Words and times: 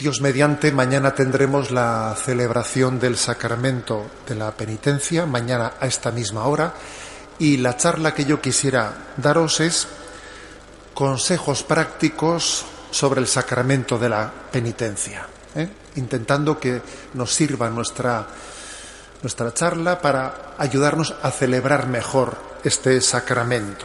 Dios 0.00 0.22
mediante, 0.22 0.72
mañana 0.72 1.14
tendremos 1.14 1.70
la 1.70 2.16
celebración 2.16 2.98
del 2.98 3.18
sacramento 3.18 4.06
de 4.26 4.34
la 4.34 4.50
penitencia, 4.52 5.26
mañana 5.26 5.74
a 5.78 5.86
esta 5.86 6.10
misma 6.10 6.46
hora, 6.46 6.72
y 7.38 7.58
la 7.58 7.76
charla 7.76 8.14
que 8.14 8.24
yo 8.24 8.40
quisiera 8.40 8.94
daros 9.18 9.60
es 9.60 9.88
consejos 10.94 11.64
prácticos 11.64 12.64
sobre 12.90 13.20
el 13.20 13.26
sacramento 13.26 13.98
de 13.98 14.08
la 14.08 14.32
penitencia, 14.50 15.26
¿eh? 15.54 15.68
intentando 15.96 16.58
que 16.58 16.80
nos 17.12 17.34
sirva 17.34 17.68
nuestra, 17.68 18.26
nuestra 19.20 19.52
charla 19.52 20.00
para 20.00 20.54
ayudarnos 20.56 21.14
a 21.22 21.30
celebrar 21.30 21.88
mejor 21.88 22.38
este 22.64 23.02
sacramento. 23.02 23.84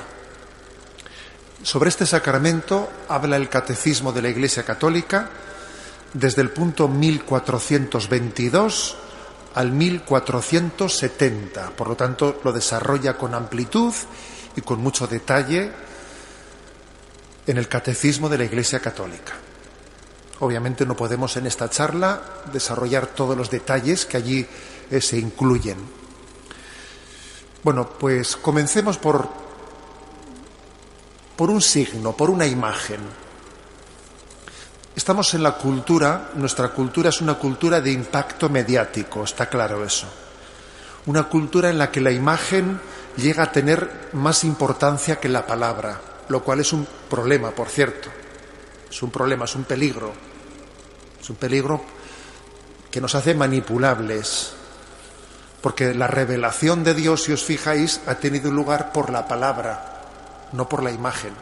Sobre 1.62 1.90
este 1.90 2.06
sacramento 2.06 2.90
habla 3.10 3.36
el 3.36 3.50
Catecismo 3.50 4.14
de 4.14 4.22
la 4.22 4.30
Iglesia 4.30 4.64
Católica, 4.64 5.30
desde 6.16 6.42
el 6.42 6.50
punto 6.50 6.88
1422 6.88 8.96
al 9.54 9.72
1470. 9.72 11.70
Por 11.72 11.90
lo 11.90 11.96
tanto, 11.96 12.40
lo 12.44 12.54
desarrolla 12.54 13.18
con 13.18 13.34
amplitud 13.34 13.94
y 14.56 14.62
con 14.62 14.82
mucho 14.82 15.08
detalle 15.08 15.72
en 17.46 17.58
el 17.58 17.68
Catecismo 17.68 18.30
de 18.30 18.38
la 18.38 18.46
Iglesia 18.46 18.80
Católica. 18.80 19.34
Obviamente 20.40 20.86
no 20.86 20.96
podemos 20.96 21.36
en 21.38 21.48
esta 21.48 21.70
charla 21.70 22.22
desarrollar 22.52 23.08
todos 23.08 23.38
los 23.38 23.50
detalles 23.50 24.06
que 24.06 24.18
allí 24.18 24.48
eh, 24.92 25.02
se 25.02 25.18
incluyen. 25.18 25.78
Bueno, 27.62 27.90
pues 27.90 28.38
comencemos 28.38 28.98
por, 28.98 29.28
por 31.36 31.50
un 31.50 31.62
signo, 31.62 32.14
por 32.14 32.30
una 32.30 32.46
imagen. 32.46 33.25
Estamos 34.96 35.34
en 35.34 35.44
la 35.44 35.52
cultura, 35.52 36.30
nuestra 36.36 36.70
cultura 36.70 37.10
es 37.10 37.20
una 37.20 37.34
cultura 37.34 37.82
de 37.82 37.92
impacto 37.92 38.48
mediático, 38.48 39.26
está 39.26 39.50
claro 39.50 39.84
eso. 39.84 40.08
Una 41.08 41.24
cultura 41.24 41.70
en 41.70 41.78
la 41.78 41.92
que 41.92 42.00
la 42.00 42.12
imagen 42.12 42.80
llega 43.18 43.44
a 43.44 43.52
tener 43.52 44.10
más 44.14 44.46
importancia 44.46 45.20
que 45.20 45.28
la 45.28 45.46
palabra, 45.46 46.00
lo 46.30 46.42
cual 46.44 46.62
es 46.62 46.72
un 46.72 46.88
problema, 47.10 47.52
por 47.52 47.68
cierto. 47.68 48.10
Es 48.90 49.04
un 49.04 49.12
problema, 49.12 49.44
es 49.44 49.56
un 49.56 49.66
peligro. 49.66 50.14
Es 51.22 51.30
un 51.30 51.36
peligro 51.36 51.82
que 52.90 53.02
nos 53.02 53.16
hace 53.16 53.36
manipulables. 53.36 54.54
Porque 55.60 55.94
la 55.94 56.08
revelación 56.08 56.86
de 56.86 56.94
Dios, 56.94 57.24
si 57.24 57.34
os 57.34 57.44
fijáis, 57.44 58.00
ha 58.08 58.16
tenido 58.16 58.50
lugar 58.50 58.94
por 58.94 59.10
la 59.10 59.28
palabra, 59.28 60.04
no 60.54 60.70
por 60.70 60.84
la 60.84 60.92
imagen. 60.92 61.34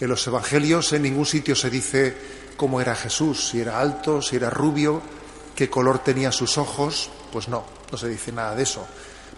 En 0.00 0.08
los 0.08 0.26
evangelios 0.26 0.92
en 0.92 1.02
ningún 1.02 1.26
sitio 1.26 1.56
se 1.56 1.70
dice 1.70 2.16
cómo 2.56 2.80
era 2.80 2.94
Jesús, 2.94 3.48
si 3.48 3.60
era 3.60 3.80
alto, 3.80 4.20
si 4.20 4.36
era 4.36 4.50
rubio, 4.50 5.00
qué 5.54 5.70
color 5.70 6.00
tenía 6.00 6.32
sus 6.32 6.58
ojos, 6.58 7.10
pues 7.32 7.48
no, 7.48 7.64
no 7.90 7.98
se 7.98 8.08
dice 8.08 8.32
nada 8.32 8.54
de 8.54 8.62
eso. 8.62 8.86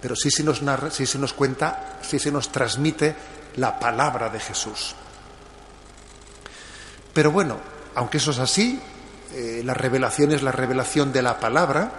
Pero 0.01 0.17
sí 0.17 0.31
se 0.31 0.43
nos 0.43 0.63
narra, 0.63 0.91
sí 0.91 1.07
se 1.07 1.19
nos 1.19 1.33
cuenta, 1.33 1.99
sí 2.03 2.19
se 2.19 2.33
nos 2.33 2.51
transmite 2.51 3.15
la 3.57 3.79
palabra 3.79 4.29
de 4.29 4.41
Jesús. 4.41 4.95
Pero 7.13 7.33
bueno, 7.33 7.59
aunque 7.95 8.19
eso 8.19 8.31
es 8.31 8.39
así, 8.39 8.81
eh, 9.35 9.63
la 9.65 9.75
revelación 9.75 10.33
es 10.33 10.43
la 10.43 10.53
revelación 10.53 11.13
de 11.13 11.23
la 11.23 11.41
palabra. 11.41 11.93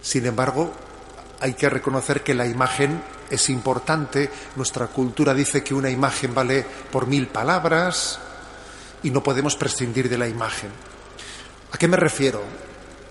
Sin 0.00 0.26
embargo, 0.26 0.72
hay 1.40 1.54
que 1.54 1.70
reconocer 1.70 2.22
que 2.22 2.34
la 2.34 2.46
imagen 2.46 3.00
es 3.32 3.48
importante. 3.48 4.30
Nuestra 4.56 4.86
cultura 4.88 5.34
dice 5.34 5.64
que 5.64 5.74
una 5.74 5.90
imagen 5.90 6.34
vale 6.34 6.64
por 6.90 7.06
mil 7.06 7.26
palabras 7.28 8.18
y 9.02 9.10
no 9.10 9.22
podemos 9.22 9.56
prescindir 9.56 10.08
de 10.08 10.18
la 10.18 10.28
imagen. 10.28 10.70
¿A 11.72 11.78
qué 11.78 11.88
me 11.88 11.96
refiero 11.96 12.42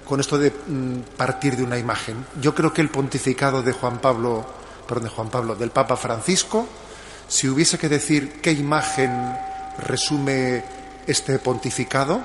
con 0.05 0.19
esto 0.19 0.37
de 0.37 0.51
mm, 0.51 1.17
partir 1.17 1.57
de 1.57 1.63
una 1.63 1.77
imagen? 1.77 2.23
Yo 2.39 2.53
creo 2.53 2.71
que 2.71 2.81
el 2.81 2.89
pontificado 2.89 3.63
de 3.63 3.73
Juan 3.73 3.99
Pablo, 3.99 4.45
perdón, 4.87 5.05
de 5.05 5.09
Juan 5.09 5.29
Pablo, 5.29 5.55
del 5.55 5.71
Papa 5.71 5.97
Francisco, 5.97 6.67
si 7.27 7.49
hubiese 7.49 7.79
que 7.79 7.89
decir 7.89 8.41
qué 8.41 8.51
imagen 8.51 9.35
resume 9.79 10.63
este 11.07 11.39
pontificado, 11.39 12.21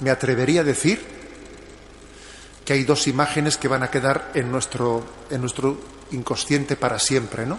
me 0.00 0.10
atrevería 0.10 0.60
a 0.60 0.64
decir 0.64 1.14
que 2.64 2.72
hay 2.72 2.84
dos 2.84 3.06
imágenes 3.06 3.56
que 3.56 3.68
van 3.68 3.82
a 3.82 3.90
quedar 3.90 4.30
en 4.34 4.50
nuestro, 4.50 5.04
en 5.30 5.40
nuestro 5.40 5.93
inconsciente 6.14 6.76
para 6.76 6.98
siempre, 6.98 7.46
¿no? 7.46 7.58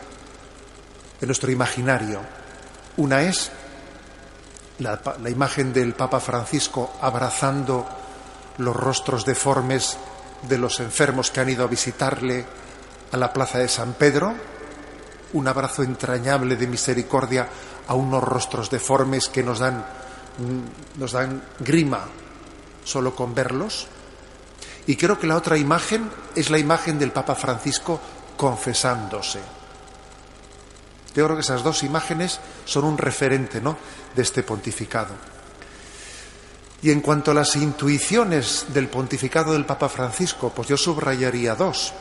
En 1.22 1.28
nuestro 1.28 1.52
imaginario. 1.52 2.22
Una 2.98 3.24
es 3.24 3.52
la, 4.80 5.00
imagen 5.30 5.74
del 5.74 5.94
Papa 5.94 6.20
Francisco 6.20 6.94
abrazando 7.02 7.86
los 8.58 8.76
rostros 8.76 9.26
deformes 9.26 9.98
de 10.48 10.58
los 10.58 10.80
enfermos 10.80 11.32
que 11.32 11.40
han 11.40 11.50
ido 11.50 11.64
a 11.64 11.68
visitarle 11.68 12.46
a 13.12 13.18
la 13.18 13.32
plaza 13.32 13.60
de 13.60 13.68
San 13.68 13.94
Pedro, 13.94 14.34
un 15.34 15.48
abrazo 15.48 15.84
entrañable 15.84 16.56
de 16.56 16.68
misericordia 16.68 17.48
a 17.88 17.94
unos 17.94 18.24
rostros 18.24 18.70
deformes 18.70 19.28
que 19.28 19.44
nos 19.44 19.60
dan, 19.60 19.86
nos 20.98 21.12
dan 21.12 21.42
grima 21.60 22.06
solo 22.84 23.16
con 23.16 23.34
verlos. 23.36 23.88
Y 24.88 24.96
creo 24.96 25.20
que 25.20 25.28
la 25.28 25.36
otra 25.36 25.58
imagen 25.58 26.10
es 26.36 26.50
la 26.50 26.60
imagen 26.60 27.00
del 27.00 27.12
Papa 27.12 27.36
Francisco 27.36 28.00
confesándose. 28.38 29.40
Yo 31.16 31.24
creo 31.26 31.38
que 31.38 31.42
esas 31.42 31.64
dos 31.64 31.84
imágenes 31.84 32.40
son 32.66 32.84
un 32.84 32.98
referente 32.98 33.62
¿no? 33.62 33.78
de 34.16 34.22
este 34.22 34.44
pontificado. 34.44 35.14
Y 36.82 36.92
en 36.92 37.02
cuanto 37.02 37.32
a 37.32 37.34
las 37.34 37.56
intuiciones 37.56 38.66
del 38.70 38.90
pontificado 38.90 39.54
del 39.54 39.66
Papa 39.66 39.90
Francisco, 39.90 40.52
pues 40.54 40.68
yo 40.68 40.78
subrayaría 40.78 41.56
dos. 41.56 41.94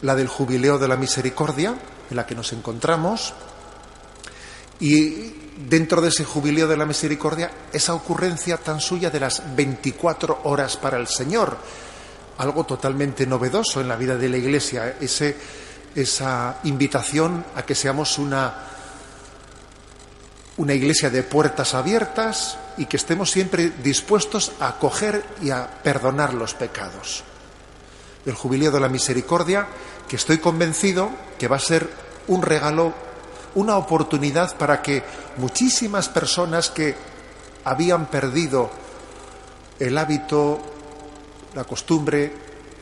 La 0.00 0.14
del 0.14 0.26
jubileo 0.26 0.78
de 0.78 0.88
la 0.88 0.96
misericordia, 0.96 1.76
en 2.10 2.16
la 2.16 2.26
que 2.26 2.34
nos 2.34 2.52
encontramos, 2.52 3.34
y 4.80 5.32
dentro 5.68 6.00
de 6.00 6.08
ese 6.08 6.24
jubileo 6.24 6.66
de 6.66 6.76
la 6.76 6.86
misericordia, 6.86 7.50
esa 7.72 7.94
ocurrencia 7.94 8.56
tan 8.56 8.80
suya 8.80 9.10
de 9.10 9.20
las 9.20 9.54
24 9.54 10.40
horas 10.44 10.76
para 10.76 10.98
el 10.98 11.06
Señor, 11.06 11.56
algo 12.38 12.64
totalmente 12.64 13.26
novedoso 13.26 13.80
en 13.80 13.88
la 13.88 13.96
vida 13.96 14.16
de 14.16 14.28
la 14.28 14.36
Iglesia, 14.36 14.96
ese, 15.00 15.36
esa 15.94 16.58
invitación 16.64 17.44
a 17.54 17.62
que 17.62 17.74
seamos 17.74 18.18
una, 18.18 18.54
una 20.56 20.74
iglesia 20.74 21.10
de 21.10 21.22
puertas 21.22 21.74
abiertas 21.74 22.58
y 22.76 22.86
que 22.86 22.96
estemos 22.96 23.30
siempre 23.30 23.72
dispuestos 23.82 24.52
a 24.60 24.68
acoger 24.68 25.24
y 25.42 25.50
a 25.50 25.66
perdonar 25.82 26.34
los 26.34 26.54
pecados. 26.54 27.24
El 28.24 28.34
jubileo 28.34 28.70
de 28.70 28.80
la 28.80 28.88
misericordia, 28.88 29.66
que 30.08 30.16
estoy 30.16 30.38
convencido 30.38 31.10
que 31.38 31.48
va 31.48 31.56
a 31.56 31.60
ser 31.60 31.88
un 32.28 32.42
regalo, 32.42 32.92
una 33.54 33.76
oportunidad 33.76 34.56
para 34.56 34.80
que 34.82 35.02
muchísimas 35.36 36.08
personas 36.08 36.70
que 36.70 36.94
habían 37.64 38.06
perdido 38.06 38.70
el 39.78 39.98
hábito, 39.98 40.60
la 41.54 41.64
costumbre 41.64 42.32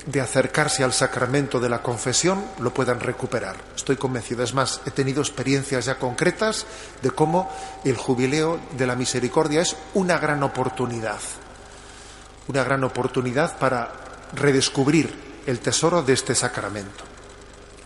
de 0.07 0.21
acercarse 0.21 0.83
al 0.83 0.93
sacramento 0.93 1.61
de 1.61 1.69
la 1.69 1.83
confesión 1.83 2.43
lo 2.61 2.73
puedan 2.73 3.01
recuperar. 3.01 3.57
Estoy 3.77 3.97
convencido. 3.97 4.43
Es 4.43 4.55
más, 4.55 4.81
he 4.87 4.91
tenido 4.91 5.21
experiencias 5.21 5.85
ya 5.85 5.99
concretas 5.99 6.67
de 7.03 7.11
cómo 7.11 7.51
el 7.85 7.97
jubileo 7.97 8.61
de 8.77 8.87
la 8.87 8.97
misericordia 8.97 9.61
es 9.61 9.77
una 9.95 10.19
gran 10.19 10.43
oportunidad. 10.43 11.21
Una 12.49 12.65
gran 12.65 12.83
oportunidad 12.85 13.59
para 13.59 13.93
redescubrir 14.33 15.13
el 15.47 15.61
tesoro 15.61 16.03
de 16.03 16.15
este 16.15 16.35
sacramento. 16.35 17.05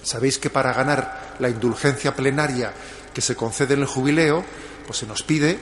Sabéis 0.02 0.38
que 0.38 0.50
para 0.50 0.72
ganar 0.72 1.34
la 1.38 1.48
indulgencia 1.48 2.14
plenaria 2.14 2.72
que 3.12 3.20
se 3.20 3.36
concede 3.36 3.74
en 3.74 3.80
el 3.80 3.86
jubileo, 3.86 4.44
pues 4.86 4.98
se 4.98 5.06
nos 5.06 5.22
pide 5.22 5.58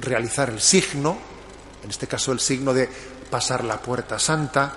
realizar 0.00 0.50
el 0.50 0.60
signo, 0.60 1.16
en 1.82 1.90
este 1.90 2.06
caso 2.06 2.32
el 2.32 2.40
signo 2.40 2.74
de 2.74 2.88
pasar 3.30 3.64
la 3.64 3.78
puerta 3.78 4.18
santa, 4.18 4.72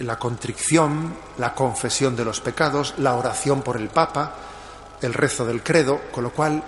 la 0.00 0.18
contrición, 0.18 1.14
la 1.38 1.54
confesión 1.54 2.16
de 2.16 2.24
los 2.24 2.40
pecados, 2.40 2.94
la 2.98 3.14
oración 3.14 3.62
por 3.62 3.76
el 3.76 3.88
Papa, 3.88 4.34
el 5.00 5.14
rezo 5.14 5.44
del 5.44 5.62
credo, 5.62 6.00
con 6.10 6.24
lo 6.24 6.32
cual 6.32 6.62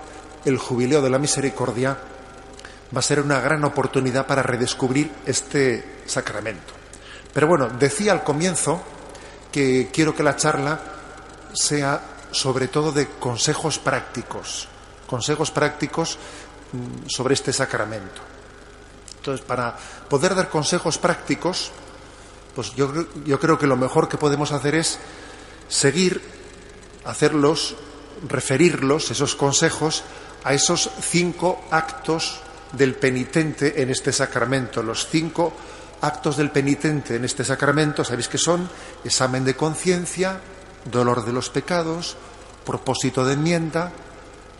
el 0.45 0.59
jubileo 0.59 1.03
de 1.03 1.11
la 1.11 1.19
misericordia 1.19 1.97
va 2.95 2.99
a 2.99 3.03
ser 3.03 3.21
una 3.21 3.41
gran 3.41 3.65
oportunidad 3.65 4.27
para 4.27 4.43
redescubrir 4.43 5.11
este 5.27 6.03
sacramento. 6.07 6.73
Pero 7.33 7.49
bueno, 7.49 7.69
decía 7.69 8.13
al 8.13 8.23
comienzo 8.23 8.81
que 9.51 9.91
quiero 9.93 10.15
que 10.15 10.23
la 10.23 10.37
charla 10.37 10.81
sea 11.53 12.01
sobre 12.31 12.69
todo 12.69 12.93
de 12.93 13.07
consejos 13.07 13.79
prácticos, 13.79 14.69
consejos 15.07 15.51
prácticos 15.51 16.19
mm, 16.73 17.09
sobre 17.09 17.35
este 17.35 17.53
sacramento. 17.53 18.23
Entonces, 19.25 19.47
para 19.47 19.75
poder 20.11 20.35
dar 20.35 20.51
consejos 20.51 20.99
prácticos, 20.99 21.73
pues 22.55 22.75
yo, 22.77 22.93
yo 23.25 23.41
creo 23.41 23.59
que 23.59 23.67
lo 23.67 23.75
mejor 23.75 24.07
que 24.07 24.19
podemos 24.19 24.53
hacer 24.53 24.75
es 24.75 24.99
seguir, 25.67 26.21
hacerlos, 27.07 27.75
referirlos, 28.29 29.11
esos 29.11 29.35
consejos, 29.35 30.05
a 30.45 30.53
esos 30.53 30.91
cinco 31.01 31.65
actos 31.71 32.41
del 32.73 32.97
penitente 32.97 33.81
en 33.81 33.89
este 33.89 34.13
sacramento. 34.13 34.83
Los 34.83 35.09
cinco 35.09 35.55
actos 36.03 36.37
del 36.37 36.51
penitente 36.51 37.17
en 37.17 37.25
este 37.25 37.47
sacramento, 37.47 38.05
sabéis 38.05 38.29
que 38.29 38.37
son 38.37 38.69
examen 39.05 39.43
de 39.43 39.57
conciencia, 39.57 40.39
dolor 40.85 41.25
de 41.25 41.33
los 41.33 41.49
pecados, 41.49 42.19
propósito 42.67 43.25
de 43.25 43.33
enmienda, 43.33 43.91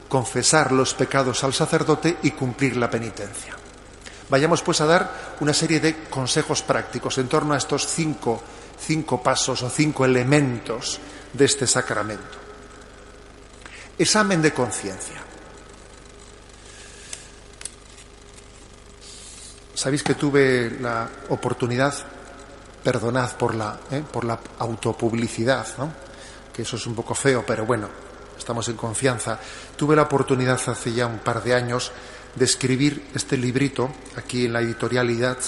confesar 0.09 0.73
los 0.73 0.95
pecados 0.95 1.45
al 1.45 1.53
sacerdote 1.53 2.17
y 2.23 2.31
cumplir 2.31 2.79
la 2.79 2.89
penitencia. 2.89 3.59
Vayamos 4.29 4.63
pues 4.63 4.81
a 4.81 4.87
dar 4.87 5.37
una 5.41 5.53
serie 5.53 5.81
de 5.81 6.05
consejos 6.09 6.63
prácticos 6.63 7.19
en 7.19 7.29
torno 7.29 7.55
a 7.55 7.59
estos 7.59 7.87
cinco, 7.87 8.43
cinco 8.79 9.23
pasos 9.23 9.63
o 9.63 9.71
cinco 9.71 10.05
elementos 10.05 10.99
de 11.33 11.45
este 11.45 11.67
sacramento. 11.67 12.39
Examen 13.99 14.41
de 14.41 14.53
conciencia. 14.53 15.21
Sabéis 19.75 20.03
que 20.03 20.15
tuve 20.15 20.79
la 20.81 21.09
oportunidad, 21.29 21.93
perdonad 22.83 23.37
por 23.37 23.55
la, 23.55 23.79
eh, 23.91 24.03
por 24.11 24.25
la 24.25 24.39
autopublicidad, 24.61 25.67
que 26.53 26.63
eso 26.63 26.77
es 26.77 26.87
un 26.87 26.95
poco 26.95 27.15
feo, 27.15 27.45
pero 27.47 27.67
bueno, 27.67 27.89
estamos 28.39 28.69
en 28.69 28.77
confianza. 28.77 29.39
Tuve 29.77 29.95
la 29.95 30.03
oportunidad 30.03 30.61
hace 30.67 30.93
ya 30.93 31.07
un 31.07 31.19
par 31.19 31.43
de 31.43 31.55
años 31.55 31.93
de 32.37 32.45
escribir 32.45 33.07
este 33.15 33.37
librito 33.37 33.93
aquí 34.17 34.47
en 34.47 34.53
la 34.53 34.61
editorialidad 34.61 35.39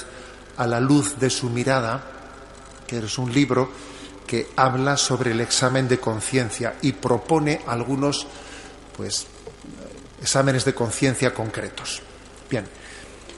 a 0.57 0.67
la 0.67 0.81
luz 0.81 1.19
de 1.19 1.31
su 1.31 1.51
mirada, 1.51 2.03
que 2.87 2.99
es 2.99 3.19
un 3.19 3.33
libro 3.33 3.71
que 4.27 4.49
habla 4.57 4.97
sobre 4.97 5.33
el 5.33 5.41
examen 5.41 5.89
de 5.89 5.99
conciencia 5.99 6.77
y 6.83 6.93
propone 6.93 7.61
algunos 7.67 8.27
pues 8.97 9.27
exámenes 10.21 10.65
de 10.65 10.75
conciencia 10.75 11.35
concretos. 11.35 12.03
Bien, 12.51 12.67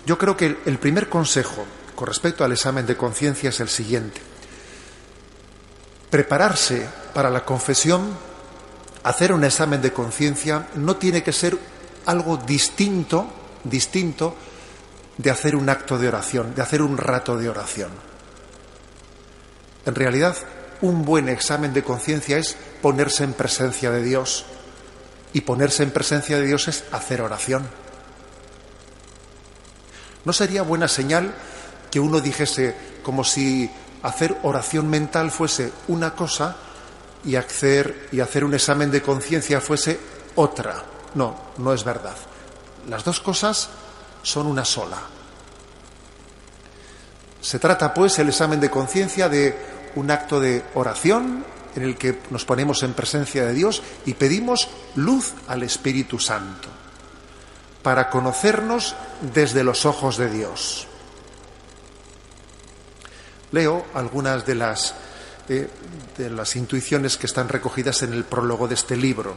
yo 0.07 0.17
creo 0.17 0.37
que 0.37 0.59
el 0.65 0.79
primer 0.79 1.09
consejo 1.09 1.65
con 1.95 2.07
respecto 2.07 2.45
al 2.45 2.53
examen 2.53 2.87
de 2.87 2.97
conciencia 2.97 3.51
es 3.51 3.61
el 3.61 3.69
siguiente. 3.69 4.21
Prepararse 6.11 6.89
para 7.13 7.29
la 7.29 7.45
confesión, 7.45 8.17
hacer 9.03 9.33
un 9.33 9.45
examen 9.45 9.83
de 9.83 9.93
conciencia, 9.93 10.69
no 10.77 10.97
tiene 10.97 11.23
que 11.23 11.33
ser 11.33 11.59
algo 12.07 12.37
distinto 12.37 13.29
distinto 13.69 14.37
de 15.17 15.31
hacer 15.31 15.57
un 15.57 15.69
acto 15.69 15.99
de 15.99 16.09
oración, 16.09 16.55
de 16.55 16.63
hacer 16.63 16.81
un 16.81 16.97
rato 16.97 17.37
de 17.37 17.49
oración. 17.49 17.91
En 19.85 19.95
realidad, 19.95 20.37
un 20.81 21.05
buen 21.05 21.29
examen 21.29 21.73
de 21.73 21.83
conciencia 21.83 22.39
es 22.39 22.57
ponerse 22.81 23.25
en 23.25 23.33
presencia 23.33 23.91
de 23.91 24.03
Dios. 24.03 24.45
Y 25.33 25.43
ponerse 25.43 25.83
en 25.83 25.91
presencia 25.91 26.39
de 26.39 26.47
Dios 26.47 26.69
es 26.69 26.85
hacer 26.93 27.21
oración. 27.21 27.69
¿No 30.25 30.33
sería 30.33 30.63
buena 30.63 30.89
señal 30.89 31.35
que 31.91 32.01
uno 32.01 32.21
dijese 32.21 32.75
como 33.03 33.25
si 33.25 33.71
hacer 34.03 34.37
oración 34.43 34.89
mental 34.89 35.31
fuese 35.31 35.73
una 35.89 36.15
cosa 36.15 36.57
y 37.25 37.37
hacer, 37.37 38.09
y 38.13 38.21
hacer 38.21 38.45
un 38.45 38.55
examen 38.55 38.91
de 38.91 39.03
conciencia 39.03 39.61
fuese 39.61 39.99
otra? 40.35 40.85
No, 41.15 41.53
no 41.59 41.73
es 41.73 41.85
verdad. 41.85 42.17
Las 42.89 43.05
dos 43.05 43.21
cosas 43.21 43.69
son 44.23 44.47
una 44.47 44.65
sola. 44.65 44.99
Se 47.41 47.59
trata, 47.59 47.95
pues, 47.95 48.19
el 48.19 48.29
examen 48.29 48.61
de 48.61 48.71
conciencia 48.71 49.29
de 49.29 49.57
un 49.95 50.11
acto 50.11 50.41
de 50.41 50.65
oración 50.75 51.45
en 51.77 51.83
el 51.83 51.97
que 51.97 52.21
nos 52.31 52.45
ponemos 52.45 52.83
en 52.83 52.95
presencia 52.95 53.45
de 53.45 53.55
Dios 53.55 53.83
y 54.07 54.15
pedimos 54.15 54.69
luz 54.97 55.33
al 55.47 55.63
Espíritu 55.63 56.19
Santo 56.19 56.69
para 57.83 58.11
conocernos 58.11 58.97
desde 59.33 59.65
los 59.65 59.87
ojos 59.87 60.17
de 60.17 60.31
Dios. 60.31 60.87
Leo 63.53 63.87
algunas 63.95 64.45
de 64.45 64.55
las, 64.55 64.95
de, 65.47 65.71
de 66.17 66.31
las 66.31 66.57
intuiciones 66.57 67.17
que 67.17 67.27
están 67.27 67.49
recogidas 67.49 68.03
en 68.03 68.13
el 68.13 68.25
prólogo 68.25 68.67
de 68.67 68.75
este 68.75 68.97
libro. 68.97 69.37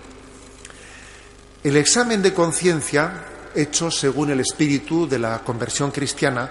El 1.64 1.78
examen 1.78 2.22
de 2.22 2.34
conciencia 2.34 3.24
hecho 3.56 3.92
según 3.92 4.32
el 4.32 4.40
espíritu 4.40 5.08
de 5.08 5.20
la 5.20 5.40
conversión 5.40 5.92
cristiana, 5.92 6.50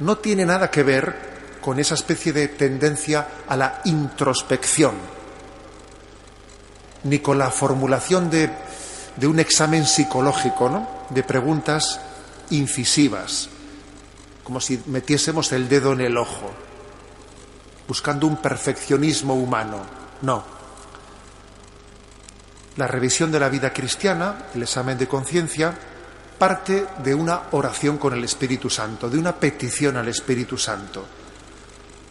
no 0.00 0.18
tiene 0.18 0.46
nada 0.46 0.70
que 0.70 0.82
ver 0.82 1.30
con 1.60 1.78
esa 1.78 1.94
especie 1.94 2.32
de 2.32 2.48
tendencia 2.48 3.26
a 3.46 3.56
la 3.56 3.80
introspección, 3.84 4.94
ni 7.04 7.18
con 7.18 7.38
la 7.38 7.50
formulación 7.50 8.30
de, 8.30 8.50
de 9.16 9.26
un 9.26 9.38
examen 9.38 9.86
psicológico, 9.86 10.68
¿no? 10.68 10.88
de 11.10 11.22
preguntas 11.22 12.00
incisivas, 12.50 13.48
como 14.44 14.60
si 14.60 14.82
metiésemos 14.86 15.52
el 15.52 15.68
dedo 15.68 15.92
en 15.92 16.00
el 16.00 16.16
ojo, 16.16 16.50
buscando 17.86 18.26
un 18.26 18.36
perfeccionismo 18.36 19.34
humano. 19.34 19.78
No. 20.22 20.44
La 22.76 22.86
revisión 22.86 23.32
de 23.32 23.40
la 23.40 23.48
vida 23.48 23.72
cristiana, 23.72 24.46
el 24.54 24.62
examen 24.62 24.96
de 24.96 25.08
conciencia, 25.08 25.74
parte 26.40 26.86
de 27.04 27.14
una 27.14 27.42
oración 27.50 27.98
con 27.98 28.14
el 28.14 28.24
Espíritu 28.24 28.70
Santo, 28.70 29.10
de 29.10 29.18
una 29.18 29.36
petición 29.36 29.98
al 29.98 30.08
Espíritu 30.08 30.56
Santo, 30.56 31.04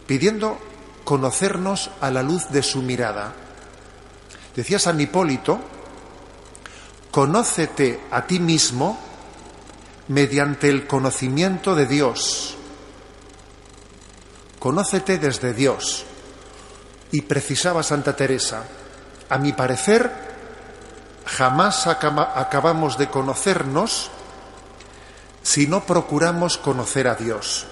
pidiendo 0.06 0.56
conocernos 1.02 1.90
a 2.00 2.12
la 2.12 2.22
luz 2.22 2.48
de 2.50 2.62
su 2.62 2.80
mirada. 2.80 3.32
Decía 4.54 4.78
San 4.78 5.00
Hipólito, 5.00 5.58
conócete 7.10 8.02
a 8.12 8.24
ti 8.24 8.38
mismo 8.38 9.00
mediante 10.06 10.68
el 10.68 10.86
conocimiento 10.86 11.74
de 11.74 11.86
Dios. 11.86 12.54
Conócete 14.60 15.18
desde 15.18 15.54
Dios. 15.54 16.04
Y 17.10 17.22
precisaba 17.22 17.82
Santa 17.82 18.14
Teresa, 18.14 18.62
a 19.28 19.38
mi 19.38 19.52
parecer, 19.52 20.08
jamás 21.26 21.88
acabamos 21.88 22.96
de 22.96 23.08
conocernos 23.08 24.12
si 25.42 25.66
no 25.66 25.84
procuramos 25.84 26.58
conocer 26.58 27.08
a 27.08 27.14
Dios. 27.14 27.66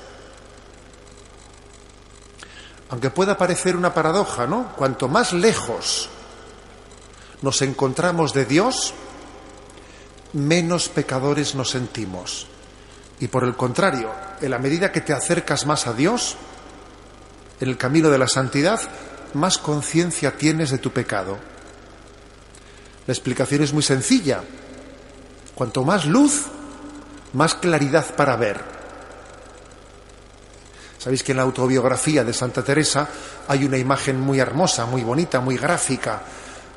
Aunque 2.90 3.10
pueda 3.10 3.36
parecer 3.36 3.76
una 3.76 3.92
paradoja, 3.92 4.46
¿no? 4.46 4.72
Cuanto 4.76 5.08
más 5.08 5.32
lejos 5.32 6.08
nos 7.42 7.62
encontramos 7.62 8.32
de 8.32 8.46
Dios, 8.46 8.94
menos 10.32 10.88
pecadores 10.88 11.54
nos 11.54 11.70
sentimos. 11.70 12.46
Y 13.20 13.28
por 13.28 13.44
el 13.44 13.56
contrario, 13.56 14.10
en 14.40 14.50
la 14.50 14.58
medida 14.58 14.92
que 14.92 15.00
te 15.00 15.12
acercas 15.12 15.66
más 15.66 15.86
a 15.86 15.92
Dios, 15.92 16.36
en 17.60 17.68
el 17.68 17.76
camino 17.76 18.08
de 18.10 18.18
la 18.18 18.28
santidad, 18.28 18.80
más 19.34 19.58
conciencia 19.58 20.36
tienes 20.36 20.70
de 20.70 20.78
tu 20.78 20.90
pecado. 20.90 21.38
La 23.06 23.12
explicación 23.12 23.62
es 23.62 23.72
muy 23.72 23.82
sencilla. 23.82 24.42
Cuanto 25.54 25.84
más 25.84 26.06
luz, 26.06 26.46
más 27.32 27.54
claridad 27.54 28.14
para 28.14 28.36
ver. 28.36 28.78
Sabéis 30.98 31.22
que 31.22 31.32
en 31.32 31.36
la 31.36 31.44
autobiografía 31.44 32.24
de 32.24 32.32
Santa 32.32 32.62
Teresa 32.62 33.08
hay 33.46 33.64
una 33.64 33.78
imagen 33.78 34.20
muy 34.20 34.40
hermosa, 34.40 34.84
muy 34.86 35.02
bonita, 35.02 35.40
muy 35.40 35.56
gráfica. 35.56 36.22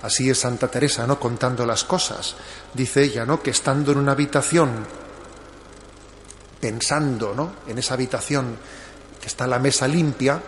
Así 0.03 0.29
es 0.29 0.39
Santa 0.39 0.67
Teresa, 0.67 1.07
¿no? 1.07 1.19
Contando 1.19 1.65
las 1.65 1.83
cosas. 1.83 2.35
Dice 2.73 3.03
ella, 3.03 3.25
¿no? 3.25 3.41
Que 3.41 3.51
estando 3.51 3.91
en 3.91 3.97
una 3.97 4.11
habitación, 4.11 4.69
pensando, 6.59 7.33
¿no? 7.35 7.53
En 7.67 7.77
esa 7.77 7.95
habitación 7.95 8.57
que 9.19 9.27
está 9.27 9.47
la 9.47 9.59
mesa 9.59 9.87
limpia, 9.87 10.41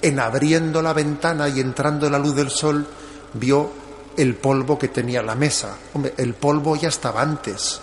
en 0.00 0.18
abriendo 0.18 0.82
la 0.82 0.92
ventana 0.92 1.48
y 1.48 1.60
entrando 1.60 2.08
la 2.10 2.18
luz 2.18 2.34
del 2.34 2.50
sol, 2.50 2.86
vio 3.34 3.70
el 4.16 4.34
polvo 4.34 4.78
que 4.78 4.88
tenía 4.88 5.22
la 5.22 5.34
mesa. 5.34 5.76
Hombre, 5.94 6.14
el 6.16 6.34
polvo 6.34 6.76
ya 6.76 6.88
estaba 6.88 7.22
antes. 7.22 7.80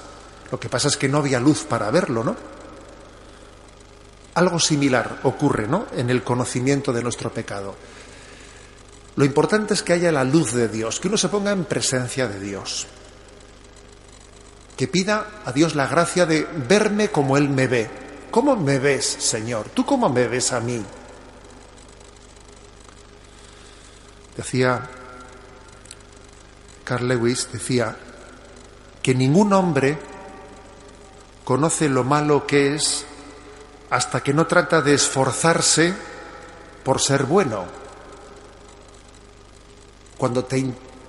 Lo 0.51 0.59
que 0.59 0.69
pasa 0.69 0.87
es 0.87 0.97
que 0.97 1.07
no 1.07 1.19
había 1.19 1.39
luz 1.39 1.63
para 1.63 1.91
verlo, 1.91 2.23
¿no? 2.23 2.35
Algo 4.35 4.59
similar 4.59 5.19
ocurre, 5.23 5.67
¿no? 5.67 5.87
En 5.95 6.09
el 6.09 6.23
conocimiento 6.23 6.93
de 6.93 7.03
nuestro 7.03 7.31
pecado. 7.31 7.75
Lo 9.15 9.25
importante 9.25 9.73
es 9.73 9.83
que 9.83 9.93
haya 9.93 10.11
la 10.11 10.23
luz 10.23 10.53
de 10.53 10.69
Dios, 10.69 10.99
que 10.99 11.07
uno 11.07 11.17
se 11.17 11.29
ponga 11.29 11.51
en 11.51 11.65
presencia 11.65 12.27
de 12.27 12.39
Dios, 12.39 12.87
que 14.77 14.87
pida 14.87 15.41
a 15.43 15.51
Dios 15.51 15.75
la 15.75 15.87
gracia 15.87 16.25
de 16.25 16.47
verme 16.67 17.09
como 17.09 17.35
Él 17.35 17.49
me 17.49 17.67
ve. 17.67 17.89
¿Cómo 18.31 18.55
me 18.55 18.79
ves, 18.79 19.05
Señor? 19.05 19.69
¿Tú 19.69 19.85
cómo 19.85 20.07
me 20.07 20.27
ves 20.27 20.53
a 20.53 20.59
mí? 20.59 20.81
Decía 24.37 24.87
Carl 26.85 27.07
Lewis, 27.07 27.49
decía 27.51 27.95
que 29.01 29.13
ningún 29.13 29.51
hombre 29.51 29.97
conoce 31.49 31.89
lo 31.89 32.03
malo 32.03 32.45
que 32.45 32.75
es 32.75 33.05
hasta 33.89 34.21
que 34.21 34.35
no 34.35 34.45
trata 34.45 34.83
de 34.83 34.93
esforzarse 34.93 35.95
por 36.83 37.01
ser 37.01 37.23
bueno. 37.23 37.65
Cuando 40.15 40.45
te, 40.45 40.63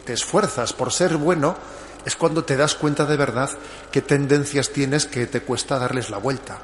esfuerzas 0.06 0.72
por 0.72 0.94
ser 0.94 1.18
bueno, 1.18 1.58
es 2.06 2.16
cuando 2.16 2.42
te 2.42 2.56
das 2.56 2.74
cuenta 2.74 3.04
de 3.04 3.18
verdad 3.18 3.50
qué 3.92 4.00
tendencias 4.00 4.70
tienes 4.70 5.04
que 5.04 5.26
te 5.26 5.42
cuesta 5.42 5.78
darles 5.78 6.08
la 6.08 6.16
vuelta. 6.16 6.56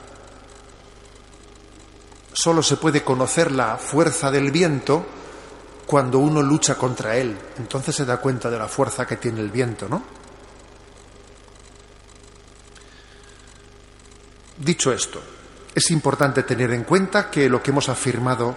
Solo 2.32 2.62
se 2.62 2.78
puede 2.78 3.04
conocer 3.04 3.52
la 3.52 3.76
fuerza 3.76 4.30
del 4.30 4.52
viento 4.52 5.04
cuando 5.84 6.18
uno 6.18 6.40
lucha 6.40 6.76
contra 6.76 7.18
él. 7.18 7.36
Entonces 7.58 7.94
se 7.94 8.06
da 8.06 8.22
cuenta 8.22 8.48
de 8.48 8.58
la 8.58 8.68
fuerza 8.68 9.06
que 9.06 9.18
tiene 9.18 9.42
el 9.42 9.50
viento, 9.50 9.86
¿no? 9.86 10.15
Dicho 14.58 14.92
esto, 14.92 15.20
es 15.74 15.90
importante 15.90 16.42
tener 16.42 16.72
en 16.72 16.84
cuenta 16.84 17.30
que 17.30 17.48
lo 17.48 17.62
que 17.62 17.70
hemos 17.70 17.88
afirmado 17.88 18.54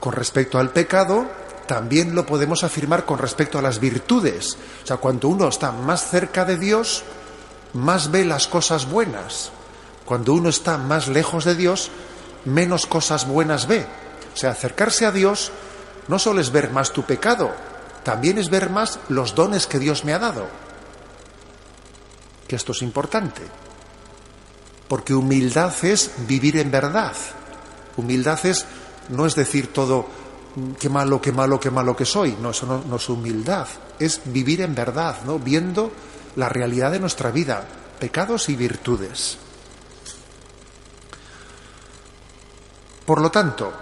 con 0.00 0.12
respecto 0.12 0.58
al 0.58 0.70
pecado, 0.70 1.26
también 1.66 2.14
lo 2.14 2.26
podemos 2.26 2.64
afirmar 2.64 3.04
con 3.04 3.18
respecto 3.18 3.58
a 3.58 3.62
las 3.62 3.78
virtudes. 3.78 4.58
O 4.82 4.86
sea, 4.86 4.96
cuando 4.96 5.28
uno 5.28 5.48
está 5.48 5.72
más 5.72 6.08
cerca 6.08 6.44
de 6.44 6.58
Dios, 6.58 7.04
más 7.72 8.10
ve 8.10 8.24
las 8.24 8.48
cosas 8.48 8.90
buenas. 8.90 9.50
Cuando 10.04 10.32
uno 10.34 10.48
está 10.48 10.78
más 10.78 11.08
lejos 11.08 11.44
de 11.44 11.54
Dios, 11.54 11.90
menos 12.44 12.86
cosas 12.86 13.26
buenas 13.26 13.66
ve. 13.66 13.86
O 14.34 14.36
sea, 14.36 14.50
acercarse 14.50 15.06
a 15.06 15.12
Dios 15.12 15.52
no 16.08 16.18
solo 16.18 16.40
es 16.40 16.50
ver 16.50 16.70
más 16.70 16.92
tu 16.92 17.02
pecado, 17.02 17.52
también 18.04 18.38
es 18.38 18.50
ver 18.50 18.70
más 18.70 18.98
los 19.08 19.34
dones 19.34 19.66
que 19.66 19.78
Dios 19.78 20.04
me 20.04 20.12
ha 20.12 20.18
dado. 20.18 20.46
Que 22.46 22.56
esto 22.56 22.72
es 22.72 22.82
importante. 22.82 23.42
Porque 24.88 25.14
humildad 25.14 25.72
es 25.82 26.12
vivir 26.26 26.56
en 26.58 26.70
verdad. 26.70 27.14
Humildad 27.96 28.44
es 28.46 28.66
no 29.08 29.26
es 29.26 29.34
decir 29.34 29.72
todo 29.72 30.06
mm, 30.54 30.72
qué 30.72 30.88
malo, 30.88 31.20
qué 31.20 31.32
malo, 31.32 31.58
qué 31.58 31.70
malo 31.70 31.96
que 31.96 32.04
soy. 32.04 32.36
No, 32.40 32.50
eso 32.50 32.84
no, 32.88 32.96
es 32.96 33.08
humildad. 33.08 33.66
Es 33.98 34.20
vivir 34.26 34.60
en 34.60 34.74
verdad, 34.74 35.22
¿no? 35.24 35.38
Viendo 35.38 35.92
la 36.36 36.48
realidad 36.48 36.92
de 36.92 37.00
nuestra 37.00 37.30
vida, 37.30 37.66
pecados 37.98 38.48
y 38.48 38.56
virtudes. 38.56 39.38
Por 43.06 43.20
lo 43.20 43.30
tanto, 43.30 43.72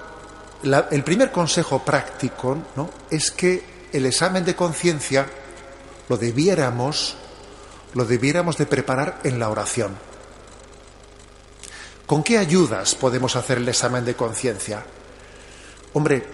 el 0.62 1.02
primer 1.02 1.32
consejo 1.32 1.82
práctico 1.82 2.56
¿no? 2.76 2.90
es 3.10 3.30
que 3.30 3.88
el 3.92 4.06
examen 4.06 4.44
de 4.44 4.54
conciencia 4.54 5.26
lo 6.08 6.16
debiéramos, 6.16 7.16
lo 7.94 8.04
debiéramos 8.04 8.58
de 8.58 8.66
preparar 8.66 9.20
en 9.24 9.38
la 9.38 9.48
oración. 9.48 9.96
¿Con 12.06 12.22
qué 12.22 12.38
ayudas 12.38 12.94
podemos 12.94 13.34
hacer 13.36 13.58
el 13.58 13.68
examen 13.68 14.04
de 14.04 14.14
conciencia? 14.14 14.84
Hombre, 15.94 16.24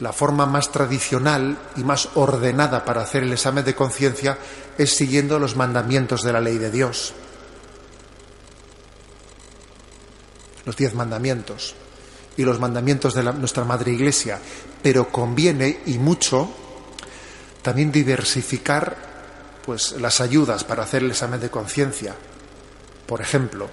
la 0.00 0.12
forma 0.12 0.46
más 0.46 0.72
tradicional 0.72 1.58
y 1.76 1.84
más 1.84 2.08
ordenada 2.14 2.84
para 2.84 3.02
hacer 3.02 3.22
el 3.22 3.32
examen 3.32 3.64
de 3.64 3.74
conciencia 3.74 4.38
es 4.78 4.96
siguiendo 4.96 5.38
los 5.38 5.56
mandamientos 5.56 6.22
de 6.22 6.32
la 6.32 6.40
ley 6.40 6.58
de 6.58 6.70
Dios. 6.70 7.12
Los 10.64 10.76
diez 10.76 10.94
mandamientos 10.94 11.74
y 12.36 12.42
los 12.42 12.58
mandamientos 12.58 13.14
de 13.14 13.22
nuestra 13.24 13.64
Madre 13.64 13.92
Iglesia. 13.92 14.40
Pero 14.82 15.10
conviene 15.10 15.80
y 15.86 15.98
mucho 15.98 16.48
también 17.62 17.92
diversificar 17.92 18.96
pues, 19.64 19.92
las 20.00 20.20
ayudas 20.20 20.64
para 20.64 20.82
hacer 20.82 21.02
el 21.02 21.10
examen 21.10 21.40
de 21.40 21.50
conciencia. 21.50 22.14
Por 23.06 23.20
ejemplo, 23.20 23.68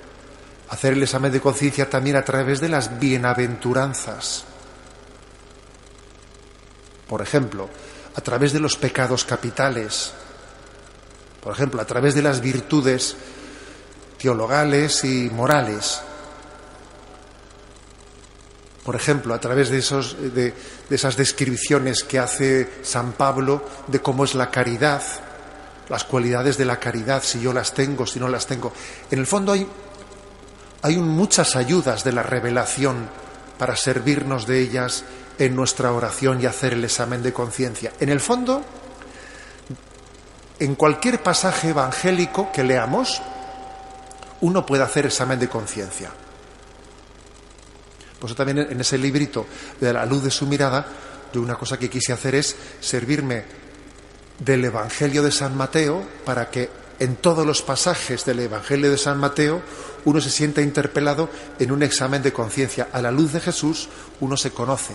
hacer 0.72 0.94
el 0.94 1.04
examen 1.04 1.34
de 1.34 1.42
conciencia 1.42 1.90
también 1.90 2.16
a 2.16 2.24
través 2.24 2.62
de 2.62 2.70
las 2.70 2.98
bienaventuranzas. 2.98 4.46
Por 7.08 7.22
ejemplo, 7.22 7.70
a 8.16 8.22
través 8.22 8.54
de 8.54 8.62
los 8.62 8.78
pecados 8.78 9.26
capitales. 9.26 10.14
Por 11.44 11.54
ejemplo, 11.54 11.82
a 11.82 11.86
través 11.86 12.16
de 12.16 12.22
las 12.22 12.40
virtudes 12.40 13.18
teologales 14.18 15.04
y 15.04 15.30
morales. 15.30 16.02
Por 18.86 18.96
ejemplo, 18.96 19.34
a 19.34 19.42
través 19.42 19.70
de, 19.70 19.80
esos, 19.80 20.16
de, 20.34 20.54
de 20.90 20.96
esas 20.96 21.18
descripciones 21.18 22.06
que 22.06 22.18
hace 22.18 22.76
San 22.82 23.12
Pablo 23.12 23.66
de 23.88 24.00
cómo 24.00 24.24
es 24.24 24.36
la 24.36 24.50
caridad, 24.50 25.04
las 25.90 26.06
cualidades 26.06 26.58
de 26.58 26.64
la 26.64 26.80
caridad, 26.80 27.22
si 27.24 27.42
yo 27.42 27.52
las 27.52 27.74
tengo, 27.74 28.08
si 28.08 28.22
no 28.22 28.30
las 28.30 28.48
tengo. 28.48 28.72
En 29.12 29.20
el 29.20 29.28
fondo 29.28 29.52
hay 29.52 29.68
hay 30.82 30.98
muchas 30.98 31.56
ayudas 31.56 32.04
de 32.04 32.12
la 32.12 32.24
revelación 32.24 33.08
para 33.58 33.76
servirnos 33.76 34.48
de 34.48 34.60
ellas 34.60 35.04
en 35.38 35.56
nuestra 35.56 35.92
oración 35.92 36.42
y 36.42 36.46
hacer 36.46 36.74
el 36.74 36.84
examen 36.84 37.22
de 37.22 37.34
conciencia. 37.34 37.94
En 38.00 38.10
el 38.10 38.20
fondo, 38.20 38.64
en 40.60 40.76
cualquier 40.76 41.22
pasaje 41.22 41.70
evangélico 41.70 42.52
que 42.52 42.64
leamos, 42.64 43.22
uno 44.42 44.66
puede 44.66 44.84
hacer 44.84 45.06
examen 45.06 45.40
de 45.40 45.48
conciencia. 45.48 46.12
Por 48.20 48.30
eso 48.30 48.36
también 48.36 48.60
en 48.60 48.80
ese 48.80 48.98
librito 48.98 49.46
de 49.80 49.94
la 49.94 50.06
luz 50.06 50.24
de 50.24 50.32
su 50.32 50.46
mirada, 50.46 50.86
yo 51.34 51.42
una 51.42 51.56
cosa 51.56 51.78
que 51.78 51.90
quise 51.90 52.14
hacer 52.14 52.36
es 52.36 52.56
servirme 52.80 53.44
del 54.38 54.66
Evangelio 54.66 55.24
de 55.24 55.32
San 55.32 55.56
Mateo 55.56 56.04
para 56.26 56.50
que 56.50 56.70
en 57.00 57.16
todos 57.16 57.48
los 57.48 57.64
pasajes 57.64 58.26
del 58.26 58.42
Evangelio 58.42 58.92
de 58.92 58.98
San 58.98 59.18
Mateo 59.18 59.64
uno 60.06 60.22
se 60.22 60.30
sienta 60.30 60.62
interpelado 60.62 61.30
en 61.60 61.72
un 61.72 61.84
examen 61.84 62.22
de 62.22 62.34
conciencia. 62.34 62.90
A 62.92 63.02
la 63.02 63.12
luz 63.12 63.34
de 63.34 63.40
Jesús 63.40 63.90
uno 64.20 64.38
se 64.38 64.52
conoce. 64.52 64.94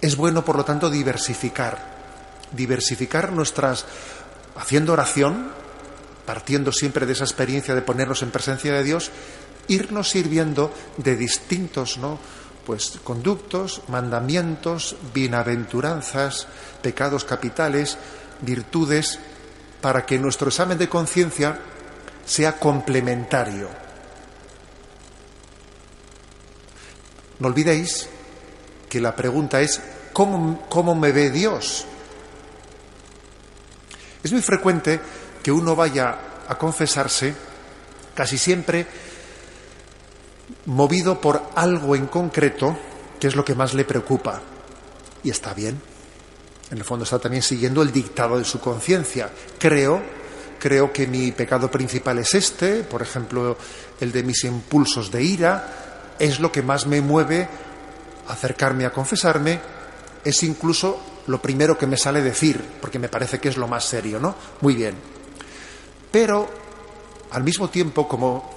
Es 0.00 0.16
bueno, 0.16 0.44
por 0.44 0.56
lo 0.56 0.64
tanto, 0.64 0.90
diversificar, 0.90 1.78
diversificar 2.52 3.32
nuestras, 3.32 3.86
haciendo 4.56 4.92
oración, 4.92 5.52
partiendo 6.26 6.72
siempre 6.72 7.06
de 7.06 7.12
esa 7.12 7.24
experiencia 7.24 7.74
de 7.74 7.82
ponernos 7.82 8.22
en 8.22 8.30
presencia 8.30 8.72
de 8.72 8.82
Dios, 8.82 9.10
irnos 9.68 10.10
sirviendo 10.10 10.72
de 10.96 11.16
distintos, 11.16 11.98
¿no? 11.98 12.18
Pues 12.66 12.98
conductos, 13.04 13.82
mandamientos, 13.88 14.96
bienaventuranzas, 15.14 16.46
pecados 16.82 17.24
capitales, 17.24 17.96
virtudes, 18.40 19.18
para 19.80 20.06
que 20.06 20.18
nuestro 20.18 20.48
examen 20.48 20.78
de 20.78 20.88
conciencia 20.88 21.60
sea 22.24 22.58
complementario. 22.58 23.68
No 27.38 27.48
olvidéis 27.48 28.08
que 28.88 29.00
la 29.00 29.16
pregunta 29.16 29.60
es, 29.60 29.80
¿cómo, 30.12 30.66
cómo 30.68 30.94
me 30.94 31.12
ve 31.12 31.30
Dios? 31.30 31.86
Es 34.22 34.32
muy 34.32 34.42
frecuente 34.42 35.00
que 35.42 35.50
uno 35.50 35.74
vaya 35.74 36.18
a 36.46 36.56
confesarse 36.56 37.34
casi 38.14 38.38
siempre 38.38 38.86
movido 40.66 41.20
por 41.20 41.42
algo 41.54 41.96
en 41.96 42.06
concreto 42.06 42.76
que 43.18 43.28
es 43.28 43.36
lo 43.36 43.44
que 43.44 43.54
más 43.54 43.74
le 43.74 43.84
preocupa. 43.84 44.40
Y 45.22 45.30
está 45.30 45.54
bien. 45.54 45.80
En 46.70 46.78
el 46.78 46.84
fondo 46.84 47.04
está 47.04 47.18
también 47.18 47.42
siguiendo 47.42 47.82
el 47.82 47.92
dictado 47.92 48.38
de 48.38 48.44
su 48.44 48.60
conciencia. 48.60 49.30
Creo, 49.58 50.02
creo 50.62 50.92
que 50.92 51.08
mi 51.08 51.32
pecado 51.32 51.68
principal 51.68 52.18
es 52.18 52.36
este, 52.36 52.84
por 52.84 53.02
ejemplo, 53.02 53.56
el 53.98 54.12
de 54.12 54.22
mis 54.22 54.44
impulsos 54.44 55.10
de 55.10 55.20
ira, 55.20 56.14
es 56.20 56.38
lo 56.38 56.52
que 56.52 56.62
más 56.62 56.86
me 56.86 57.00
mueve 57.00 57.48
acercarme 58.28 58.86
a 58.86 58.92
confesarme, 58.92 59.58
es 60.24 60.40
incluso 60.44 61.00
lo 61.26 61.42
primero 61.42 61.76
que 61.76 61.88
me 61.88 61.96
sale 61.96 62.22
decir, 62.22 62.64
porque 62.80 63.00
me 63.00 63.08
parece 63.08 63.40
que 63.40 63.48
es 63.48 63.56
lo 63.56 63.66
más 63.66 63.86
serio, 63.86 64.20
¿no? 64.20 64.36
Muy 64.60 64.76
bien. 64.76 64.94
Pero, 66.12 66.48
al 67.32 67.42
mismo 67.42 67.68
tiempo, 67.68 68.06
como 68.06 68.48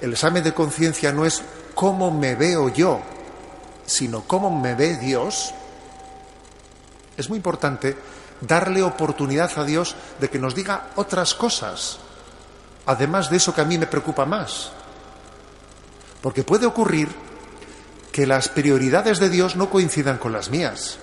el 0.00 0.10
examen 0.14 0.42
de 0.42 0.52
conciencia 0.52 1.12
no 1.12 1.24
es 1.24 1.42
cómo 1.76 2.10
me 2.10 2.34
veo 2.34 2.70
yo, 2.70 3.00
sino 3.86 4.24
cómo 4.26 4.50
me 4.50 4.74
ve 4.74 4.96
Dios, 4.96 5.54
es 7.16 7.28
muy 7.28 7.36
importante 7.36 7.96
darle 8.46 8.82
oportunidad 8.82 9.50
a 9.58 9.64
Dios 9.64 9.94
de 10.20 10.28
que 10.28 10.38
nos 10.38 10.54
diga 10.54 10.90
otras 10.96 11.34
cosas, 11.34 11.98
además 12.86 13.30
de 13.30 13.36
eso 13.36 13.54
que 13.54 13.60
a 13.60 13.64
mí 13.64 13.78
me 13.78 13.86
preocupa 13.86 14.26
más. 14.26 14.72
Porque 16.20 16.44
puede 16.44 16.66
ocurrir 16.66 17.08
que 18.12 18.26
las 18.26 18.48
prioridades 18.48 19.18
de 19.18 19.30
Dios 19.30 19.56
no 19.56 19.70
coincidan 19.70 20.18
con 20.18 20.32
las 20.32 20.50
mías. 20.50 20.98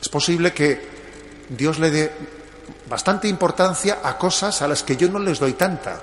Es 0.00 0.08
posible 0.08 0.52
que 0.52 0.88
Dios 1.48 1.78
le 1.78 1.90
dé 1.90 2.12
bastante 2.88 3.28
importancia 3.28 4.00
a 4.02 4.18
cosas 4.18 4.62
a 4.62 4.68
las 4.68 4.82
que 4.82 4.96
yo 4.96 5.08
no 5.08 5.18
les 5.18 5.38
doy 5.38 5.52
tanta. 5.52 6.00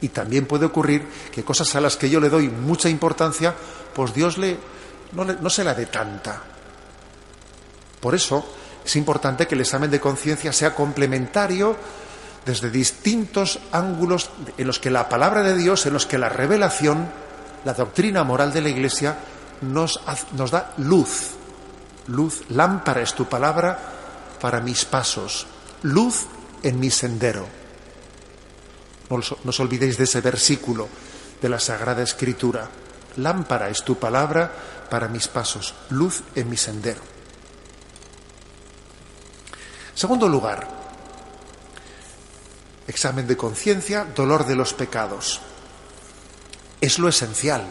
Y 0.00 0.08
también 0.08 0.46
puede 0.46 0.66
ocurrir 0.66 1.06
que 1.32 1.44
cosas 1.44 1.74
a 1.76 1.80
las 1.80 1.96
que 1.96 2.10
yo 2.10 2.20
le 2.20 2.28
doy 2.28 2.48
mucha 2.48 2.88
importancia, 2.88 3.54
pues 3.94 4.12
Dios 4.12 4.36
le, 4.36 4.58
no, 5.12 5.24
le, 5.24 5.34
no 5.34 5.48
se 5.48 5.64
la 5.64 5.72
dé 5.72 5.86
tanta. 5.86 6.42
Por 8.04 8.14
eso 8.14 8.44
es 8.84 8.96
importante 8.96 9.46
que 9.46 9.54
el 9.54 9.62
examen 9.62 9.90
de 9.90 9.98
conciencia 9.98 10.52
sea 10.52 10.74
complementario 10.74 11.74
desde 12.44 12.68
distintos 12.68 13.60
ángulos 13.72 14.28
en 14.58 14.66
los 14.66 14.78
que 14.78 14.90
la 14.90 15.08
palabra 15.08 15.42
de 15.42 15.56
Dios, 15.56 15.86
en 15.86 15.94
los 15.94 16.04
que 16.04 16.18
la 16.18 16.28
revelación, 16.28 17.08
la 17.64 17.72
doctrina 17.72 18.22
moral 18.22 18.52
de 18.52 18.60
la 18.60 18.68
Iglesia 18.68 19.16
nos, 19.62 20.02
da 20.50 20.74
luz. 20.76 21.30
Luz, 22.08 22.42
lámpara 22.50 23.00
es 23.00 23.14
tu 23.14 23.24
palabra 23.24 23.78
para 24.38 24.60
mis 24.60 24.84
pasos, 24.84 25.46
luz 25.80 26.26
en 26.62 26.78
mi 26.78 26.90
sendero. 26.90 27.46
No 29.08 29.16
os 29.16 29.60
olvidéis 29.60 29.96
de 29.96 30.04
ese 30.04 30.20
versículo 30.20 30.88
de 31.40 31.48
la 31.48 31.58
Sagrada 31.58 32.02
Escritura. 32.02 32.68
Lámpara 33.16 33.70
es 33.70 33.82
tu 33.82 33.96
palabra 33.96 34.52
para 34.90 35.08
mis 35.08 35.26
pasos, 35.26 35.72
luz 35.88 36.20
en 36.34 36.50
mi 36.50 36.58
sendero. 36.58 37.13
Segundo 39.94 40.28
lugar, 40.28 40.66
examen 42.88 43.26
de 43.28 43.36
conciencia, 43.36 44.04
dolor 44.04 44.44
de 44.44 44.56
los 44.56 44.74
pecados. 44.74 45.40
Es 46.80 46.98
lo 46.98 47.08
esencial. 47.08 47.64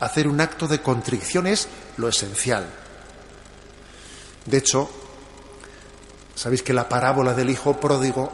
Hacer 0.00 0.26
un 0.26 0.40
acto 0.40 0.66
de 0.66 0.82
contrición 0.82 1.46
es 1.46 1.68
lo 1.98 2.08
esencial. 2.08 2.66
De 4.44 4.58
hecho, 4.58 4.90
sabéis 6.34 6.64
que 6.64 6.72
la 6.72 6.88
parábola 6.88 7.32
del 7.32 7.50
hijo 7.50 7.78
pródigo, 7.78 8.32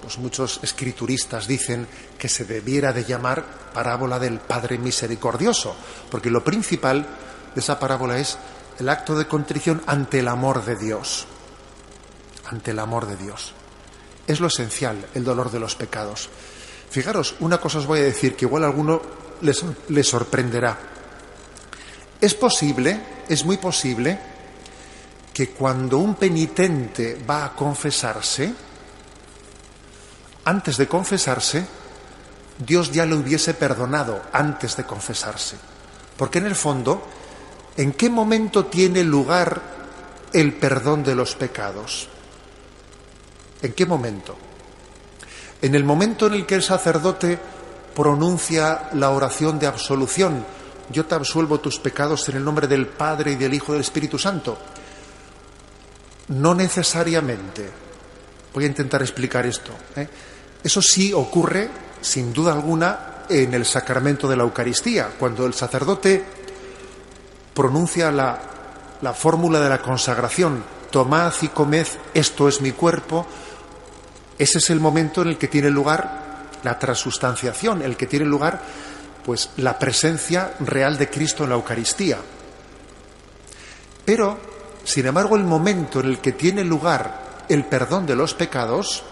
pues 0.00 0.16
muchos 0.16 0.60
escrituristas 0.62 1.46
dicen 1.46 1.86
que 2.18 2.30
se 2.30 2.46
debiera 2.46 2.94
de 2.94 3.04
llamar 3.04 3.44
parábola 3.74 4.18
del 4.18 4.38
Padre 4.38 4.78
misericordioso, 4.78 5.76
porque 6.10 6.30
lo 6.30 6.42
principal 6.42 7.06
de 7.54 7.60
esa 7.60 7.78
parábola 7.78 8.18
es 8.18 8.38
el 8.78 8.88
acto 8.88 9.18
de 9.18 9.26
contrición 9.26 9.82
ante 9.86 10.20
el 10.20 10.28
amor 10.28 10.64
de 10.64 10.76
Dios 10.76 11.26
ante 12.50 12.72
el 12.72 12.78
amor 12.78 13.06
de 13.06 13.16
Dios. 13.16 13.52
Es 14.26 14.40
lo 14.40 14.48
esencial, 14.48 15.06
el 15.14 15.24
dolor 15.24 15.50
de 15.50 15.60
los 15.60 15.74
pecados. 15.74 16.28
Fijaros, 16.90 17.36
una 17.40 17.58
cosa 17.58 17.78
os 17.78 17.86
voy 17.86 18.00
a 18.00 18.04
decir 18.04 18.34
que 18.34 18.44
igual 18.44 18.64
a 18.64 18.66
alguno 18.66 19.00
les, 19.40 19.64
les 19.88 20.08
sorprenderá. 20.08 20.76
Es 22.20 22.34
posible, 22.34 23.00
es 23.28 23.44
muy 23.44 23.56
posible, 23.56 24.18
que 25.32 25.50
cuando 25.50 25.98
un 25.98 26.16
penitente 26.16 27.18
va 27.28 27.46
a 27.46 27.52
confesarse, 27.54 28.52
antes 30.44 30.76
de 30.76 30.88
confesarse, 30.88 31.64
Dios 32.58 32.90
ya 32.92 33.06
le 33.06 33.14
hubiese 33.14 33.54
perdonado 33.54 34.20
antes 34.32 34.76
de 34.76 34.84
confesarse. 34.84 35.56
Porque 36.16 36.38
en 36.38 36.46
el 36.46 36.54
fondo, 36.54 37.02
¿en 37.76 37.92
qué 37.92 38.10
momento 38.10 38.66
tiene 38.66 39.02
lugar 39.02 39.62
el 40.32 40.52
perdón 40.54 41.02
de 41.02 41.14
los 41.14 41.34
pecados? 41.36 42.09
¿En 43.62 43.72
qué 43.72 43.86
momento? 43.86 44.36
En 45.62 45.74
el 45.74 45.84
momento 45.84 46.26
en 46.26 46.34
el 46.34 46.46
que 46.46 46.54
el 46.54 46.62
sacerdote 46.62 47.38
pronuncia 47.94 48.88
la 48.94 49.10
oración 49.10 49.58
de 49.58 49.66
absolución, 49.66 50.44
yo 50.90 51.06
te 51.06 51.14
absuelvo 51.14 51.60
tus 51.60 51.78
pecados 51.78 52.28
en 52.28 52.36
el 52.36 52.44
nombre 52.44 52.66
del 52.66 52.86
Padre 52.86 53.32
y 53.32 53.36
del 53.36 53.54
Hijo 53.54 53.72
y 53.72 53.74
del 53.74 53.82
Espíritu 53.82 54.18
Santo. 54.18 54.58
No 56.28 56.54
necesariamente. 56.54 57.68
Voy 58.54 58.64
a 58.64 58.68
intentar 58.68 59.02
explicar 59.02 59.46
esto. 59.46 59.72
¿eh? 59.96 60.08
Eso 60.64 60.80
sí 60.82 61.12
ocurre, 61.12 61.68
sin 62.00 62.32
duda 62.32 62.52
alguna, 62.52 63.24
en 63.28 63.54
el 63.54 63.64
sacramento 63.64 64.28
de 64.28 64.36
la 64.36 64.42
Eucaristía, 64.42 65.10
cuando 65.18 65.46
el 65.46 65.54
sacerdote 65.54 66.24
pronuncia 67.54 68.10
la, 68.10 68.40
la 69.02 69.14
fórmula 69.14 69.60
de 69.60 69.68
la 69.68 69.80
consagración, 69.80 70.64
tomad 70.90 71.32
y 71.42 71.48
comed, 71.48 71.86
esto 72.12 72.48
es 72.48 72.60
mi 72.60 72.72
cuerpo, 72.72 73.26
ese 74.40 74.56
es 74.56 74.70
el 74.70 74.80
momento 74.80 75.20
en 75.20 75.28
el 75.28 75.36
que 75.36 75.48
tiene 75.48 75.68
lugar 75.68 76.48
la 76.62 76.78
transustanciación, 76.78 77.82
el 77.82 77.94
que 77.94 78.06
tiene 78.06 78.24
lugar 78.24 78.58
pues 79.22 79.50
la 79.58 79.78
presencia 79.78 80.54
real 80.60 80.96
de 80.96 81.10
Cristo 81.10 81.44
en 81.44 81.50
la 81.50 81.56
Eucaristía. 81.56 82.16
Pero, 84.02 84.38
sin 84.82 85.04
embargo, 85.04 85.36
el 85.36 85.44
momento 85.44 86.00
en 86.00 86.06
el 86.06 86.18
que 86.20 86.32
tiene 86.32 86.64
lugar 86.64 87.44
el 87.50 87.66
perdón 87.66 88.06
de 88.06 88.16
los 88.16 88.32
pecados 88.32 89.04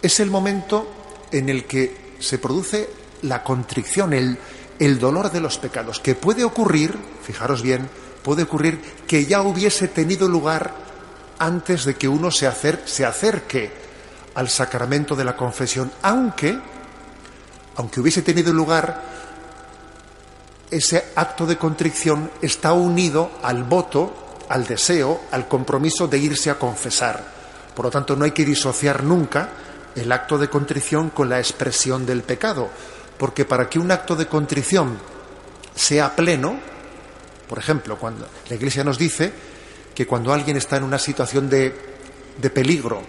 es 0.00 0.18
el 0.20 0.30
momento 0.30 0.90
en 1.30 1.50
el 1.50 1.66
que 1.66 2.14
se 2.18 2.38
produce 2.38 2.88
la 3.20 3.42
contrición, 3.42 4.14
el, 4.14 4.38
el 4.78 4.98
dolor 4.98 5.30
de 5.30 5.40
los 5.40 5.58
pecados, 5.58 6.00
que 6.00 6.14
puede 6.14 6.42
ocurrir, 6.42 6.96
fijaros 7.22 7.60
bien, 7.60 7.90
puede 8.22 8.44
ocurrir 8.44 8.80
que 9.06 9.26
ya 9.26 9.42
hubiese 9.42 9.88
tenido 9.88 10.26
lugar 10.26 10.72
antes 11.38 11.84
de 11.84 11.96
que 11.96 12.08
uno 12.08 12.30
se, 12.30 12.46
acer, 12.46 12.80
se 12.86 13.04
acerque 13.04 13.83
al 14.34 14.48
sacramento 14.48 15.14
de 15.14 15.24
la 15.24 15.36
confesión, 15.36 15.90
aunque, 16.02 16.58
aunque 17.76 18.00
hubiese 18.00 18.22
tenido 18.22 18.52
lugar, 18.52 19.02
ese 20.70 21.12
acto 21.14 21.46
de 21.46 21.56
contrición 21.56 22.30
está 22.42 22.72
unido 22.72 23.30
al 23.42 23.62
voto, 23.64 24.12
al 24.48 24.66
deseo, 24.66 25.22
al 25.30 25.46
compromiso 25.46 26.08
de 26.08 26.18
irse 26.18 26.50
a 26.50 26.58
confesar. 26.58 27.22
Por 27.74 27.86
lo 27.86 27.90
tanto, 27.90 28.16
no 28.16 28.24
hay 28.24 28.32
que 28.32 28.44
disociar 28.44 29.04
nunca 29.04 29.50
el 29.94 30.10
acto 30.10 30.38
de 30.38 30.48
contrición 30.48 31.10
con 31.10 31.28
la 31.28 31.38
expresión 31.38 32.04
del 32.06 32.22
pecado, 32.22 32.68
porque 33.18 33.44
para 33.44 33.68
que 33.68 33.78
un 33.78 33.90
acto 33.90 34.16
de 34.16 34.26
contrición 34.26 34.98
sea 35.74 36.14
pleno, 36.16 36.58
por 37.48 37.58
ejemplo, 37.58 37.96
cuando 37.96 38.28
la 38.48 38.54
Iglesia 38.56 38.82
nos 38.82 38.98
dice 38.98 39.32
que 39.94 40.06
cuando 40.06 40.32
alguien 40.32 40.56
está 40.56 40.76
en 40.76 40.84
una 40.84 40.98
situación 40.98 41.48
de, 41.48 41.74
de 42.36 42.50
peligro, 42.50 43.02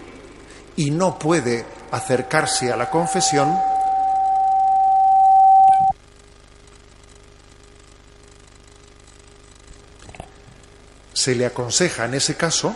y 0.76 0.90
no 0.90 1.18
puede 1.18 1.64
acercarse 1.90 2.72
a 2.72 2.76
la 2.76 2.90
confesión, 2.90 3.58
se 11.12 11.34
le 11.34 11.46
aconseja 11.46 12.04
en 12.04 12.14
ese 12.14 12.36
caso, 12.36 12.74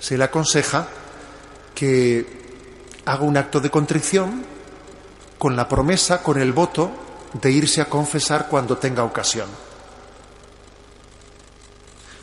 se 0.00 0.16
le 0.16 0.24
aconseja 0.24 0.88
que 1.74 2.26
haga 3.04 3.22
un 3.22 3.36
acto 3.36 3.60
de 3.60 3.70
contrición 3.70 4.44
con 5.38 5.54
la 5.54 5.68
promesa, 5.68 6.22
con 6.22 6.40
el 6.40 6.52
voto 6.52 6.90
de 7.34 7.50
irse 7.50 7.80
a 7.80 7.84
confesar 7.84 8.48
cuando 8.48 8.78
tenga 8.78 9.04
ocasión. 9.04 9.48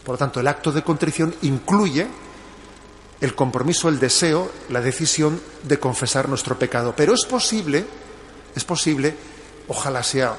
Por 0.04 0.13
lo 0.13 0.17
tanto, 0.17 0.39
el 0.39 0.47
acto 0.47 0.71
de 0.71 0.84
contrición 0.84 1.34
incluye 1.43 2.08
el 3.26 3.36
compromiso, 3.36 3.90
el 3.90 4.00
deseo, 4.00 4.52
la 4.70 4.82
decisión 4.82 5.42
de 5.64 5.80
confesar 5.80 6.30
nuestro 6.30 6.58
pecado. 6.58 6.94
Pero 6.96 7.14
es 7.14 7.26
posible, 7.26 7.86
es 8.56 8.64
posible, 8.64 9.16
ojalá 9.68 10.04
sea 10.04 10.38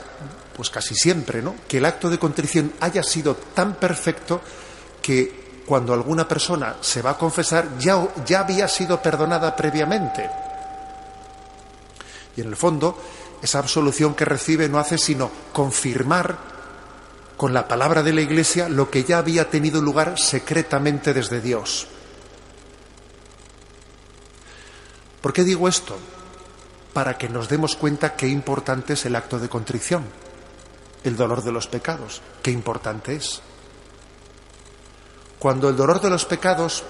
pues 0.57 0.71
casi 0.71 0.95
siempre, 0.95 1.43
¿no? 1.43 1.55
Que 1.69 1.79
el 1.79 1.85
acto 1.85 2.09
de 2.09 2.19
contrición 2.19 2.73
haya 2.81 3.03
sido 3.03 3.37
tan 3.37 3.75
perfecto 3.75 4.41
que 5.03 5.63
cuando 5.67 5.93
alguna 5.93 6.27
persona 6.27 6.77
se 6.81 7.03
va 7.03 7.11
a 7.11 7.19
confesar 7.19 7.77
ya, 7.79 8.09
ya 8.25 8.41
había 8.41 8.67
sido 8.69 9.03
perdonada 9.03 9.55
previamente. 9.55 10.31
Y 12.37 12.41
en 12.41 12.49
el 12.49 12.57
fondo, 12.57 13.03
esa 13.43 13.59
absolución 13.59 14.15
que 14.15 14.25
recibe 14.25 14.69
no 14.69 14.79
hace 14.79 14.97
sino 14.97 15.31
confirmar 15.53 16.39
con 17.37 17.53
la 17.53 17.69
palabra 17.69 18.03
de 18.03 18.15
la 18.15 18.23
Iglesia 18.23 18.69
lo 18.69 18.91
que 18.91 19.05
ya 19.05 19.19
había 19.19 19.51
tenido 19.51 19.83
lugar 19.83 20.19
secretamente 20.19 21.13
desde 21.13 21.41
Dios. 21.41 21.89
¿Por 25.27 25.33
qué 25.33 25.43
digo 25.43 25.67
esto? 25.67 25.99
Para 26.93 27.19
que 27.19 27.29
nos 27.29 27.49
demos 27.49 27.75
cuenta 27.75 28.15
qué 28.15 28.29
importante 28.29 28.93
es 28.93 29.07
el 29.07 29.17
acto 29.17 29.41
de 29.41 29.49
contrición, 29.49 30.05
el 31.03 31.17
dolor 31.17 31.43
de 31.43 31.51
los 31.51 31.67
pecados, 31.67 32.23
qué 32.45 32.53
importante 32.53 33.17
es. 33.17 33.41
Cuando 35.41 35.69
el 35.69 35.75
dolor 35.75 36.01
de 36.01 36.11
los 36.11 36.25
pecados 36.27 36.85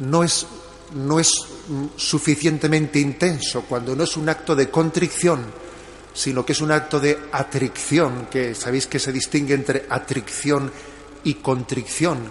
no 0.00 0.22
es, 0.24 0.46
no 0.92 1.18
es 1.18 1.32
suficientemente 1.96 3.00
intenso, 3.00 3.62
cuando 3.62 3.96
no 3.96 4.04
es 4.04 4.18
un 4.18 4.28
acto 4.28 4.54
de 4.54 4.68
contrición, 4.68 5.42
sino 6.12 6.44
que 6.44 6.52
es 6.52 6.60
un 6.60 6.70
acto 6.70 7.00
de 7.00 7.18
atricción, 7.32 8.26
que 8.30 8.54
sabéis 8.54 8.88
que 8.88 8.98
se 8.98 9.10
distingue 9.10 9.54
entre 9.54 9.86
atricción 9.88 10.70
y 11.24 11.36
contrición. 11.36 12.30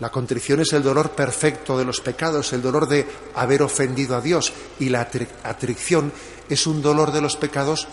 La 0.00 0.10
contrición 0.10 0.60
es 0.60 0.72
el 0.72 0.82
dolor 0.82 1.10
perfecto 1.10 1.76
de 1.76 1.84
los 1.84 2.00
pecados, 2.00 2.52
el 2.54 2.62
dolor 2.62 2.88
de 2.88 3.06
haber 3.34 3.62
ofendido 3.62 4.16
a 4.16 4.22
Dios, 4.22 4.52
y 4.78 4.88
la 4.88 5.08
atricción 5.44 6.10
es 6.48 6.66
un 6.66 6.80
dolor 6.80 7.12
de 7.12 7.20
los 7.20 7.36
pecados 7.36 7.86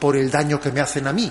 por 0.00 0.16
el 0.16 0.30
daño 0.30 0.60
que 0.60 0.72
me 0.72 0.80
hacen 0.80 1.06
a 1.06 1.12
mí. 1.12 1.30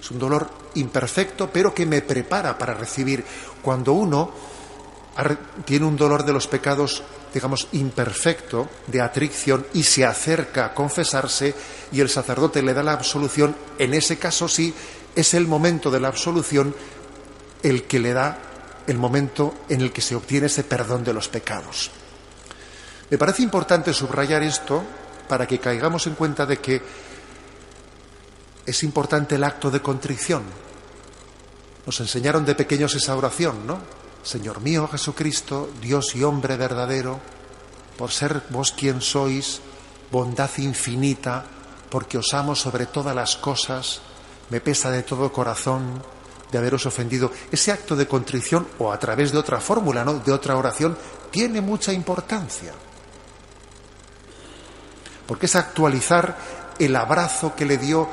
Es 0.00 0.10
un 0.12 0.20
dolor 0.20 0.48
imperfecto, 0.74 1.50
pero 1.52 1.74
que 1.74 1.86
me 1.86 2.02
prepara 2.02 2.56
para 2.56 2.74
recibir. 2.74 3.24
Cuando 3.60 3.92
uno 3.92 4.32
tiene 5.64 5.86
un 5.86 5.96
dolor 5.96 6.24
de 6.24 6.32
los 6.32 6.46
pecados, 6.46 7.02
digamos, 7.34 7.66
imperfecto, 7.72 8.68
de 8.86 9.00
atricción, 9.00 9.66
y 9.74 9.82
se 9.82 10.06
acerca 10.06 10.66
a 10.66 10.74
confesarse 10.74 11.52
y 11.90 12.00
el 12.00 12.08
sacerdote 12.08 12.62
le 12.62 12.74
da 12.74 12.84
la 12.84 12.92
absolución, 12.92 13.56
en 13.76 13.92
ese 13.92 14.18
caso 14.18 14.46
sí 14.46 14.72
es 15.16 15.34
el 15.34 15.48
momento 15.48 15.90
de 15.90 15.98
la 15.98 16.08
absolución 16.08 16.74
el 17.62 17.84
que 17.84 17.98
le 17.98 18.12
da 18.12 18.38
el 18.86 18.98
momento 18.98 19.54
en 19.68 19.80
el 19.80 19.92
que 19.92 20.00
se 20.00 20.14
obtiene 20.14 20.46
ese 20.46 20.64
perdón 20.64 21.04
de 21.04 21.12
los 21.12 21.28
pecados. 21.28 21.90
Me 23.10 23.18
parece 23.18 23.42
importante 23.42 23.92
subrayar 23.92 24.42
esto 24.42 24.82
para 25.28 25.46
que 25.46 25.58
caigamos 25.58 26.06
en 26.06 26.14
cuenta 26.14 26.46
de 26.46 26.58
que 26.58 26.82
es 28.66 28.82
importante 28.82 29.34
el 29.34 29.44
acto 29.44 29.70
de 29.70 29.80
contrición. 29.80 30.42
Nos 31.86 32.00
enseñaron 32.00 32.44
de 32.44 32.54
pequeños 32.54 32.94
esa 32.94 33.16
oración, 33.16 33.66
¿no? 33.66 33.80
Señor 34.22 34.60
mío 34.60 34.88
Jesucristo, 34.88 35.70
Dios 35.80 36.14
y 36.14 36.22
hombre 36.22 36.56
verdadero, 36.56 37.18
por 37.96 38.10
ser 38.10 38.42
vos 38.50 38.72
quien 38.72 39.00
sois, 39.00 39.60
bondad 40.10 40.50
infinita, 40.58 41.44
porque 41.90 42.18
os 42.18 42.32
amo 42.34 42.54
sobre 42.54 42.86
todas 42.86 43.14
las 43.14 43.36
cosas, 43.36 44.00
me 44.50 44.60
pesa 44.60 44.90
de 44.90 45.02
todo 45.02 45.32
corazón 45.32 46.02
de 46.50 46.58
haberos 46.58 46.86
ofendido. 46.86 47.30
Ese 47.50 47.72
acto 47.72 47.96
de 47.96 48.06
contrición, 48.06 48.66
o 48.78 48.92
a 48.92 48.98
través 48.98 49.32
de 49.32 49.38
otra 49.38 49.60
fórmula, 49.60 50.04
¿no? 50.04 50.14
de 50.14 50.32
otra 50.32 50.56
oración, 50.56 50.96
tiene 51.30 51.60
mucha 51.60 51.92
importancia. 51.92 52.72
Porque 55.26 55.46
es 55.46 55.56
actualizar 55.56 56.36
el 56.78 56.96
abrazo 56.96 57.54
que 57.54 57.66
le 57.66 57.78
dio 57.78 58.08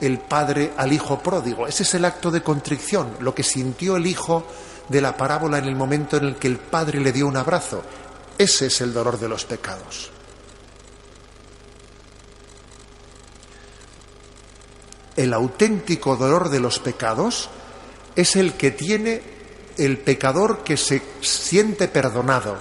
el 0.00 0.18
padre 0.18 0.72
al 0.76 0.92
hijo 0.92 1.20
pródigo. 1.20 1.66
Ese 1.66 1.84
es 1.84 1.94
el 1.94 2.04
acto 2.04 2.30
de 2.30 2.42
contrición, 2.42 3.16
lo 3.20 3.34
que 3.34 3.42
sintió 3.42 3.96
el 3.96 4.06
hijo 4.06 4.44
de 4.88 5.00
la 5.00 5.16
parábola 5.16 5.58
en 5.58 5.64
el 5.64 5.76
momento 5.76 6.16
en 6.16 6.24
el 6.24 6.36
que 6.36 6.48
el 6.48 6.58
Padre 6.58 7.00
le 7.00 7.12
dio 7.12 7.26
un 7.26 7.36
abrazo. 7.36 7.82
Ese 8.38 8.66
es 8.66 8.80
el 8.80 8.92
dolor 8.92 9.18
de 9.18 9.28
los 9.28 9.44
pecados. 9.44 10.10
El 15.16 15.32
auténtico 15.32 16.16
dolor 16.16 16.50
de 16.50 16.60
los 16.60 16.78
pecados 16.78 17.48
es 18.16 18.34
el 18.36 18.54
que 18.54 18.70
tiene 18.70 19.22
el 19.76 19.98
pecador 19.98 20.64
que 20.64 20.76
se 20.76 21.02
siente 21.20 21.86
perdonado. 21.86 22.56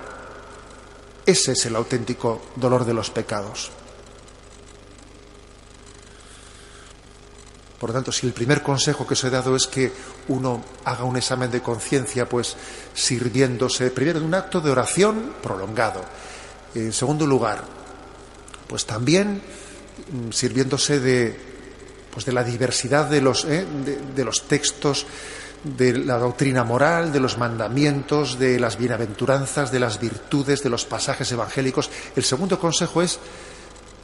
Ese 1.25 1.53
es 1.53 1.65
el 1.65 1.75
auténtico 1.75 2.41
dolor 2.55 2.85
de 2.85 2.93
los 2.93 3.09
pecados. 3.09 3.71
Por 7.79 7.89
lo 7.89 7.93
tanto, 7.93 8.11
si 8.11 8.25
el 8.27 8.33
primer 8.33 8.61
consejo 8.61 9.07
que 9.07 9.13
os 9.13 9.23
he 9.23 9.29
dado 9.29 9.55
es 9.55 9.67
que 9.67 9.91
uno 10.29 10.63
haga 10.85 11.03
un 11.03 11.17
examen 11.17 11.51
de 11.51 11.61
conciencia, 11.61 12.27
pues 12.27 12.55
sirviéndose 12.93 13.91
primero 13.91 14.19
de 14.19 14.25
un 14.25 14.33
acto 14.33 14.61
de 14.61 14.71
oración 14.71 15.35
prolongado. 15.41 16.03
En 16.73 16.93
segundo 16.93 17.25
lugar, 17.27 17.63
pues 18.67 18.85
también 18.85 19.41
mm, 20.11 20.31
sirviéndose 20.31 20.99
de, 20.99 21.37
pues 22.11 22.25
de 22.25 22.33
la 22.33 22.43
diversidad 22.43 23.09
de 23.09 23.21
los, 23.21 23.45
¿eh? 23.45 23.65
de 24.15 24.25
los 24.25 24.47
textos 24.47 25.05
de 25.65 25.97
la 25.97 26.19
doctrina 26.19 26.63
moral, 26.63 27.11
de 27.11 27.19
los 27.19 27.39
mandamientos, 27.39 28.37
de 28.37 28.59
las 28.59 28.77
bienaventuranzas, 28.77 29.71
de 29.71 29.79
las 29.79 29.99
virtudes, 29.99 30.61
de 30.61 30.69
los 30.69 30.85
pasajes 30.85 31.31
evangélicos. 31.31 31.89
El 32.15 32.23
segundo 32.23 32.59
consejo 32.59 33.01
es 33.01 33.19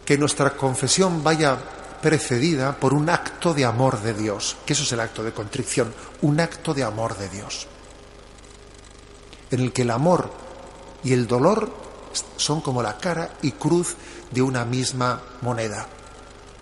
que 0.04 0.17
nuestra 0.17 0.58
confesión 0.58 1.24
vaya 1.24 1.58
precedida 2.02 2.76
por 2.76 2.95
un 2.95 3.10
acto 3.10 3.54
de 3.54 3.63
amor 3.63 4.02
de 4.02 4.15
Dios, 4.15 4.58
que 4.65 4.74
eso 4.74 4.84
es 4.84 4.91
el 4.91 5.00
acto 5.00 5.24
de 5.24 5.34
contrición, 5.34 5.93
un 6.21 6.39
acto 6.39 6.74
de 6.74 6.84
amor 6.84 7.15
de 7.15 7.30
Dios, 7.30 7.67
en 9.52 9.60
el 9.60 9.71
que 9.71 9.84
el 9.84 9.91
amor 9.91 10.32
y 11.04 11.13
el 11.13 11.28
dolor 11.28 11.71
son 12.38 12.62
como 12.62 12.82
la 12.82 12.97
cara 12.97 13.36
y 13.43 13.52
cruz 13.52 13.95
de 14.32 14.41
una 14.41 14.65
misma 14.65 15.21
moneda. 15.41 15.88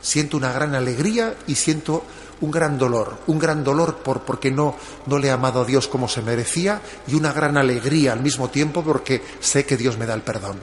Siento 0.01 0.35
una 0.35 0.51
gran 0.51 0.75
alegría 0.75 1.35
y 1.47 1.55
siento 1.55 2.03
un 2.41 2.51
gran 2.51 2.77
dolor, 2.77 3.19
un 3.27 3.39
gran 3.39 3.63
dolor 3.63 3.97
por 3.97 4.21
porque 4.21 4.51
no 4.51 4.75
no 5.05 5.17
le 5.17 5.27
he 5.27 5.31
amado 5.31 5.61
a 5.61 5.65
Dios 5.65 5.87
como 5.87 6.07
se 6.07 6.21
merecía 6.21 6.81
y 7.07 7.15
una 7.15 7.33
gran 7.33 7.57
alegría 7.57 8.13
al 8.13 8.21
mismo 8.21 8.49
tiempo 8.49 8.83
porque 8.83 9.23
sé 9.39 9.65
que 9.65 9.77
Dios 9.77 9.97
me 9.97 10.05
da 10.05 10.13
el 10.13 10.21
perdón. 10.21 10.59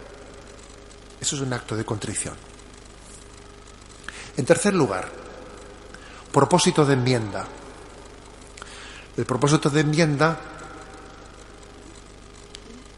Eso 1.21 1.37
es 1.37 1.43
un 1.43 1.53
acto 1.53 1.77
de 1.77 1.85
contrición. 1.85 2.35
En 4.37 4.45
tercer 4.45 4.75
lugar, 4.75 5.09
propósito 6.31 6.85
de 6.85 6.95
enmienda. 6.95 7.47
El 9.17 9.25
propósito 9.25 9.71
de 9.71 9.81
enmienda, 9.81 10.39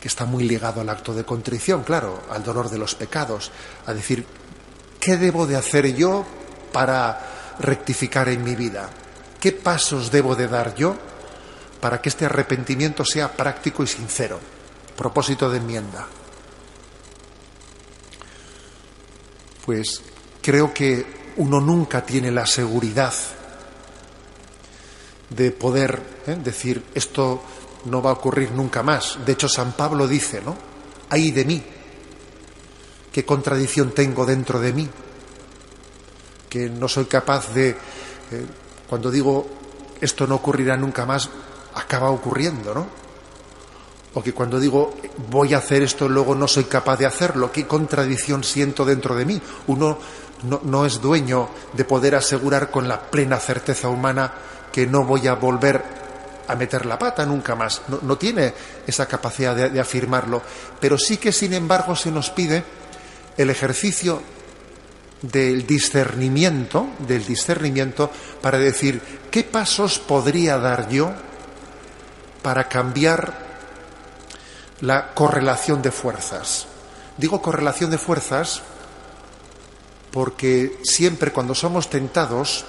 que 0.00 0.08
está 0.08 0.24
muy 0.24 0.42
ligado 0.42 0.80
al 0.80 0.88
acto 0.88 1.14
de 1.14 1.24
contrición, 1.24 1.84
claro, 1.84 2.24
al 2.30 2.42
dolor 2.42 2.68
de 2.68 2.78
los 2.78 2.96
pecados, 2.96 3.52
a 3.86 3.94
decir, 3.94 4.26
¿qué 4.98 5.16
debo 5.16 5.46
de 5.46 5.54
hacer 5.54 5.94
yo 5.94 6.26
para 6.72 7.37
rectificar 7.60 8.28
en 8.28 8.42
mi 8.42 8.54
vida? 8.54 8.90
¿Qué 9.40 9.52
pasos 9.52 10.10
debo 10.10 10.34
de 10.34 10.48
dar 10.48 10.74
yo 10.74 10.96
para 11.80 12.00
que 12.00 12.08
este 12.08 12.24
arrepentimiento 12.24 13.04
sea 13.04 13.32
práctico 13.32 13.82
y 13.82 13.86
sincero? 13.86 14.40
Propósito 14.96 15.48
de 15.50 15.58
enmienda. 15.58 16.06
Pues 19.64 20.02
creo 20.42 20.72
que 20.72 21.32
uno 21.36 21.60
nunca 21.60 22.04
tiene 22.04 22.30
la 22.30 22.46
seguridad 22.46 23.14
de 25.30 25.50
poder 25.50 26.02
¿eh? 26.26 26.38
decir 26.42 26.82
esto 26.94 27.42
no 27.84 28.02
va 28.02 28.10
a 28.10 28.14
ocurrir 28.14 28.50
nunca 28.52 28.82
más. 28.82 29.18
De 29.24 29.32
hecho, 29.32 29.48
San 29.48 29.72
Pablo 29.72 30.08
dice, 30.08 30.40
¿no? 30.40 30.56
Ay 31.10 31.30
de 31.30 31.44
mí, 31.44 31.62
qué 33.12 33.24
contradicción 33.24 33.92
tengo 33.92 34.26
dentro 34.26 34.60
de 34.60 34.72
mí, 34.72 34.88
que 36.48 36.68
no 36.68 36.88
soy 36.88 37.06
capaz 37.06 37.52
de, 37.52 37.70
eh, 37.70 37.76
cuando 38.88 39.10
digo 39.10 39.46
esto 40.00 40.26
no 40.26 40.36
ocurrirá 40.36 40.76
nunca 40.76 41.06
más, 41.06 41.28
acaba 41.74 42.10
ocurriendo, 42.10 42.74
¿no? 42.74 42.86
O 44.14 44.22
que 44.22 44.32
cuando 44.32 44.58
digo 44.58 44.96
voy 45.30 45.54
a 45.54 45.58
hacer 45.58 45.82
esto 45.82 46.08
luego 46.08 46.34
no 46.34 46.48
soy 46.48 46.64
capaz 46.64 46.96
de 46.96 47.06
hacerlo, 47.06 47.52
qué 47.52 47.66
contradicción 47.66 48.42
siento 48.42 48.84
dentro 48.84 49.14
de 49.14 49.24
mí. 49.24 49.40
Uno 49.66 49.98
no, 50.42 50.86
es 50.86 51.00
dueño 51.00 51.48
de 51.72 51.84
poder 51.84 52.14
asegurar 52.14 52.70
con 52.70 52.88
la 52.88 53.00
plena 53.00 53.38
certeza 53.38 53.88
humana 53.88 54.32
que 54.72 54.86
no 54.86 55.04
voy 55.04 55.26
a 55.26 55.34
volver 55.34 55.82
a 56.46 56.54
meter 56.54 56.86
la 56.86 56.98
pata 56.98 57.26
nunca 57.26 57.54
más. 57.54 57.82
No, 58.02 58.16
tiene 58.16 58.54
esa 58.86 59.06
capacidad 59.06 59.54
de 59.54 59.80
afirmarlo. 59.80 60.40
Pero 60.80 60.96
sí 60.96 61.16
que, 61.16 61.32
sin 61.32 61.54
embargo, 61.54 61.96
se 61.96 62.10
nos 62.10 62.30
pide 62.30 62.62
el 63.36 63.50
ejercicio 63.50 64.22
del 65.22 65.66
discernimiento, 65.66 66.88
del 67.00 67.24
discernimiento 67.24 68.10
para 68.40 68.58
decir 68.58 69.00
qué 69.30 69.42
pasos 69.42 69.98
podría 69.98 70.58
dar 70.58 70.88
yo 70.88 71.12
para 72.42 72.68
cambiar 72.68 73.46
la 74.80 75.12
correlación 75.14 75.82
de 75.82 75.90
fuerzas. 75.90 76.66
Digo 77.16 77.42
correlación 77.42 77.90
de 77.90 77.98
fuerzas 77.98 78.62
porque 80.12 80.78
siempre 80.84 81.32
cuando 81.32 81.54
somos 81.54 81.90
tentados 81.90 82.64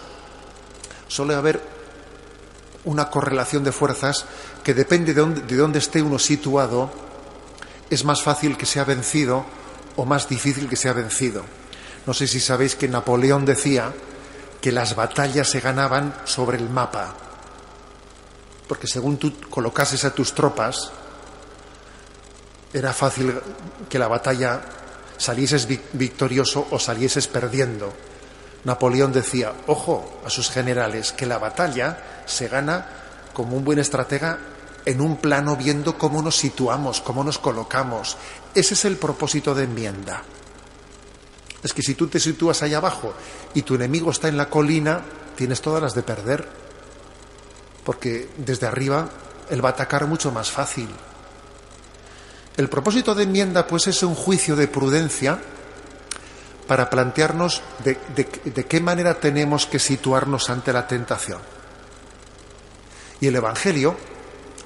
suele 1.07 1.35
haber 1.35 1.61
una 2.85 3.09
correlación 3.09 3.63
de 3.63 3.71
fuerzas 3.71 4.25
que 4.63 4.73
depende 4.73 5.13
de 5.13 5.21
dónde, 5.21 5.41
de 5.41 5.55
dónde 5.55 5.79
esté 5.79 6.01
uno 6.01 6.17
situado, 6.17 6.89
es 7.89 8.03
más 8.03 8.21
fácil 8.21 8.57
que 8.57 8.65
sea 8.65 8.83
vencido 8.83 9.45
o 9.95 10.05
más 10.05 10.27
difícil 10.27 10.67
que 10.67 10.75
sea 10.75 10.93
vencido. 10.93 11.43
No 12.05 12.13
sé 12.13 12.27
si 12.27 12.39
sabéis 12.39 12.75
que 12.75 12.87
Napoleón 12.87 13.45
decía 13.45 13.93
que 14.61 14.71
las 14.71 14.95
batallas 14.95 15.49
se 15.49 15.59
ganaban 15.59 16.13
sobre 16.25 16.57
el 16.57 16.69
mapa, 16.69 17.15
porque 18.67 18.87
según 18.87 19.17
tú 19.17 19.33
colocases 19.49 20.05
a 20.05 20.13
tus 20.13 20.33
tropas, 20.33 20.91
era 22.73 22.93
fácil 22.93 23.39
que 23.89 23.99
la 23.99 24.07
batalla 24.07 24.61
salieses 25.17 25.67
victorioso 25.93 26.67
o 26.71 26.79
salieses 26.79 27.27
perdiendo. 27.27 27.93
Napoleón 28.63 29.13
decía, 29.13 29.53
ojo 29.67 30.21
a 30.25 30.29
sus 30.29 30.49
generales, 30.49 31.13
que 31.13 31.25
la 31.25 31.37
batalla 31.37 32.23
se 32.25 32.47
gana 32.47 32.85
como 33.33 33.55
un 33.55 33.63
buen 33.63 33.79
estratega 33.79 34.37
en 34.85 35.01
un 35.01 35.17
plano 35.17 35.55
viendo 35.55 35.97
cómo 35.97 36.21
nos 36.21 36.37
situamos, 36.37 37.01
cómo 37.01 37.23
nos 37.23 37.39
colocamos. 37.39 38.17
Ese 38.53 38.73
es 38.73 38.85
el 38.85 38.97
propósito 38.97 39.55
de 39.55 39.63
enmienda. 39.63 40.23
Es 41.63 41.73
que 41.73 41.81
si 41.81 41.95
tú 41.95 42.07
te 42.07 42.19
sitúas 42.19 42.61
ahí 42.63 42.73
abajo 42.73 43.13
y 43.53 43.63
tu 43.63 43.75
enemigo 43.75 44.11
está 44.11 44.27
en 44.27 44.37
la 44.37 44.49
colina, 44.49 45.01
tienes 45.35 45.61
todas 45.61 45.81
las 45.81 45.93
de 45.93 46.03
perder. 46.03 46.47
Porque 47.83 48.29
desde 48.37 48.67
arriba 48.67 49.09
él 49.49 49.63
va 49.63 49.69
a 49.69 49.71
atacar 49.73 50.07
mucho 50.07 50.31
más 50.31 50.49
fácil. 50.49 50.87
El 52.55 52.69
propósito 52.69 53.15
de 53.15 53.23
enmienda, 53.23 53.65
pues, 53.67 53.87
es 53.87 54.03
un 54.03 54.15
juicio 54.15 54.55
de 54.55 54.67
prudencia 54.67 55.39
para 56.67 56.89
plantearnos 56.89 57.63
de, 57.83 57.97
de, 58.15 58.65
qué 58.65 58.79
manera 58.79 59.19
tenemos 59.19 59.65
que 59.65 59.79
situarnos 59.79 60.49
ante 60.49 60.71
la 60.71 60.85
tentación. 60.85 61.39
Y 63.21 63.27
el 63.27 63.35
Evangelio 63.35 63.95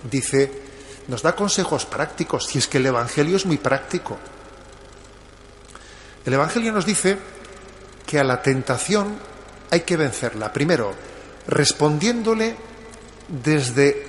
dice, 0.10 0.52
nos 1.08 1.22
da 1.22 1.36
consejos 1.36 1.86
prácticos, 1.86 2.48
si 2.48 2.58
es 2.58 2.68
que 2.68 2.80
el 2.80 2.88
Evangelio 2.88 3.38
es 3.38 3.46
muy 3.46 3.58
práctico. 3.58 4.18
El 6.26 6.34
Evangelio 6.34 6.72
nos 6.72 6.86
dice 6.86 7.18
que 8.06 8.20
a 8.20 8.24
la 8.24 8.42
tentación 8.42 9.18
hay 9.70 9.82
que 9.82 9.98
vencerla, 9.98 10.54
primero, 10.54 10.94
respondiéndole 11.48 12.56
desde 13.28 14.06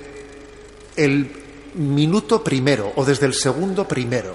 el 0.95 1.43
minuto 1.75 2.43
primero 2.43 2.93
o 2.95 3.03
desde 3.03 3.25
el 3.25 3.33
segundo 3.33 3.87
primero. 3.87 4.33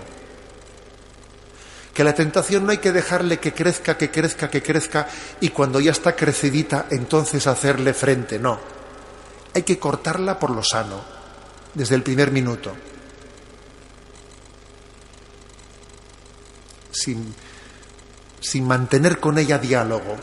Que 1.94 2.04
la 2.04 2.14
tentación 2.14 2.64
no 2.64 2.72
hay 2.72 2.78
que 2.78 2.92
dejarle 2.92 3.38
que 3.38 3.52
crezca, 3.52 3.96
que 3.96 4.10
crezca, 4.10 4.50
que 4.50 4.62
crezca 4.62 5.08
y 5.40 5.50
cuando 5.50 5.80
ya 5.80 5.92
está 5.92 6.14
crecidita 6.14 6.86
entonces 6.90 7.46
hacerle 7.46 7.94
frente, 7.94 8.38
no. 8.38 8.58
Hay 9.54 9.62
que 9.62 9.78
cortarla 9.78 10.38
por 10.38 10.50
lo 10.50 10.62
sano, 10.62 11.02
desde 11.74 11.94
el 11.94 12.02
primer 12.02 12.30
minuto. 12.30 12.72
Sin, 16.92 17.34
sin 18.40 18.66
mantener 18.66 19.20
con 19.20 19.38
ella 19.38 19.58
diálogo. 19.58 20.16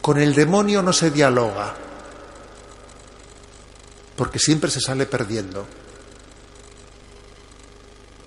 Con 0.00 0.20
el 0.20 0.34
demonio 0.34 0.82
no 0.82 0.92
se 0.92 1.10
dialoga, 1.10 1.74
porque 4.16 4.38
siempre 4.38 4.70
se 4.70 4.80
sale 4.80 5.06
perdiendo. 5.06 5.66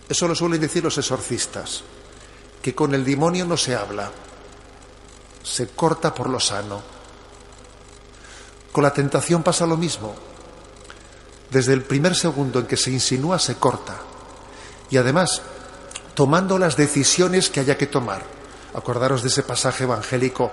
Eso 0.09 0.27
lo 0.27 0.33
suelen 0.35 0.61
decir 0.61 0.83
los 0.83 0.97
exorcistas, 0.97 1.83
que 2.61 2.73
con 2.73 2.95
el 2.95 3.03
demonio 3.03 3.45
no 3.45 3.57
se 3.57 3.75
habla, 3.75 4.09
se 5.43 5.67
corta 5.67 6.13
por 6.13 6.29
lo 6.29 6.39
sano. 6.39 6.81
Con 8.71 8.83
la 8.83 8.93
tentación 8.93 9.43
pasa 9.43 9.65
lo 9.65 9.77
mismo. 9.77 10.15
Desde 11.49 11.73
el 11.73 11.83
primer 11.83 12.15
segundo 12.15 12.59
en 12.59 12.67
que 12.67 12.77
se 12.77 12.91
insinúa 12.91 13.39
se 13.39 13.55
corta. 13.55 13.97
Y 14.89 14.97
además, 14.97 15.41
tomando 16.17 16.57
las 16.57 16.75
decisiones 16.75 17.51
que 17.51 17.59
haya 17.59 17.77
que 17.77 17.85
tomar. 17.85 18.23
Acordaros 18.73 19.21
de 19.21 19.27
ese 19.27 19.43
pasaje 19.43 19.83
evangélico 19.83 20.51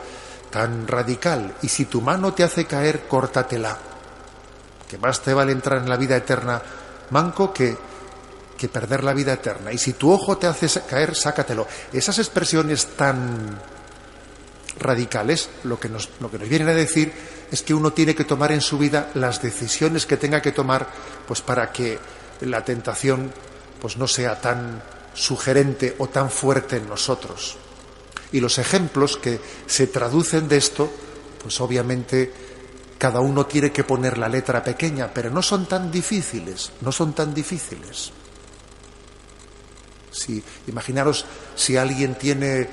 tan 0.50 0.86
radical. 0.86 1.54
Y 1.62 1.68
si 1.68 1.86
tu 1.86 2.02
mano 2.02 2.34
te 2.34 2.44
hace 2.44 2.66
caer, 2.66 3.08
córtatela 3.08 3.78
que 4.86 4.98
más 4.98 5.22
te 5.22 5.32
vale 5.32 5.52
entrar 5.52 5.80
en 5.80 5.88
la 5.88 5.96
vida 5.96 6.16
eterna 6.16 6.60
manco 7.08 7.50
que, 7.50 7.74
que 8.58 8.68
perder 8.68 9.04
la 9.04 9.14
vida 9.14 9.32
eterna. 9.32 9.72
Y 9.72 9.78
si 9.78 9.94
tu 9.94 10.12
ojo 10.12 10.36
te 10.36 10.46
hace 10.46 10.68
caer, 10.82 11.14
sácatelo. 11.14 11.66
Esas 11.94 12.18
expresiones 12.18 12.88
tan 12.88 13.58
radicales, 14.78 15.48
lo 15.62 15.80
que, 15.80 15.88
nos, 15.88 16.10
lo 16.20 16.30
que 16.30 16.38
nos 16.38 16.48
vienen 16.50 16.68
a 16.68 16.74
decir 16.74 17.10
es 17.50 17.62
que 17.62 17.72
uno 17.72 17.94
tiene 17.94 18.14
que 18.14 18.24
tomar 18.24 18.52
en 18.52 18.60
su 18.60 18.76
vida 18.76 19.08
las 19.14 19.40
decisiones 19.40 20.04
que 20.04 20.18
tenga 20.18 20.42
que 20.42 20.52
tomar, 20.52 20.86
pues 21.26 21.40
para 21.40 21.72
que 21.72 21.98
la 22.42 22.62
tentación 22.62 23.32
pues 23.80 23.96
no 23.96 24.06
sea 24.06 24.38
tan 24.38 24.82
sugerente 25.14 25.94
o 25.98 26.08
tan 26.08 26.30
fuerte 26.30 26.76
en 26.76 26.88
nosotros. 26.88 27.56
Y 28.32 28.40
los 28.40 28.58
ejemplos 28.58 29.16
que 29.16 29.40
se 29.66 29.86
traducen 29.86 30.48
de 30.48 30.56
esto, 30.56 30.90
pues 31.40 31.60
obviamente 31.60 32.32
cada 32.98 33.20
uno 33.20 33.46
tiene 33.46 33.70
que 33.70 33.84
poner 33.84 34.18
la 34.18 34.28
letra 34.28 34.62
pequeña, 34.62 35.10
pero 35.12 35.30
no 35.30 35.42
son 35.42 35.66
tan 35.66 35.90
difíciles, 35.90 36.72
no 36.80 36.90
son 36.90 37.12
tan 37.12 37.32
difíciles. 37.32 38.10
Si, 40.10 40.42
imaginaros 40.66 41.24
si 41.54 41.76
alguien 41.76 42.16
tiene 42.16 42.68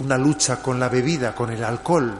una 0.00 0.18
lucha 0.18 0.62
con 0.62 0.78
la 0.78 0.88
bebida, 0.88 1.34
con 1.34 1.50
el 1.50 1.64
alcohol, 1.64 2.18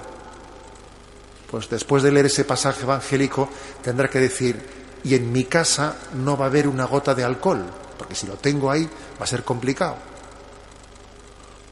pues 1.50 1.68
después 1.68 2.02
de 2.02 2.12
leer 2.12 2.26
ese 2.26 2.44
pasaje 2.44 2.82
evangélico 2.82 3.48
tendrá 3.82 4.08
que 4.08 4.20
decir, 4.20 4.78
y 5.04 5.14
en 5.14 5.30
mi 5.32 5.44
casa 5.44 5.96
no 6.14 6.36
va 6.36 6.46
a 6.46 6.48
haber 6.48 6.66
una 6.66 6.84
gota 6.86 7.14
de 7.14 7.24
alcohol, 7.24 7.64
porque 7.98 8.14
si 8.14 8.26
lo 8.26 8.34
tengo 8.34 8.70
ahí 8.70 8.88
va 9.20 9.24
a 9.24 9.26
ser 9.26 9.44
complicado. 9.44 9.96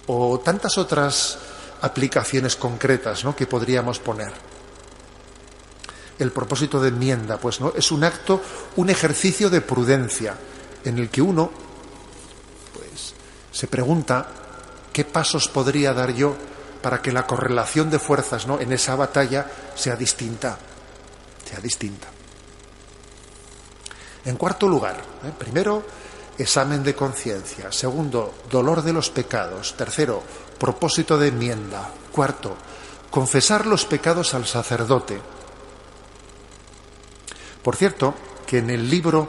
O 0.09 0.41
tantas 0.41 0.77
otras 0.79 1.39
aplicaciones 1.81 2.57
concretas 2.57 3.25
¿no? 3.25 3.35
que 3.35 3.47
podríamos 3.47 3.99
poner 3.99 4.33
el 6.19 6.33
propósito 6.33 6.81
de 6.81 6.89
enmienda, 6.89 7.39
pues 7.39 7.61
no, 7.61 7.73
es 7.77 7.93
un 7.93 8.05
acto, 8.05 8.41
un 8.77 8.89
ejercicio 8.91 9.51
de 9.51 9.61
prudencia 9.61 10.35
en 10.85 10.99
el 10.99 11.11
que 11.11 11.21
uno 11.21 11.51
pues 12.73 13.15
se 13.53 13.67
pregunta 13.67 14.29
qué 14.93 15.05
pasos 15.05 15.49
podría 15.49 15.93
dar 15.93 16.15
yo 16.15 16.35
para 16.81 17.03
que 17.03 17.12
la 17.12 17.27
correlación 17.27 17.91
de 17.91 17.99
fuerzas, 17.99 18.47
¿no? 18.47 18.61
en 18.61 18.73
esa 18.73 18.97
batalla 18.97 19.47
sea 19.75 19.97
distinta, 19.97 20.57
sea 21.45 21.61
distinta. 21.61 22.09
En 24.25 24.37
cuarto 24.37 24.69
lugar, 24.69 24.97
¿eh? 25.25 25.33
primero, 25.39 25.85
examen 26.38 26.83
de 26.83 26.94
conciencia. 26.94 27.72
Segundo, 27.72 28.35
dolor 28.51 28.83
de 28.83 28.92
los 28.92 29.11
pecados. 29.11 29.75
Tercero, 29.77 30.22
propósito 30.59 31.18
de 31.18 31.29
enmienda. 31.29 31.90
Cuarto, 32.12 32.57
confesar 33.11 33.66
los 33.66 33.85
pecados 33.85 34.35
al 34.35 34.46
sacerdote. 34.46 35.20
Por 37.62 37.77
cierto, 37.77 38.14
que 38.46 38.59
en 38.59 38.70
el 38.70 38.88
libro 38.88 39.29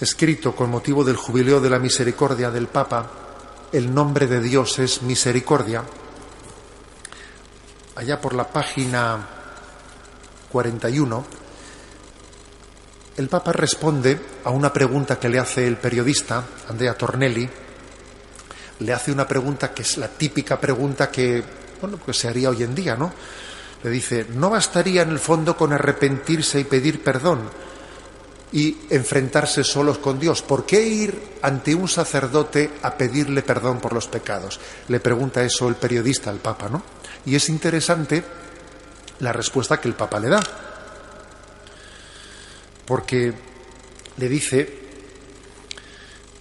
escrito 0.00 0.54
con 0.54 0.70
motivo 0.70 1.04
del 1.04 1.16
jubileo 1.16 1.60
de 1.60 1.70
la 1.70 1.78
misericordia 1.78 2.50
del 2.50 2.68
Papa, 2.68 3.10
el 3.72 3.92
nombre 3.92 4.26
de 4.26 4.40
Dios 4.40 4.78
es 4.78 5.02
misericordia, 5.02 5.82
allá 7.96 8.20
por 8.20 8.34
la 8.34 8.46
página 8.48 9.26
41, 10.52 11.24
el 13.16 13.28
Papa 13.28 13.52
responde 13.52 14.18
a 14.44 14.50
una 14.50 14.72
pregunta 14.72 15.18
que 15.18 15.28
le 15.28 15.38
hace 15.38 15.66
el 15.66 15.76
periodista 15.76 16.44
Andrea 16.68 16.94
Tornelli, 16.94 17.48
le 18.80 18.92
hace 18.92 19.12
una 19.12 19.26
pregunta 19.26 19.72
que 19.72 19.82
es 19.82 19.96
la 19.98 20.08
típica 20.08 20.58
pregunta 20.58 21.10
que, 21.10 21.42
bueno, 21.80 21.98
pues 22.04 22.18
se 22.18 22.28
haría 22.28 22.50
hoy 22.50 22.62
en 22.64 22.74
día, 22.74 22.96
¿no? 22.96 23.12
Le 23.82 23.90
dice, 23.90 24.26
no 24.34 24.50
bastaría 24.50 25.02
en 25.02 25.10
el 25.10 25.18
fondo 25.18 25.56
con 25.56 25.72
arrepentirse 25.72 26.58
y 26.58 26.64
pedir 26.64 27.02
perdón 27.04 27.50
y 28.52 28.78
enfrentarse 28.90 29.62
solos 29.62 29.98
con 29.98 30.18
Dios. 30.18 30.42
¿Por 30.42 30.64
qué 30.64 30.80
ir 30.80 31.38
ante 31.42 31.74
un 31.74 31.88
sacerdote 31.88 32.70
a 32.82 32.96
pedirle 32.96 33.42
perdón 33.42 33.80
por 33.80 33.92
los 33.92 34.08
pecados? 34.08 34.58
Le 34.88 35.00
pregunta 35.00 35.42
eso 35.42 35.68
el 35.68 35.74
periodista 35.74 36.30
al 36.30 36.38
Papa, 36.38 36.68
¿no? 36.68 36.82
Y 37.26 37.34
es 37.36 37.48
interesante 37.48 38.24
la 39.20 39.32
respuesta 39.32 39.80
que 39.80 39.88
el 39.88 39.94
Papa 39.94 40.18
le 40.18 40.28
da. 40.28 40.42
Porque 42.86 43.32
le 44.16 44.28
dice 44.28 44.84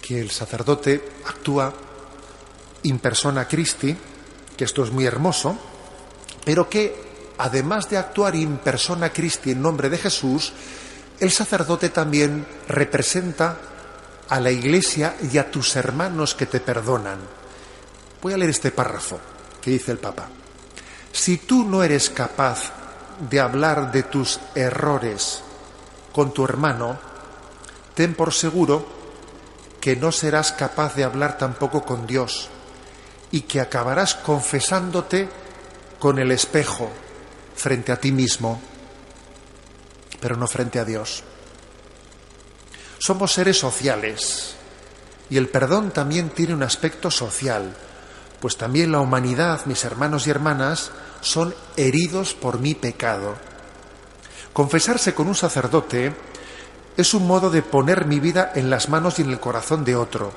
que 0.01 0.19
el 0.19 0.31
sacerdote 0.31 1.01
actúa 1.25 1.73
in 2.83 2.99
persona 2.99 3.47
Christi, 3.47 3.95
que 4.57 4.65
esto 4.65 4.83
es 4.83 4.91
muy 4.91 5.05
hermoso, 5.05 5.57
pero 6.43 6.69
que 6.69 7.33
además 7.37 7.89
de 7.89 7.97
actuar 7.97 8.35
in 8.35 8.57
persona 8.57 9.11
Christi 9.11 9.51
en 9.51 9.61
nombre 9.61 9.89
de 9.89 9.97
Jesús, 9.97 10.51
el 11.19 11.31
sacerdote 11.31 11.89
también 11.89 12.45
representa 12.67 13.57
a 14.27 14.39
la 14.39 14.51
iglesia 14.51 15.15
y 15.31 15.37
a 15.37 15.49
tus 15.49 15.75
hermanos 15.75 16.35
que 16.35 16.45
te 16.45 16.59
perdonan. 16.59 17.19
Voy 18.21 18.33
a 18.33 18.37
leer 18.37 18.51
este 18.51 18.71
párrafo 18.71 19.19
que 19.61 19.71
dice 19.71 19.91
el 19.91 19.99
Papa. 19.99 20.27
Si 21.11 21.37
tú 21.37 21.63
no 21.63 21.83
eres 21.83 22.09
capaz 22.09 22.71
de 23.29 23.39
hablar 23.39 23.91
de 23.91 24.03
tus 24.03 24.39
errores 24.55 25.41
con 26.13 26.33
tu 26.33 26.45
hermano, 26.45 26.97
ten 27.95 28.15
por 28.15 28.33
seguro 28.33 28.85
que 29.81 29.97
no 29.97 30.13
serás 30.13 30.53
capaz 30.53 30.95
de 30.95 31.03
hablar 31.03 31.37
tampoco 31.37 31.83
con 31.83 32.07
Dios 32.07 32.47
y 33.31 33.41
que 33.41 33.59
acabarás 33.59 34.15
confesándote 34.15 35.27
con 35.99 36.19
el 36.19 36.31
espejo 36.31 36.89
frente 37.55 37.91
a 37.91 37.99
ti 37.99 38.11
mismo, 38.11 38.61
pero 40.21 40.37
no 40.37 40.47
frente 40.47 40.79
a 40.79 40.85
Dios. 40.85 41.23
Somos 42.99 43.33
seres 43.33 43.59
sociales 43.59 44.55
y 45.29 45.37
el 45.37 45.49
perdón 45.49 45.91
también 45.91 46.29
tiene 46.29 46.53
un 46.53 46.63
aspecto 46.63 47.11
social, 47.11 47.75
pues 48.39 48.55
también 48.55 48.91
la 48.91 48.99
humanidad, 48.99 49.65
mis 49.65 49.83
hermanos 49.83 50.27
y 50.27 50.29
hermanas, 50.29 50.91
son 51.21 51.53
heridos 51.75 52.33
por 52.33 52.59
mi 52.59 52.75
pecado. 52.75 53.35
Confesarse 54.53 55.15
con 55.15 55.27
un 55.27 55.35
sacerdote 55.35 56.13
es 56.95 57.13
un 57.15 57.25
modo 57.25 57.49
de 57.49 57.63
poner 57.63 58.05
mi 58.05 58.19
vida 58.19 58.51
en 58.53 58.69
las 58.69 58.87
manos 58.87 59.17
y 59.17 59.23
en 59.23 59.31
el 59.31 59.39
corazón 59.39 59.83
de 59.83 59.95
otro, 59.95 60.31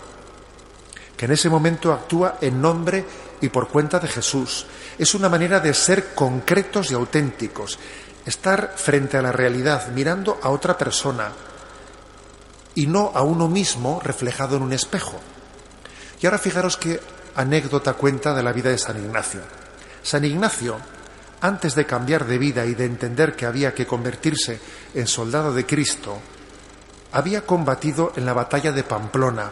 que 1.16 1.26
en 1.26 1.32
ese 1.32 1.50
momento 1.50 1.92
actúa 1.92 2.38
en 2.40 2.62
nombre 2.62 3.04
y 3.42 3.50
por 3.50 3.68
cuenta 3.68 3.98
de 3.98 4.08
Jesús. 4.08 4.66
Es 4.98 5.14
una 5.14 5.28
manera 5.28 5.60
de 5.60 5.74
ser 5.74 6.14
concretos 6.14 6.90
y 6.90 6.94
auténticos, 6.94 7.78
estar 8.24 8.72
frente 8.76 9.18
a 9.18 9.22
la 9.22 9.32
realidad, 9.32 9.88
mirando 9.88 10.38
a 10.42 10.48
otra 10.48 10.78
persona 10.78 11.32
y 12.74 12.86
no 12.86 13.12
a 13.14 13.22
uno 13.22 13.48
mismo 13.48 14.00
reflejado 14.02 14.56
en 14.56 14.62
un 14.62 14.72
espejo. 14.72 15.20
Y 16.22 16.26
ahora 16.26 16.38
fijaros 16.38 16.78
qué 16.78 17.00
anécdota 17.34 17.92
cuenta 17.92 18.32
de 18.34 18.42
la 18.42 18.52
vida 18.52 18.70
de 18.70 18.78
San 18.78 18.96
Ignacio. 18.96 19.42
San 20.02 20.24
Ignacio, 20.24 20.78
antes 21.40 21.74
de 21.74 21.86
cambiar 21.86 22.26
de 22.26 22.38
vida 22.38 22.64
y 22.64 22.74
de 22.74 22.84
entender 22.84 23.36
que 23.36 23.46
había 23.46 23.74
que 23.74 23.86
convertirse 23.86 24.58
en 24.94 25.06
soldado 25.06 25.52
de 25.52 25.66
Cristo, 25.66 26.18
había 27.12 27.42
combatido 27.42 28.12
en 28.16 28.26
la 28.26 28.32
batalla 28.32 28.72
de 28.72 28.82
Pamplona. 28.82 29.50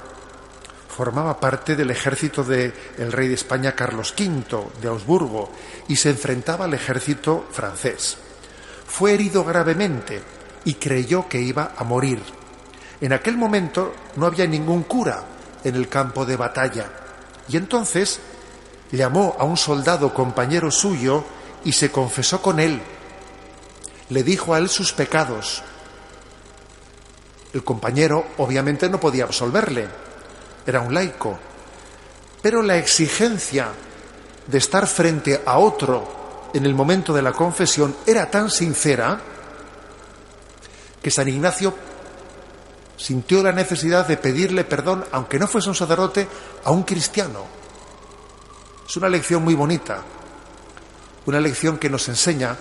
Formaba 0.89 1.41
parte 1.41 1.75
del 1.75 1.91
ejército 1.91 2.45
del 2.45 2.73
rey 3.11 3.29
de 3.29 3.35
España 3.35 3.73
Carlos 3.73 4.15
V 4.17 4.71
de 4.81 4.89
Augsburgo 4.89 5.51
y 5.89 5.97
se 5.97 6.11
enfrentaba 6.11 6.67
al 6.67 6.75
ejército 6.75 7.47
francés. 7.51 8.17
Fue 8.87 9.13
herido 9.13 9.45
gravemente 9.45 10.23
y 10.65 10.75
creyó 10.75 11.29
que 11.29 11.41
iba 11.41 11.73
a 11.77 11.85
morir. 11.85 12.23
En 13.01 13.13
aquel 13.13 13.37
momento 13.37 13.93
no 14.17 14.27
había 14.27 14.47
ningún 14.47 14.85
cura 14.85 15.25
en 15.65 15.75
el 15.75 15.89
campo 15.89 16.25
de 16.25 16.37
batalla 16.37 16.87
y 17.49 17.57
entonces 17.57 18.21
llamó 18.93 19.37
a 19.39 19.45
un 19.45 19.57
soldado 19.57 20.15
compañero 20.15 20.71
suyo 20.71 21.25
y 21.65 21.73
se 21.73 21.91
confesó 21.91 22.41
con 22.41 22.61
él. 22.61 22.81
Le 24.11 24.23
dijo 24.23 24.55
a 24.55 24.59
él 24.59 24.69
sus 24.69 24.93
pecados 24.93 25.63
el 27.55 27.63
compañero 27.63 28.27
obviamente 28.39 28.91
no 28.91 28.99
podía 28.99 29.25
absolverle, 29.25 29.87
era 30.67 30.81
un 30.81 30.93
laico, 30.93 31.39
pero 32.43 32.63
la 32.63 32.77
exigencia 32.77 33.69
de 34.47 34.59
estar 34.59 34.89
frente 34.89 35.41
a 35.47 35.59
otro 35.59 36.51
en 36.53 36.67
el 36.67 36.75
momento 36.75 37.15
de 37.15 37.23
la 37.23 37.33
confesión 37.33 37.95
era 38.07 38.29
tan 38.29 38.51
sincera 38.51 39.21
que 41.01 41.11
San 41.13 41.29
Ignacio 41.29 41.73
sintió 42.97 43.41
la 43.41 43.53
necesidad 43.53 44.07
de 44.09 44.17
pedirle 44.17 44.65
perdón, 44.65 45.05
aunque 45.13 45.39
no 45.39 45.47
fuese 45.47 45.69
un 45.69 45.75
sacerdote, 45.77 46.27
a 46.65 46.73
un 46.73 46.83
cristiano. 46.83 47.45
Es 48.89 48.97
una 48.97 49.09
lección 49.09 49.45
muy 49.45 49.55
bonita, 49.55 50.03
una 51.27 51.41
lección 51.41 51.79
que 51.79 51.91
nos 51.91 52.09
enseña 52.09 52.57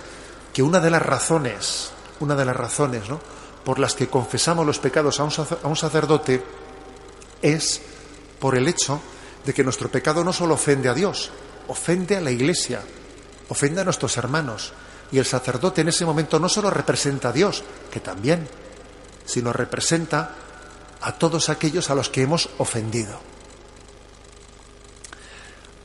que 0.53 0.63
una 0.63 0.79
de 0.79 0.89
las 0.89 1.01
razones, 1.01 1.91
una 2.19 2.35
de 2.35 2.45
las 2.45 2.55
razones, 2.55 3.09
¿no? 3.09 3.19
por 3.63 3.79
las 3.79 3.95
que 3.95 4.07
confesamos 4.07 4.65
los 4.65 4.79
pecados 4.79 5.19
a 5.19 5.23
un, 5.23 5.75
sacerdote 5.75 6.43
es 7.41 7.81
por 8.39 8.55
el 8.55 8.67
hecho 8.67 9.01
de 9.45 9.53
que 9.53 9.63
nuestro 9.63 9.89
pecado 9.89 10.23
no 10.23 10.33
solo 10.33 10.55
ofende 10.55 10.89
a 10.89 10.93
Dios, 10.93 11.31
ofende 11.67 12.17
a 12.17 12.21
la 12.21 12.31
Iglesia, 12.31 12.81
ofende 13.49 13.81
a 13.81 13.83
nuestros 13.83 14.17
hermanos. 14.17 14.73
Y 15.11 15.19
el 15.19 15.25
sacerdote 15.25 15.81
en 15.81 15.89
ese 15.89 16.05
momento 16.05 16.39
no 16.39 16.49
solo 16.49 16.69
representa 16.69 17.29
a 17.29 17.31
Dios, 17.31 17.63
que 17.91 17.99
también, 17.99 18.47
sino 19.25 19.53
representa 19.53 20.35
a 21.01 21.13
todos 21.13 21.49
aquellos 21.49 21.89
a 21.89 21.95
los 21.95 22.09
que 22.09 22.23
hemos 22.23 22.49
ofendido. 22.57 23.19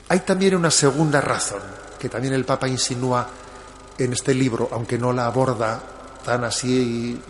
Hay 0.08 0.20
también 0.20 0.56
una 0.56 0.70
segunda 0.70 1.20
razón 1.20 1.60
que 1.98 2.08
también 2.08 2.34
el 2.34 2.44
Papa 2.44 2.68
insinúa 2.68 3.28
en 3.98 4.12
este 4.12 4.32
libro, 4.34 4.68
aunque 4.72 4.98
no 4.98 5.12
la 5.12 5.26
aborda 5.26 5.82
tan 6.24 6.44
así 6.44 7.20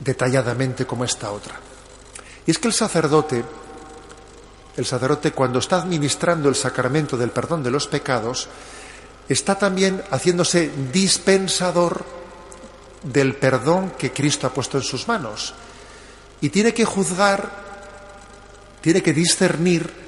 detalladamente 0.00 0.86
como 0.86 1.04
esta 1.04 1.30
otra. 1.30 1.58
Y 2.46 2.50
es 2.50 2.58
que 2.58 2.68
el 2.68 2.74
sacerdote, 2.74 3.44
el 4.76 4.86
sacerdote 4.86 5.32
cuando 5.32 5.58
está 5.58 5.76
administrando 5.76 6.48
el 6.48 6.54
sacramento 6.54 7.16
del 7.16 7.30
perdón 7.30 7.62
de 7.62 7.70
los 7.70 7.86
pecados, 7.86 8.48
está 9.28 9.58
también 9.58 10.02
haciéndose 10.10 10.70
dispensador 10.92 12.04
del 13.02 13.36
perdón 13.36 13.92
que 13.98 14.12
Cristo 14.12 14.46
ha 14.46 14.54
puesto 14.54 14.78
en 14.78 14.84
sus 14.84 15.06
manos. 15.08 15.54
Y 16.40 16.50
tiene 16.50 16.72
que 16.72 16.84
juzgar, 16.84 17.50
tiene 18.80 19.02
que 19.02 19.12
discernir 19.12 20.07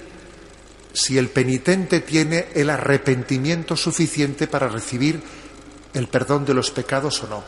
si 0.93 1.19
el 1.19 1.29
penitente 1.29 2.01
tiene 2.01 2.49
el 2.55 2.71
arrepentimiento 2.71 3.77
suficiente 3.77 4.47
para 4.47 4.69
recibir 4.69 5.21
el 5.95 6.09
perdón 6.09 6.45
de 6.45 6.55
los 6.55 6.71
pecados 6.71 7.23
o 7.23 7.29
no. 7.29 7.45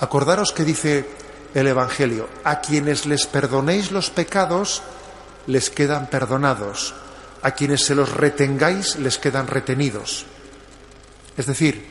Acordaros 0.00 0.52
que 0.52 0.64
dice 0.64 1.06
el 1.54 1.66
Evangelio. 1.66 2.28
A 2.44 2.60
quienes 2.60 3.06
les 3.06 3.26
perdonéis 3.26 3.92
los 3.92 4.10
pecados, 4.10 4.82
les 5.46 5.70
quedan 5.70 6.08
perdonados. 6.08 6.94
A 7.42 7.52
quienes 7.52 7.84
se 7.84 7.94
los 7.94 8.12
retengáis, 8.12 8.96
les 8.96 9.18
quedan 9.18 9.46
retenidos. 9.46 10.26
Es 11.36 11.46
decir, 11.46 11.84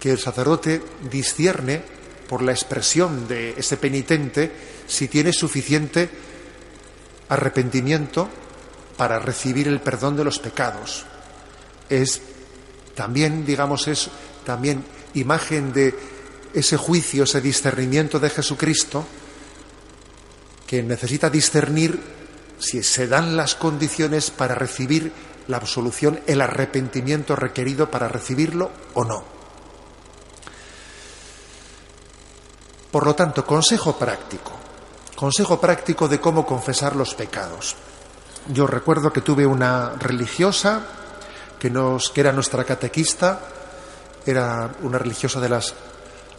que 0.00 0.10
el 0.10 0.18
sacerdote 0.18 0.82
discierne 1.10 1.82
por 2.28 2.42
la 2.42 2.52
expresión 2.52 3.28
de 3.28 3.54
ese 3.56 3.76
penitente 3.76 4.50
si 4.86 5.08
tiene 5.08 5.32
suficiente 5.32 6.08
arrepentimiento 7.28 8.28
para 8.96 9.18
recibir 9.18 9.68
el 9.68 9.80
perdón 9.80 10.16
de 10.16 10.24
los 10.24 10.38
pecados. 10.38 11.04
Es 11.88 12.20
también, 12.94 13.44
digamos, 13.44 13.88
es 13.88 14.08
también 14.44 14.84
imagen 15.14 15.72
de 15.72 15.94
ese 16.54 16.76
juicio, 16.76 17.24
ese 17.24 17.40
discernimiento 17.40 18.18
de 18.18 18.30
Jesucristo, 18.30 19.04
que 20.66 20.82
necesita 20.82 21.30
discernir 21.30 22.00
si 22.58 22.82
se 22.82 23.06
dan 23.06 23.36
las 23.36 23.54
condiciones 23.54 24.30
para 24.30 24.54
recibir 24.54 25.12
la 25.48 25.58
absolución, 25.58 26.20
el 26.26 26.40
arrepentimiento 26.40 27.36
requerido 27.36 27.90
para 27.90 28.08
recibirlo 28.08 28.70
o 28.94 29.04
no. 29.04 29.24
Por 32.90 33.04
lo 33.04 33.14
tanto, 33.14 33.44
consejo 33.44 33.98
práctico, 33.98 34.52
consejo 35.14 35.60
práctico 35.60 36.08
de 36.08 36.18
cómo 36.18 36.46
confesar 36.46 36.96
los 36.96 37.14
pecados. 37.14 37.76
Yo 38.48 38.66
recuerdo 38.66 39.12
que 39.12 39.22
tuve 39.22 39.44
una 39.44 39.90
religiosa 39.98 40.80
que, 41.58 41.68
nos, 41.68 42.10
que 42.10 42.20
era 42.20 42.32
nuestra 42.32 42.62
catequista, 42.62 43.40
era 44.24 44.70
una 44.82 44.98
religiosa 44.98 45.40
de 45.40 45.48
las 45.48 45.74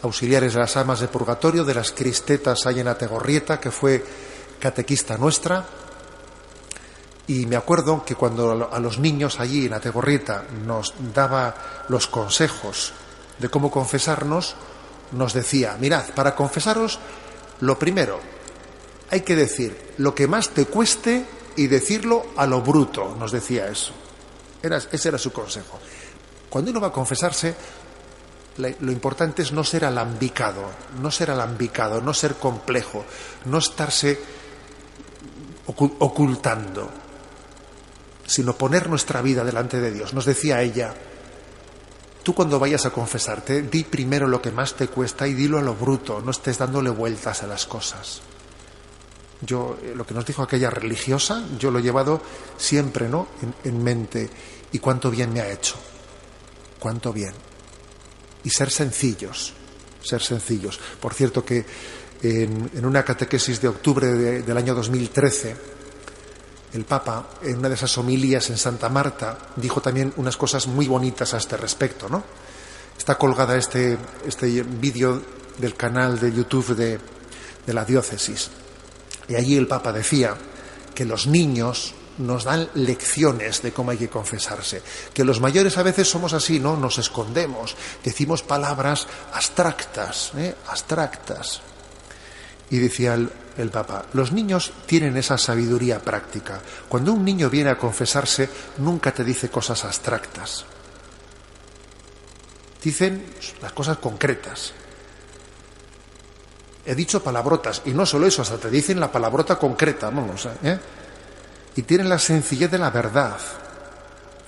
auxiliares 0.02 0.54
de 0.54 0.60
las 0.60 0.76
almas 0.76 1.00
de 1.00 1.08
purgatorio, 1.08 1.64
de 1.64 1.74
las 1.74 1.92
cristetas 1.92 2.66
hay 2.66 2.80
en 2.80 2.88
Ategorrieta, 2.88 3.60
que 3.60 3.70
fue 3.70 4.02
catequista 4.58 5.18
nuestra. 5.18 5.64
Y 7.26 7.44
me 7.44 7.56
acuerdo 7.56 8.02
que 8.06 8.14
cuando 8.14 8.70
a 8.72 8.78
los 8.80 8.98
niños 8.98 9.38
allí 9.38 9.66
en 9.66 9.74
Ategorrieta 9.74 10.44
nos 10.64 10.94
daba 11.12 11.84
los 11.88 12.06
consejos 12.06 12.92
de 13.38 13.50
cómo 13.50 13.70
confesarnos, 13.70 14.54
nos 15.12 15.34
decía, 15.34 15.76
mirad, 15.78 16.06
para 16.14 16.34
confesaros, 16.34 16.98
lo 17.60 17.78
primero, 17.78 18.18
hay 19.10 19.20
que 19.20 19.36
decir 19.36 19.94
lo 19.98 20.14
que 20.14 20.26
más 20.26 20.48
te 20.50 20.64
cueste 20.64 21.37
y 21.58 21.66
decirlo 21.66 22.26
a 22.36 22.46
lo 22.46 22.62
bruto, 22.62 23.16
nos 23.18 23.32
decía 23.32 23.66
eso. 23.66 23.92
Ese 24.62 25.08
era 25.08 25.18
su 25.18 25.32
consejo. 25.32 25.80
Cuando 26.48 26.70
uno 26.70 26.80
va 26.80 26.88
a 26.88 26.92
confesarse, 26.92 27.52
lo 28.58 28.92
importante 28.92 29.42
es 29.42 29.50
no 29.50 29.64
ser 29.64 29.84
alambicado, 29.84 30.70
no 31.02 31.10
ser 31.10 31.32
alambicado, 31.32 32.00
no 32.00 32.14
ser 32.14 32.36
complejo, 32.36 33.04
no 33.46 33.58
estarse 33.58 34.20
ocultando, 35.66 36.88
sino 38.24 38.56
poner 38.56 38.88
nuestra 38.88 39.20
vida 39.20 39.42
delante 39.42 39.80
de 39.80 39.90
Dios. 39.90 40.14
Nos 40.14 40.26
decía 40.26 40.62
ella, 40.62 40.94
tú 42.22 42.34
cuando 42.34 42.60
vayas 42.60 42.86
a 42.86 42.90
confesarte, 42.90 43.62
di 43.62 43.82
primero 43.82 44.28
lo 44.28 44.40
que 44.40 44.52
más 44.52 44.74
te 44.74 44.86
cuesta 44.86 45.26
y 45.26 45.34
dilo 45.34 45.58
a 45.58 45.62
lo 45.62 45.74
bruto, 45.74 46.20
no 46.20 46.30
estés 46.30 46.58
dándole 46.58 46.90
vueltas 46.90 47.42
a 47.42 47.48
las 47.48 47.66
cosas. 47.66 48.22
Yo, 49.40 49.78
eh, 49.82 49.92
lo 49.94 50.06
que 50.06 50.14
nos 50.14 50.26
dijo 50.26 50.42
aquella 50.42 50.70
religiosa, 50.70 51.44
yo 51.58 51.70
lo 51.70 51.78
he 51.78 51.82
llevado 51.82 52.20
siempre, 52.56 53.08
¿no? 53.08 53.28
En, 53.42 53.54
en 53.64 53.82
mente. 53.82 54.30
Y 54.72 54.78
cuánto 54.78 55.10
bien 55.10 55.32
me 55.32 55.40
ha 55.40 55.50
hecho. 55.50 55.76
Cuánto 56.78 57.12
bien 57.12 57.32
y 58.44 58.50
ser 58.50 58.70
sencillos, 58.70 59.52
ser 60.02 60.22
sencillos. 60.22 60.78
Por 61.00 61.14
cierto 61.14 61.44
que 61.44 61.64
en, 62.22 62.84
una 62.84 63.04
catequesis 63.04 63.60
de 63.60 63.68
octubre 63.68 64.06
del 64.42 64.56
año 64.56 64.74
2013, 64.74 65.56
el 66.74 66.84
Papa, 66.84 67.30
en 67.42 67.58
una 67.58 67.68
de 67.68 67.74
esas 67.74 67.96
homilías 67.98 68.48
en 68.50 68.58
Santa 68.58 68.88
Marta, 68.88 69.38
dijo 69.56 69.80
también 69.80 70.12
unas 70.16 70.36
cosas 70.36 70.66
muy 70.66 70.86
bonitas 70.86 71.34
a 71.34 71.38
este 71.38 71.56
respecto, 71.56 72.08
¿no? 72.08 72.24
Está 72.96 73.16
colgada 73.16 73.56
este, 73.56 73.96
este 74.26 74.62
vídeo 74.62 75.22
del 75.58 75.74
canal 75.74 76.18
de 76.18 76.32
YouTube 76.32 76.74
de, 76.74 76.98
de 77.66 77.72
la 77.72 77.84
diócesis. 77.84 78.50
Y 79.28 79.34
allí 79.34 79.56
el 79.56 79.66
Papa 79.66 79.92
decía 79.92 80.36
que 80.94 81.04
los 81.04 81.26
niños 81.26 81.94
nos 82.18 82.44
dan 82.44 82.68
lecciones 82.74 83.62
de 83.62 83.72
cómo 83.72 83.90
hay 83.90 83.98
que 83.98 84.08
confesarse. 84.08 84.82
Que 85.14 85.24
los 85.24 85.40
mayores 85.40 85.78
a 85.78 85.82
veces 85.82 86.08
somos 86.08 86.32
así, 86.32 86.58
¿no? 86.60 86.76
Nos 86.76 86.98
escondemos, 86.98 87.76
decimos 88.02 88.42
palabras 88.42 89.06
abstractas, 89.32 90.32
¿eh? 90.36 90.54
abstractas. 90.66 91.60
Y 92.70 92.78
decía 92.78 93.14
el, 93.14 93.30
el 93.56 93.70
Papa, 93.70 94.06
los 94.12 94.32
niños 94.32 94.72
tienen 94.86 95.16
esa 95.16 95.38
sabiduría 95.38 96.00
práctica. 96.00 96.60
Cuando 96.88 97.12
un 97.12 97.24
niño 97.24 97.48
viene 97.48 97.70
a 97.70 97.78
confesarse, 97.78 98.48
nunca 98.78 99.12
te 99.12 99.24
dice 99.24 99.48
cosas 99.48 99.84
abstractas. 99.84 100.64
Dicen 102.82 103.24
las 103.60 103.72
cosas 103.72 103.98
concretas. 103.98 104.72
He 106.88 106.94
dicho 106.94 107.22
palabrotas, 107.22 107.82
y 107.84 107.90
no 107.90 108.06
solo 108.06 108.26
eso, 108.26 108.40
hasta 108.40 108.56
te 108.56 108.70
dicen 108.70 108.98
la 108.98 109.12
palabrota 109.12 109.58
concreta, 109.58 110.08
vamos, 110.08 110.48
¿eh? 110.62 110.80
y 111.76 111.82
tienen 111.82 112.08
la 112.08 112.18
sencillez 112.18 112.70
de 112.70 112.78
la 112.78 112.88
verdad. 112.88 113.36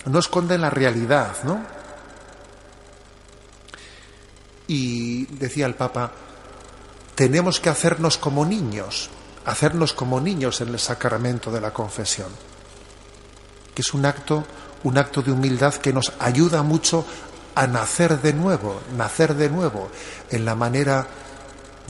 No 0.05 0.17
esconden 0.17 0.61
la 0.61 0.71
realidad, 0.71 1.35
¿no? 1.43 1.61
Y 4.65 5.27
decía 5.35 5.67
el 5.67 5.75
Papa, 5.75 6.09
tenemos 7.13 7.59
que 7.59 7.69
hacernos 7.69 8.17
como 8.17 8.43
niños, 8.43 9.11
hacernos 9.45 9.93
como 9.93 10.19
niños 10.19 10.61
en 10.61 10.69
el 10.69 10.79
sacramento 10.79 11.51
de 11.51 11.61
la 11.61 11.71
confesión, 11.71 12.29
que 13.75 13.83
es 13.83 13.93
un 13.93 14.03
acto, 14.03 14.45
un 14.83 14.97
acto 14.97 15.21
de 15.21 15.31
humildad 15.31 15.75
que 15.75 15.93
nos 15.93 16.11
ayuda 16.17 16.63
mucho 16.63 17.05
a 17.53 17.67
nacer 17.67 18.19
de 18.19 18.33
nuevo, 18.33 18.81
nacer 18.97 19.35
de 19.35 19.51
nuevo 19.51 19.91
en 20.31 20.43
la 20.43 20.55
manera 20.55 21.05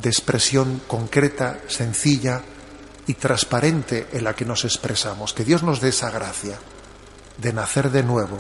de 0.02 0.10
expresión 0.10 0.82
concreta, 0.88 1.60
sencilla, 1.68 2.42
y 3.08 3.16
transparente 3.16 4.08
en 4.14 4.24
la 4.24 4.36
que 4.36 4.46
nos 4.46 4.64
expresamos. 4.66 5.34
Que 5.34 5.44
Dios 5.44 5.64
nos 5.64 5.82
dé 5.82 5.90
esa 5.90 6.12
gracia 6.12 6.58
de 7.38 7.54
nacer 7.54 7.92
de 7.92 8.04
nuevo. 8.04 8.38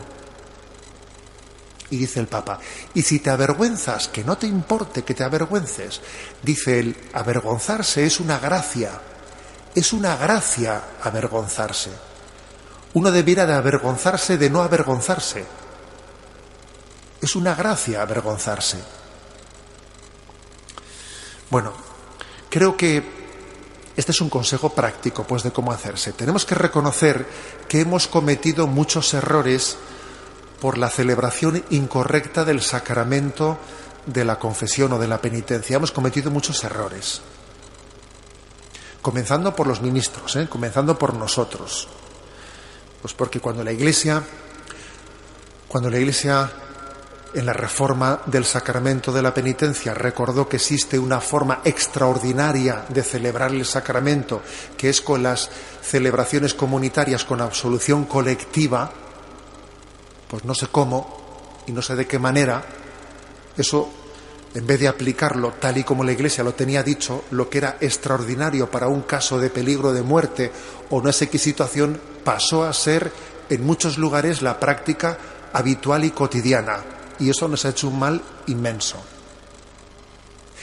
Y 1.89 1.97
dice 1.97 2.21
el 2.21 2.27
Papa, 2.27 2.59
y 2.93 3.01
si 3.01 3.19
te 3.19 3.29
avergüenzas, 3.29 4.07
que 4.07 4.23
no 4.23 4.37
te 4.37 4.47
importe 4.47 5.03
que 5.03 5.13
te 5.13 5.25
avergüences, 5.25 5.99
dice 6.41 6.79
él, 6.79 6.95
avergonzarse 7.11 8.05
es 8.05 8.21
una 8.21 8.39
gracia, 8.39 8.91
es 9.75 9.91
una 9.91 10.15
gracia 10.15 10.81
avergonzarse. 11.03 11.89
Uno 12.93 13.11
debiera 13.11 13.45
de 13.45 13.53
avergonzarse 13.53 14.37
de 14.37 14.49
no 14.49 14.61
avergonzarse. 14.61 15.43
Es 17.21 17.35
una 17.35 17.55
gracia 17.55 18.01
avergonzarse. 18.01 18.77
Bueno, 21.51 21.73
creo 22.49 22.77
que 22.77 23.03
este 23.97 24.13
es 24.13 24.21
un 24.21 24.29
consejo 24.29 24.69
práctico, 24.69 25.25
pues, 25.25 25.43
de 25.43 25.51
cómo 25.51 25.73
hacerse. 25.73 26.13
Tenemos 26.13 26.45
que 26.45 26.55
reconocer 26.55 27.27
que 27.67 27.81
hemos 27.81 28.07
cometido 28.07 28.67
muchos 28.67 29.13
errores 29.13 29.77
por 30.61 30.77
la 30.77 30.89
celebración 30.89 31.63
incorrecta 31.69 32.45
del 32.45 32.61
sacramento 32.61 33.57
de 34.05 34.23
la 34.23 34.39
confesión 34.39 34.93
o 34.93 34.99
de 34.99 35.09
la 35.09 35.19
penitencia. 35.19 35.75
Hemos 35.75 35.91
cometido 35.91 36.31
muchos 36.31 36.63
errores. 36.63 37.21
Comenzando 39.01 39.53
por 39.53 39.67
los 39.67 39.81
ministros, 39.81 40.35
¿eh? 40.37 40.47
comenzando 40.49 40.97
por 40.97 41.13
nosotros. 41.15 41.89
Pues 43.01 43.13
porque 43.13 43.41
cuando 43.41 43.63
la 43.63 43.73
Iglesia, 43.73 44.23
cuando 45.67 45.89
la 45.89 45.99
Iglesia 45.99 46.49
en 47.33 47.45
la 47.45 47.53
reforma 47.53 48.21
del 48.25 48.45
sacramento 48.45 49.11
de 49.11 49.21
la 49.21 49.33
penitencia 49.33 49.93
recordó 49.93 50.47
que 50.47 50.57
existe 50.57 50.99
una 50.99 51.21
forma 51.21 51.61
extraordinaria 51.63 52.85
de 52.89 53.03
celebrar 53.03 53.51
el 53.51 53.65
sacramento, 53.65 54.41
que 54.77 54.89
es 54.89 55.01
con 55.01 55.23
las 55.23 55.49
celebraciones 55.81 56.53
comunitarias 56.53 57.23
con 57.23 57.41
absolución 57.41 58.05
colectiva, 58.05 58.91
pues 60.27 60.43
no 60.45 60.53
sé 60.53 60.67
cómo 60.67 61.63
y 61.67 61.71
no 61.71 61.81
sé 61.81 61.95
de 61.95 62.07
qué 62.07 62.19
manera, 62.19 62.63
eso, 63.55 63.89
en 64.53 64.67
vez 64.67 64.79
de 64.79 64.87
aplicarlo 64.87 65.53
tal 65.59 65.77
y 65.77 65.83
como 65.83 66.03
la 66.03 66.11
Iglesia 66.11 66.43
lo 66.43 66.53
tenía 66.53 66.83
dicho, 66.83 67.25
lo 67.31 67.49
que 67.49 67.59
era 67.59 67.77
extraordinario 67.79 68.69
para 68.69 68.87
un 68.87 69.03
caso 69.03 69.39
de 69.39 69.49
peligro 69.49 69.93
de 69.93 70.01
muerte 70.01 70.51
o 70.89 71.01
qué 71.01 71.37
situación, 71.37 71.99
pasó 72.23 72.63
a 72.63 72.73
ser 72.73 73.11
en 73.49 73.65
muchos 73.65 73.97
lugares 73.97 74.41
la 74.41 74.59
práctica 74.59 75.17
habitual 75.53 76.03
y 76.05 76.11
cotidiana 76.11 77.00
y 77.21 77.29
eso 77.29 77.47
nos 77.47 77.63
ha 77.65 77.69
hecho 77.69 77.87
un 77.87 77.99
mal 77.99 78.21
inmenso. 78.47 78.97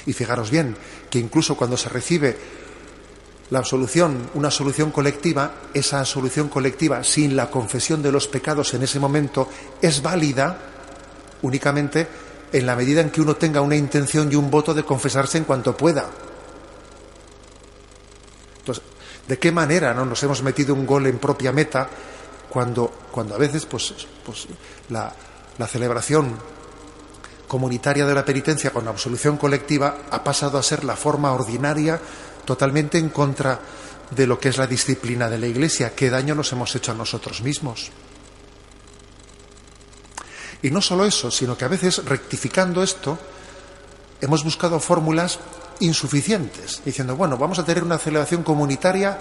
Y 0.06 0.12
fijaros 0.12 0.50
bien, 0.50 0.76
que 1.08 1.18
incluso 1.18 1.56
cuando 1.56 1.76
se 1.76 1.88
recibe 1.88 2.36
la 3.50 3.60
absolución, 3.60 4.30
una 4.34 4.50
solución 4.50 4.90
colectiva, 4.90 5.52
esa 5.72 6.04
solución 6.04 6.48
colectiva 6.48 7.04
sin 7.04 7.36
la 7.36 7.48
confesión 7.50 8.02
de 8.02 8.12
los 8.12 8.26
pecados 8.26 8.74
en 8.74 8.82
ese 8.82 8.98
momento 8.98 9.48
es 9.80 10.02
válida 10.02 10.58
únicamente 11.42 12.08
en 12.52 12.66
la 12.66 12.74
medida 12.74 13.00
en 13.02 13.10
que 13.10 13.20
uno 13.20 13.36
tenga 13.36 13.60
una 13.60 13.76
intención 13.76 14.30
y 14.32 14.34
un 14.34 14.50
voto 14.50 14.74
de 14.74 14.84
confesarse 14.84 15.38
en 15.38 15.44
cuanto 15.44 15.76
pueda. 15.76 16.10
Entonces, 18.58 18.82
¿de 19.28 19.38
qué 19.38 19.52
manera 19.52 19.94
no 19.94 20.04
nos 20.04 20.22
hemos 20.24 20.42
metido 20.42 20.74
un 20.74 20.84
gol 20.84 21.06
en 21.06 21.18
propia 21.18 21.52
meta 21.52 21.88
cuando, 22.50 22.92
cuando 23.12 23.34
a 23.34 23.38
veces 23.38 23.64
pues, 23.66 23.94
pues 24.24 24.48
la, 24.88 25.14
la 25.58 25.66
celebración 25.66 26.38
comunitaria 27.46 28.06
de 28.06 28.14
la 28.14 28.24
penitencia 28.24 28.70
con 28.70 28.86
absolución 28.88 29.36
colectiva 29.36 29.98
ha 30.10 30.22
pasado 30.22 30.58
a 30.58 30.62
ser 30.62 30.84
la 30.84 30.96
forma 30.96 31.32
ordinaria 31.32 32.00
totalmente 32.44 32.98
en 32.98 33.08
contra 33.08 33.60
de 34.10 34.26
lo 34.26 34.38
que 34.38 34.48
es 34.48 34.58
la 34.58 34.66
disciplina 34.66 35.28
de 35.28 35.38
la 35.38 35.46
Iglesia. 35.46 35.94
¿Qué 35.94 36.10
daño 36.10 36.34
nos 36.34 36.52
hemos 36.52 36.74
hecho 36.76 36.92
a 36.92 36.94
nosotros 36.94 37.42
mismos? 37.42 37.90
Y 40.62 40.70
no 40.70 40.80
solo 40.80 41.04
eso, 41.04 41.30
sino 41.30 41.56
que 41.56 41.64
a 41.64 41.68
veces, 41.68 42.04
rectificando 42.04 42.82
esto, 42.82 43.18
hemos 44.20 44.44
buscado 44.44 44.80
fórmulas 44.80 45.38
insuficientes, 45.80 46.82
diciendo, 46.84 47.16
bueno, 47.16 47.36
vamos 47.36 47.58
a 47.58 47.64
tener 47.64 47.84
una 47.84 47.98
celebración 47.98 48.42
comunitaria 48.42 49.18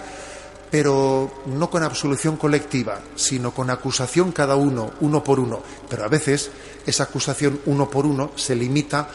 pero 0.70 1.42
no 1.46 1.70
con 1.70 1.82
absolución 1.82 2.36
colectiva, 2.36 3.00
sino 3.14 3.52
con 3.52 3.70
acusación 3.70 4.32
cada 4.32 4.56
uno, 4.56 4.92
uno 5.00 5.24
por 5.24 5.40
uno. 5.40 5.60
Pero 5.88 6.04
a 6.04 6.08
veces 6.08 6.50
esa 6.84 7.04
acusación 7.04 7.60
uno 7.66 7.88
por 7.88 8.04
uno 8.04 8.32
se 8.36 8.54
limita 8.54 9.08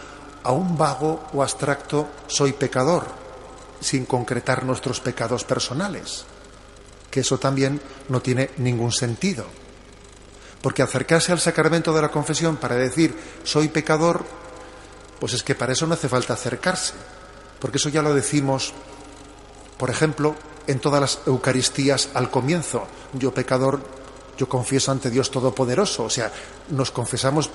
a 0.43 0.51
un 0.51 0.77
vago 0.77 1.27
o 1.33 1.41
abstracto 1.41 2.09
soy 2.27 2.53
pecador, 2.53 3.05
sin 3.79 4.05
concretar 4.05 4.65
nuestros 4.65 4.99
pecados 4.99 5.43
personales, 5.43 6.25
que 7.11 7.21
eso 7.21 7.37
también 7.37 7.79
no 8.09 8.21
tiene 8.21 8.49
ningún 8.57 8.91
sentido. 8.91 9.45
Porque 10.61 10.81
acercarse 10.81 11.31
al 11.31 11.39
sacramento 11.39 11.93
de 11.93 12.01
la 12.01 12.11
confesión 12.11 12.57
para 12.57 12.75
decir 12.75 13.15
soy 13.43 13.67
pecador, 13.67 14.25
pues 15.19 15.33
es 15.33 15.43
que 15.43 15.55
para 15.55 15.73
eso 15.73 15.85
no 15.85 15.93
hace 15.93 16.09
falta 16.09 16.33
acercarse, 16.33 16.93
porque 17.59 17.77
eso 17.77 17.89
ya 17.89 18.01
lo 18.01 18.13
decimos, 18.13 18.73
por 19.77 19.89
ejemplo, 19.89 20.35
en 20.68 20.80
todas 20.80 21.01
las 21.01 21.20
Eucaristías 21.26 22.09
al 22.14 22.30
comienzo. 22.30 22.88
Yo 23.14 23.34
pecador, 23.34 23.82
yo 24.38 24.47
confieso 24.47 24.91
ante 24.91 25.09
Dios 25.09 25.32
Todopoderoso. 25.32 26.05
O 26.05 26.09
sea, 26.09 26.32
nos 26.70 26.91
confesamos 26.91 27.49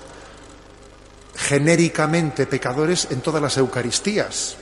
genéricamente 1.35 2.47
pecadores 2.47 3.09
en 3.11 3.21
todas 3.21 3.43
las 3.43 3.57
Eucaristías. 3.57 4.57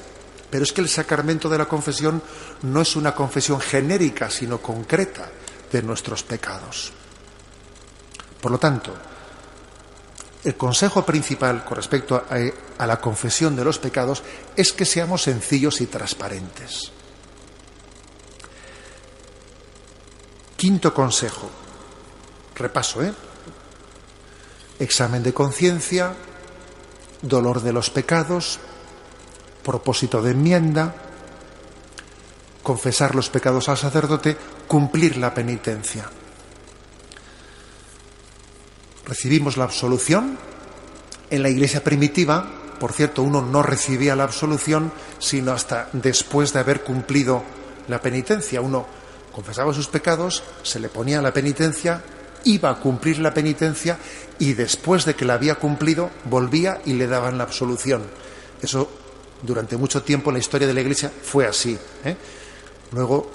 Pero 0.51 0.63
es 0.63 0.73
que 0.73 0.81
el 0.81 0.89
sacramento 0.89 1.49
de 1.49 1.59
la 1.59 1.67
confesión 1.67 2.23
no 2.63 2.81
es 2.81 2.95
una 2.97 3.15
confesión 3.15 3.61
genérica, 3.61 4.31
sino 4.31 4.59
concreta 4.59 5.29
de 5.73 5.83
nuestros 5.83 6.23
pecados. 6.23 6.93
Por 8.41 8.53
lo 8.53 8.59
tanto, 8.59 8.95
el 10.45 10.55
consejo 10.55 11.05
principal 11.05 11.65
con 11.65 11.77
respecto 11.77 12.15
a, 12.15 12.37
a, 12.79 12.87
la 12.87 13.01
confesión 13.01 13.57
de 13.57 13.65
los 13.65 13.79
pecados 13.81 14.23
es 14.55 14.73
que 14.73 14.85
seamos 14.85 15.23
sencillos 15.23 15.81
y 15.81 15.87
transparentes. 15.87 16.93
Quinto 20.57 20.95
consejo. 20.95 21.51
Repaso, 22.55 23.03
¿eh? 23.03 23.13
Examen 24.79 25.23
de 25.23 25.35
conciencia, 25.35 26.15
dolor 27.23 27.63
de 27.63 27.73
los 27.73 27.91
pecados, 27.91 28.59
propósito 29.63 30.23
de 30.23 30.33
enmienda, 30.33 30.95
confesar 32.63 33.15
los 33.15 33.31
pecados 33.31 33.69
al 33.69 33.77
sacerdote, 33.77 34.37
cumplir 34.67 35.19
la 35.19 35.35
penitencia. 35.35 36.11
Recibimos 39.07 39.57
la 39.57 39.65
absolución. 39.65 40.39
En 41.31 41.43
la 41.43 41.49
iglesia 41.49 41.83
primitiva, 41.83 42.47
por 42.81 42.93
cierto, 42.93 43.23
uno 43.23 43.43
no 43.43 43.63
recibía 43.63 44.17
la 44.17 44.25
absolución 44.25 44.93
sino 45.19 45.53
hasta 45.53 45.89
después 45.93 46.53
de 46.53 46.61
haber 46.61 46.83
cumplido 46.83 47.43
la 47.89 48.01
penitencia. 48.01 48.61
Uno 48.61 48.87
confesaba 49.37 49.75
sus 49.75 49.89
pecados, 49.89 50.43
se 50.63 50.81
le 50.81 50.89
ponía 50.89 51.21
la 51.21 51.31
penitencia, 51.31 52.03
iba 52.45 52.71
a 52.71 52.81
cumplir 52.81 53.19
la 53.19 53.35
penitencia 53.35 53.99
y 54.39 54.55
después 54.55 55.05
de 55.05 55.15
que 55.15 55.27
la 55.27 55.35
había 55.35 55.57
cumplido 55.57 56.09
volvía 56.25 56.81
y 56.87 56.95
le 56.95 57.07
daban 57.07 57.37
la 57.37 57.45
absolución. 57.45 58.03
Eso 58.63 58.89
durante 59.43 59.77
mucho 59.77 60.03
tiempo 60.03 60.31
en 60.31 60.35
la 60.35 60.41
historia 60.41 60.67
de 60.67 60.73
la 60.73 60.81
Iglesia 60.81 61.13
fue 61.23 61.47
así. 61.47 61.79
¿eh? 62.03 62.17
Luego, 62.93 63.31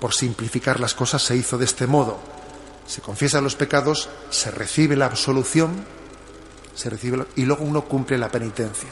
por 0.00 0.12
simplificar 0.12 0.80
las 0.80 0.94
cosas, 0.94 1.22
se 1.22 1.36
hizo 1.36 1.56
de 1.56 1.66
este 1.66 1.86
modo. 1.86 2.18
Se 2.84 3.00
confiesan 3.00 3.44
los 3.44 3.54
pecados, 3.54 4.08
se 4.30 4.50
recibe 4.50 4.96
la 4.96 5.06
absolución, 5.06 5.84
se 6.74 6.90
recibe 6.90 7.24
y 7.36 7.44
luego 7.44 7.62
uno 7.62 7.84
cumple 7.84 8.18
la 8.18 8.32
penitencia. 8.32 8.88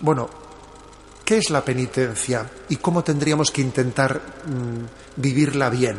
Bueno, 0.00 0.30
¿qué 1.32 1.38
es 1.38 1.48
la 1.48 1.64
penitencia 1.64 2.46
y 2.68 2.76
cómo 2.76 3.02
tendríamos 3.02 3.50
que 3.50 3.62
intentar 3.62 4.20
mm, 4.44 5.16
vivirla 5.16 5.70
bien? 5.70 5.96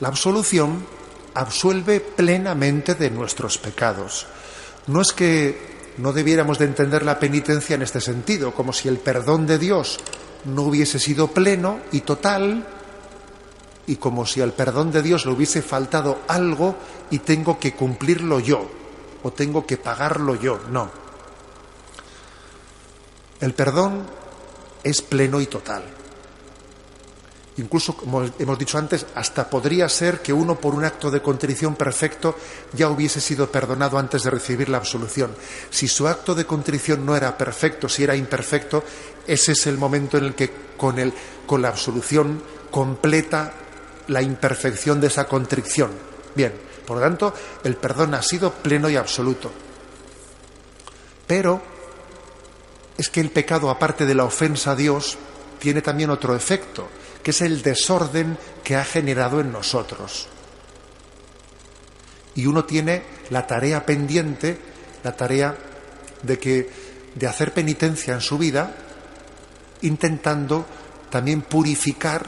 La 0.00 0.08
absolución 0.08 0.86
absuelve 1.34 2.00
plenamente 2.00 2.94
de 2.94 3.10
nuestros 3.10 3.58
pecados. 3.58 4.26
No 4.86 5.02
es 5.02 5.12
que 5.12 5.92
no 5.98 6.14
debiéramos 6.14 6.58
de 6.58 6.64
entender 6.64 7.02
la 7.02 7.18
penitencia 7.18 7.76
en 7.76 7.82
este 7.82 8.00
sentido, 8.00 8.54
como 8.54 8.72
si 8.72 8.88
el 8.88 8.96
perdón 8.96 9.46
de 9.46 9.58
Dios 9.58 10.00
no 10.46 10.62
hubiese 10.62 10.98
sido 10.98 11.28
pleno 11.28 11.80
y 11.92 12.00
total, 12.00 12.66
y 13.86 13.96
como 13.96 14.24
si 14.24 14.40
al 14.40 14.54
perdón 14.54 14.90
de 14.92 15.02
Dios 15.02 15.26
le 15.26 15.32
hubiese 15.32 15.60
faltado 15.60 16.20
algo 16.26 16.74
y 17.10 17.18
tengo 17.18 17.58
que 17.58 17.74
cumplirlo 17.74 18.40
yo, 18.40 18.66
o 19.22 19.30
tengo 19.30 19.66
que 19.66 19.76
pagarlo 19.76 20.36
yo. 20.36 20.58
No. 20.70 20.90
El 23.42 23.52
perdón 23.52 24.16
es 24.88 25.02
pleno 25.02 25.40
y 25.40 25.46
total. 25.46 25.82
Incluso, 27.58 27.96
como 27.96 28.22
hemos 28.38 28.58
dicho 28.58 28.78
antes, 28.78 29.04
hasta 29.16 29.50
podría 29.50 29.88
ser 29.88 30.20
que 30.20 30.32
uno 30.32 30.60
por 30.60 30.74
un 30.74 30.84
acto 30.84 31.10
de 31.10 31.20
contrición 31.20 31.74
perfecto 31.74 32.36
ya 32.72 32.88
hubiese 32.88 33.20
sido 33.20 33.50
perdonado 33.50 33.98
antes 33.98 34.22
de 34.22 34.30
recibir 34.30 34.68
la 34.68 34.78
absolución. 34.78 35.32
Si 35.68 35.88
su 35.88 36.06
acto 36.06 36.36
de 36.36 36.46
contrición 36.46 37.04
no 37.04 37.16
era 37.16 37.36
perfecto, 37.36 37.88
si 37.88 38.04
era 38.04 38.14
imperfecto, 38.14 38.84
ese 39.26 39.52
es 39.52 39.66
el 39.66 39.76
momento 39.76 40.18
en 40.18 40.24
el 40.26 40.34
que 40.36 40.52
con, 40.76 41.00
el, 41.00 41.12
con 41.46 41.60
la 41.60 41.68
absolución 41.68 42.40
completa 42.70 43.52
la 44.06 44.22
imperfección 44.22 45.00
de 45.00 45.08
esa 45.08 45.26
contrición. 45.26 45.90
Bien, 46.36 46.52
por 46.86 46.98
lo 46.98 47.02
tanto, 47.02 47.34
el 47.64 47.76
perdón 47.76 48.14
ha 48.14 48.22
sido 48.22 48.52
pleno 48.52 48.88
y 48.88 48.94
absoluto. 48.94 49.50
Pero 51.26 51.60
es 52.98 53.08
que 53.08 53.20
el 53.20 53.30
pecado, 53.30 53.70
aparte 53.70 54.04
de 54.04 54.14
la 54.14 54.24
ofensa 54.24 54.72
a 54.72 54.76
Dios, 54.76 55.16
tiene 55.58 55.80
también 55.80 56.10
otro 56.10 56.36
efecto 56.36 56.88
que 57.22 57.30
es 57.32 57.40
el 57.40 57.62
desorden 57.62 58.38
que 58.64 58.76
ha 58.76 58.84
generado 58.84 59.40
en 59.40 59.52
nosotros. 59.52 60.28
Y 62.34 62.46
uno 62.46 62.64
tiene 62.64 63.02
la 63.30 63.46
tarea 63.46 63.84
pendiente, 63.84 64.58
la 65.02 65.16
tarea 65.16 65.56
de 66.22 66.38
que 66.38 66.70
de 67.14 67.26
hacer 67.26 67.52
penitencia 67.52 68.14
en 68.14 68.20
su 68.20 68.38
vida, 68.38 68.74
intentando 69.82 70.64
también 71.10 71.42
purificar 71.42 72.24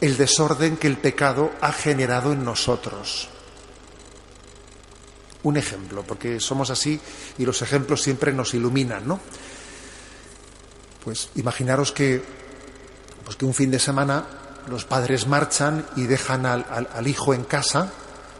el 0.00 0.16
desorden 0.16 0.76
que 0.76 0.86
el 0.86 0.96
pecado 0.96 1.52
ha 1.60 1.72
generado 1.72 2.32
en 2.32 2.44
nosotros. 2.44 3.28
Un 5.44 5.56
ejemplo, 5.56 6.02
porque 6.02 6.40
somos 6.40 6.70
así 6.70 6.98
y 7.38 7.44
los 7.44 7.62
ejemplos 7.62 8.02
siempre 8.02 8.32
nos 8.32 8.54
iluminan, 8.54 9.06
¿no? 9.06 9.20
Pues 11.04 11.28
imaginaros 11.36 11.92
que 11.92 12.22
pues 13.24 13.36
que 13.36 13.44
un 13.44 13.54
fin 13.54 13.70
de 13.70 13.78
semana 13.78 14.24
los 14.68 14.84
padres 14.84 15.26
marchan 15.26 15.86
y 15.96 16.04
dejan 16.04 16.46
al, 16.46 17.06
hijo 17.06 17.34
en 17.34 17.44
casa 17.44 17.92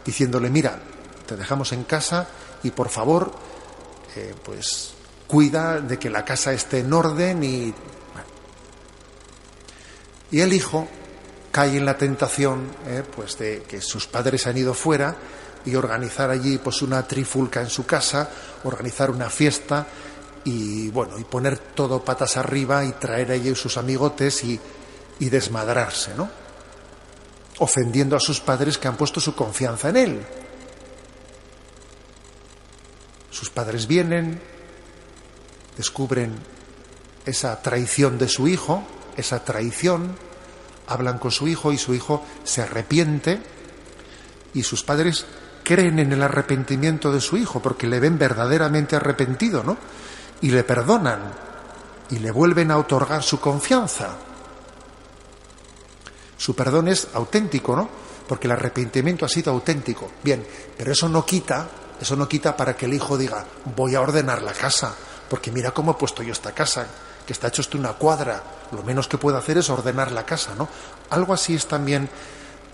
diciéndole, 0.05 0.49
mira, 0.49 0.79
te 1.25 1.35
dejamos 1.35 1.71
en 1.73 1.83
casa 1.83 2.27
y 2.63 2.71
por 2.71 2.89
favor, 2.89 3.31
eh, 4.15 4.33
pues 4.43 4.93
cuida 5.27 5.81
de 5.81 5.97
que 5.97 6.09
la 6.09 6.23
casa 6.23 6.53
esté 6.53 6.79
en 6.79 6.93
orden 6.93 7.43
y... 7.43 7.73
Y 10.31 10.41
el 10.41 10.53
hijo 10.53 10.87
cae 11.51 11.77
en 11.77 11.85
la 11.85 11.97
tentación 11.97 12.67
eh, 12.87 13.03
pues 13.15 13.37
de 13.37 13.63
que 13.63 13.79
sus 13.79 14.07
padres 14.07 14.47
han 14.47 14.57
ido 14.57 14.73
fuera 14.73 15.15
y 15.65 15.75
organizar 15.75 16.29
allí 16.29 16.57
pues 16.57 16.81
una 16.81 17.07
trifulca 17.07 17.61
en 17.61 17.69
su 17.69 17.85
casa, 17.85 18.29
organizar 18.63 19.09
una 19.09 19.29
fiesta 19.29 19.85
y 20.43 20.89
bueno, 20.89 21.17
y 21.17 21.23
poner 21.23 21.57
todo 21.57 22.03
patas 22.03 22.37
arriba 22.37 22.85
y 22.85 22.91
traer 22.93 23.31
a 23.31 23.55
sus 23.55 23.77
amigotes 23.77 24.43
y 24.43 24.59
y 25.19 25.29
desmadrarse, 25.29 26.13
¿no? 26.15 26.29
Ofendiendo 27.59 28.15
a 28.15 28.19
sus 28.19 28.39
padres 28.39 28.77
que 28.77 28.87
han 28.87 28.97
puesto 28.97 29.19
su 29.19 29.33
confianza 29.33 29.89
en 29.89 29.97
él. 29.97 30.25
Sus 33.31 33.49
padres 33.49 33.87
vienen, 33.87 34.41
descubren 35.77 36.35
esa 37.25 37.61
traición 37.61 38.17
de 38.17 38.27
su 38.27 38.47
hijo, 38.47 38.83
esa 39.17 39.43
traición, 39.43 40.17
hablan 40.87 41.17
con 41.17 41.31
su 41.31 41.47
hijo 41.47 41.71
y 41.71 41.77
su 41.77 41.93
hijo 41.93 42.23
se 42.43 42.61
arrepiente 42.61 43.39
y 44.53 44.63
sus 44.63 44.83
padres 44.83 45.25
creen 45.65 45.99
en 45.99 46.13
el 46.13 46.23
arrepentimiento 46.23 47.11
de 47.11 47.19
su 47.19 47.35
hijo 47.35 47.61
porque 47.61 47.87
le 47.87 47.99
ven 47.99 48.17
verdaderamente 48.17 48.95
arrepentido, 48.95 49.63
¿no? 49.63 49.75
Y 50.41 50.51
le 50.51 50.63
perdonan 50.63 51.19
y 52.11 52.19
le 52.19 52.31
vuelven 52.31 52.71
a 52.71 52.77
otorgar 52.77 53.23
su 53.23 53.39
confianza. 53.39 54.15
Su 56.37 56.55
perdón 56.55 56.87
es 56.87 57.07
auténtico, 57.13 57.75
¿no? 57.75 57.89
Porque 58.27 58.47
el 58.47 58.51
arrepentimiento 58.51 59.25
ha 59.25 59.29
sido 59.29 59.51
auténtico. 59.51 60.11
Bien, 60.23 60.45
pero 60.77 60.91
eso 60.91 61.09
no 61.09 61.25
quita, 61.25 61.67
eso 61.99 62.15
no 62.15 62.29
quita 62.29 62.55
para 62.55 62.77
que 62.77 62.85
el 62.85 62.93
hijo 62.93 63.17
diga, 63.17 63.43
voy 63.75 63.95
a 63.95 64.01
ordenar 64.01 64.43
la 64.43 64.53
casa, 64.53 64.93
porque 65.29 65.51
mira 65.51 65.71
cómo 65.71 65.91
he 65.91 65.95
puesto 65.95 66.21
yo 66.21 66.31
esta 66.31 66.53
casa, 66.53 66.85
que 67.25 67.33
está 67.33 67.47
hecho 67.47 67.61
esto 67.61 67.77
una 67.77 67.93
cuadra, 67.93 68.43
lo 68.71 68.83
menos 68.83 69.07
que 69.07 69.17
puedo 69.17 69.37
hacer 69.37 69.57
es 69.57 69.69
ordenar 69.69 70.11
la 70.11 70.25
casa, 70.25 70.53
¿no? 70.55 70.69
Algo 71.09 71.33
así 71.33 71.55
es 71.55 71.67
también 71.67 72.07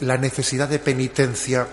la 0.01 0.17
necesidad 0.17 0.67
de 0.67 0.79
penitencia 0.79 1.67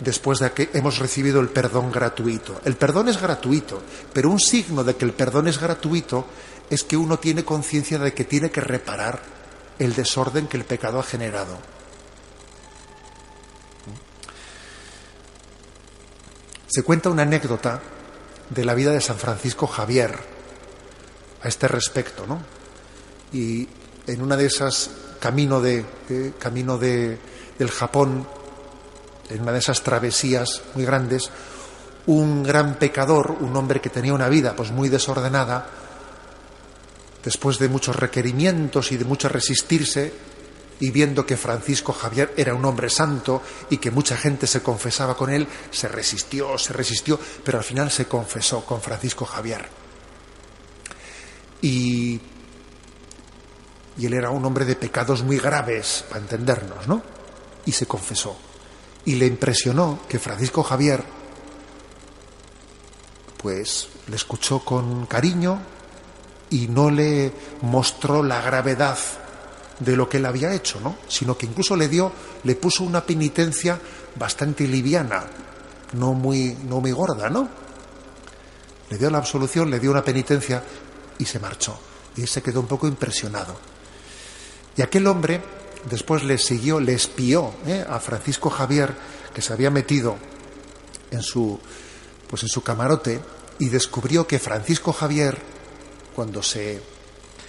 después 0.00 0.38
de 0.38 0.52
que 0.52 0.70
hemos 0.74 0.98
recibido 0.98 1.40
el 1.40 1.48
perdón 1.48 1.90
gratuito. 1.90 2.60
El 2.64 2.76
perdón 2.76 3.08
es 3.08 3.20
gratuito, 3.20 3.82
pero 4.12 4.30
un 4.30 4.38
signo 4.38 4.84
de 4.84 4.96
que 4.96 5.04
el 5.04 5.12
perdón 5.12 5.48
es 5.48 5.60
gratuito 5.60 6.26
es 6.70 6.84
que 6.84 6.96
uno 6.96 7.18
tiene 7.18 7.44
conciencia 7.44 7.98
de 7.98 8.12
que 8.12 8.24
tiene 8.24 8.50
que 8.50 8.60
reparar 8.60 9.20
el 9.78 9.94
desorden 9.94 10.46
que 10.46 10.56
el 10.56 10.64
pecado 10.64 10.98
ha 10.98 11.02
generado. 11.02 11.58
Se 16.66 16.82
cuenta 16.82 17.08
una 17.08 17.22
anécdota 17.22 17.80
de 18.50 18.64
la 18.64 18.74
vida 18.74 18.92
de 18.92 19.00
San 19.00 19.18
Francisco 19.18 19.66
Javier 19.66 20.18
a 21.42 21.48
este 21.48 21.66
respecto, 21.66 22.26
¿no? 22.26 22.40
Y 23.32 23.68
en 24.06 24.22
una 24.22 24.36
de 24.36 24.46
esas 24.46 24.90
camino 25.18 25.60
de, 25.60 25.84
camino 26.38 26.78
de, 26.78 27.18
del 27.58 27.70
Japón, 27.70 28.26
en 29.30 29.42
una 29.42 29.52
de 29.52 29.58
esas 29.58 29.82
travesías 29.82 30.62
muy 30.74 30.84
grandes, 30.84 31.30
un 32.06 32.42
gran 32.42 32.76
pecador, 32.76 33.36
un 33.40 33.54
hombre 33.56 33.80
que 33.80 33.90
tenía 33.90 34.14
una 34.14 34.28
vida 34.28 34.56
pues 34.56 34.70
muy 34.70 34.88
desordenada, 34.88 35.66
después 37.22 37.58
de 37.58 37.68
muchos 37.68 37.96
requerimientos 37.96 38.92
y 38.92 38.96
de 38.96 39.04
mucho 39.04 39.28
resistirse, 39.28 40.12
y 40.80 40.90
viendo 40.90 41.26
que 41.26 41.36
Francisco 41.36 41.92
Javier 41.92 42.32
era 42.36 42.54
un 42.54 42.64
hombre 42.64 42.88
santo 42.88 43.42
y 43.68 43.78
que 43.78 43.90
mucha 43.90 44.16
gente 44.16 44.46
se 44.46 44.62
confesaba 44.62 45.16
con 45.16 45.28
él, 45.28 45.46
se 45.70 45.88
resistió, 45.88 46.56
se 46.56 46.72
resistió, 46.72 47.18
pero 47.44 47.58
al 47.58 47.64
final 47.64 47.90
se 47.90 48.06
confesó 48.06 48.64
con 48.64 48.80
Francisco 48.80 49.24
Javier. 49.24 49.68
Y, 51.60 52.20
y 53.98 54.06
él 54.06 54.14
era 54.14 54.30
un 54.30 54.44
hombre 54.44 54.64
de 54.64 54.76
pecados 54.76 55.22
muy 55.24 55.38
graves, 55.38 56.04
para 56.08 56.20
entendernos, 56.20 56.86
¿no? 56.86 57.02
Y 57.66 57.72
se 57.72 57.86
confesó. 57.86 58.47
Y 59.08 59.14
le 59.14 59.24
impresionó 59.24 60.00
que 60.06 60.18
Francisco 60.18 60.62
Javier 60.62 61.02
pues 63.38 63.88
le 64.06 64.16
escuchó 64.16 64.58
con 64.58 65.06
cariño 65.06 65.62
y 66.50 66.68
no 66.68 66.90
le 66.90 67.32
mostró 67.62 68.22
la 68.22 68.42
gravedad 68.42 68.98
de 69.80 69.96
lo 69.96 70.10
que 70.10 70.18
él 70.18 70.26
había 70.26 70.52
hecho, 70.52 70.78
¿no? 70.80 70.96
Sino 71.08 71.38
que 71.38 71.46
incluso 71.46 71.74
le 71.74 71.88
dio, 71.88 72.12
le 72.44 72.54
puso 72.54 72.84
una 72.84 73.02
penitencia 73.02 73.80
bastante 74.14 74.68
liviana, 74.68 75.24
no 75.94 76.12
muy, 76.12 76.54
no 76.68 76.82
muy 76.82 76.92
gorda, 76.92 77.30
¿no? 77.30 77.48
Le 78.90 78.98
dio 78.98 79.08
la 79.08 79.16
absolución, 79.16 79.70
le 79.70 79.80
dio 79.80 79.90
una 79.90 80.04
penitencia 80.04 80.62
y 81.16 81.24
se 81.24 81.38
marchó. 81.38 81.80
Y 82.14 82.26
se 82.26 82.42
quedó 82.42 82.60
un 82.60 82.66
poco 82.66 82.86
impresionado. 82.86 83.56
Y 84.76 84.82
aquel 84.82 85.06
hombre 85.06 85.40
después 85.84 86.24
le 86.24 86.38
siguió, 86.38 86.80
le 86.80 86.94
espió 86.94 87.54
¿eh? 87.66 87.84
a 87.88 88.00
Francisco 88.00 88.50
Javier, 88.50 88.94
que 89.34 89.42
se 89.42 89.52
había 89.52 89.70
metido 89.70 90.16
en 91.10 91.22
su, 91.22 91.58
pues 92.28 92.42
en 92.42 92.48
su 92.48 92.62
camarote, 92.62 93.20
y 93.58 93.68
descubrió 93.68 94.26
que 94.26 94.38
Francisco 94.38 94.92
Javier, 94.92 95.38
cuando 96.14 96.42
se 96.42 96.80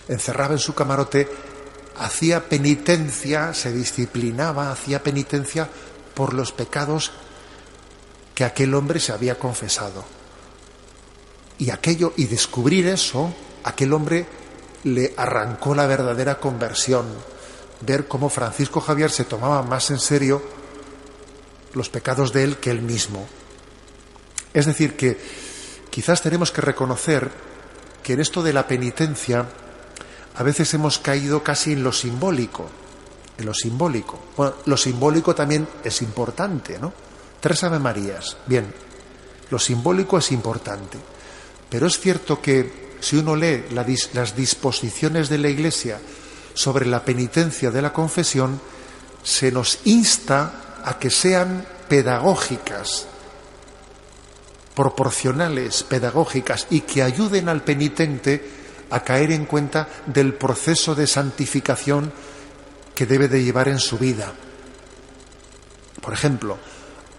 encerraba 0.08 0.54
en 0.54 0.60
su 0.60 0.74
camarote, 0.74 1.30
hacía 1.98 2.48
penitencia, 2.48 3.54
se 3.54 3.72
disciplinaba, 3.72 4.72
hacía 4.72 5.04
penitencia 5.04 5.70
por 6.14 6.34
los 6.34 6.52
pecados 6.52 7.12
que 8.34 8.44
aquel 8.44 8.74
hombre 8.74 9.00
se 9.00 9.12
había 9.12 9.38
confesado. 9.38 10.06
Y 11.58 11.72
aquello, 11.72 12.14
y 12.16 12.26
descubrir 12.26 12.88
eso, 12.88 13.34
aquel 13.64 13.94
hombre 13.94 14.26
le 14.86 15.14
arrancó 15.18 15.76
la 15.76 15.88
verdadera 15.88 16.40
conversión. 16.40 17.06
Ver 17.82 18.08
cómo 18.08 18.30
Francisco 18.30 18.82
Javier 18.82 19.12
se 19.12 19.26
tomaba 19.26 19.64
más 19.64 19.90
en 19.92 20.00
serio 20.00 20.42
los 21.74 21.90
pecados 21.90 22.34
de 22.34 22.44
él 22.44 22.58
que 22.58 22.72
él 22.72 22.82
mismo. 22.82 23.28
Es 24.54 24.66
decir, 24.66 24.96
que 24.98 25.18
quizás 25.90 26.22
tenemos 26.22 26.52
que 26.52 26.62
reconocer 26.62 27.30
que 28.04 28.14
en 28.14 28.20
esto 28.20 28.42
de 28.42 28.54
la 28.54 28.68
penitencia 28.68 29.46
a 30.36 30.44
veces 30.44 30.74
hemos 30.74 31.00
caído 31.00 31.44
casi 31.44 31.74
en 31.74 31.84
lo 31.84 31.92
simbólico, 31.92 32.70
en 33.38 33.46
lo 33.46 33.54
simbólico. 33.54 34.20
Bueno, 34.36 34.56
lo 34.66 34.78
simbólico 34.78 35.36
también 35.36 35.68
es 35.84 36.02
importante, 36.02 36.80
¿no? 36.80 36.94
Tres 37.40 37.64
Ave 37.64 37.80
Marías, 37.80 38.38
bien, 38.48 38.74
lo 39.50 39.60
simbólico 39.60 40.18
es 40.18 40.32
importante, 40.32 40.98
pero 41.70 41.88
es 41.88 42.00
cierto 42.00 42.42
que 42.42 42.90
si 43.00 43.18
uno 43.18 43.36
lee 43.36 43.66
las 43.72 44.36
disposiciones 44.36 45.30
de 45.30 45.38
la 45.38 45.50
Iglesia 45.50 46.00
sobre 46.60 46.86
la 46.86 47.06
penitencia 47.06 47.72
de 47.72 47.82
la 47.82 47.94
confesión, 47.94 48.60
se 49.24 49.50
nos 49.50 49.80
insta 49.86 50.82
a 50.84 51.00
que 51.00 51.10
sean 51.10 51.66
pedagógicas, 51.88 53.08
proporcionales, 54.76 55.84
pedagógicas, 55.84 56.68
y 56.70 56.82
que 56.82 57.02
ayuden 57.02 57.48
al 57.48 57.64
penitente 57.64 58.44
a 58.90 59.00
caer 59.06 59.32
en 59.32 59.46
cuenta 59.46 59.88
del 60.06 60.34
proceso 60.34 60.96
de 60.96 61.08
santificación 61.08 62.12
que 62.94 63.06
debe 63.06 63.30
de 63.30 63.42
llevar 63.42 63.70
en 63.70 63.80
su 63.80 63.98
vida. 63.98 64.34
Por 66.02 66.12
ejemplo, 66.12 66.58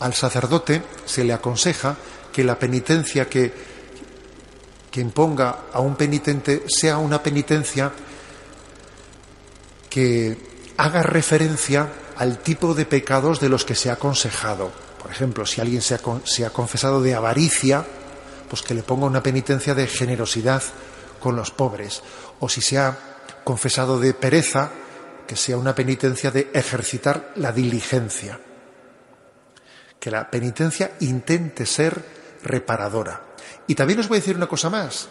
al 0.00 0.12
sacerdote 0.12 0.82
se 1.06 1.24
le 1.24 1.32
aconseja 1.32 1.96
que 2.30 2.44
la 2.44 2.58
penitencia 2.58 3.26
que, 3.26 3.54
que 4.90 5.00
imponga 5.00 5.60
a 5.72 5.80
un 5.80 5.96
penitente 5.96 6.64
sea 6.68 6.98
una 6.98 7.22
penitencia 7.22 7.90
que 9.90 10.38
haga 10.76 11.02
referencia 11.02 11.88
al 12.16 12.38
tipo 12.38 12.74
de 12.74 12.86
pecados 12.86 13.40
de 13.40 13.48
los 13.50 13.64
que 13.64 13.74
se 13.74 13.90
ha 13.90 13.94
aconsejado. 13.94 14.72
Por 15.02 15.10
ejemplo, 15.10 15.44
si 15.44 15.60
alguien 15.60 15.82
se 15.82 15.94
ha, 15.94 16.00
se 16.24 16.46
ha 16.46 16.50
confesado 16.50 17.02
de 17.02 17.14
avaricia, 17.14 17.84
pues 18.48 18.62
que 18.62 18.74
le 18.74 18.82
ponga 18.82 19.06
una 19.06 19.22
penitencia 19.22 19.74
de 19.74 19.86
generosidad 19.86 20.62
con 21.20 21.36
los 21.36 21.50
pobres, 21.50 22.02
o 22.38 22.48
si 22.48 22.62
se 22.62 22.78
ha 22.78 22.96
confesado 23.44 23.98
de 23.98 24.14
pereza, 24.14 24.70
que 25.26 25.36
sea 25.36 25.58
una 25.58 25.74
penitencia 25.74 26.30
de 26.30 26.50
ejercitar 26.54 27.32
la 27.36 27.52
diligencia. 27.52 28.40
Que 29.98 30.10
la 30.10 30.30
penitencia 30.30 30.92
intente 31.00 31.66
ser 31.66 32.02
reparadora. 32.42 33.22
Y 33.66 33.74
también 33.74 34.00
os 34.00 34.08
voy 34.08 34.16
a 34.16 34.20
decir 34.20 34.36
una 34.36 34.48
cosa 34.48 34.70
más, 34.70 35.08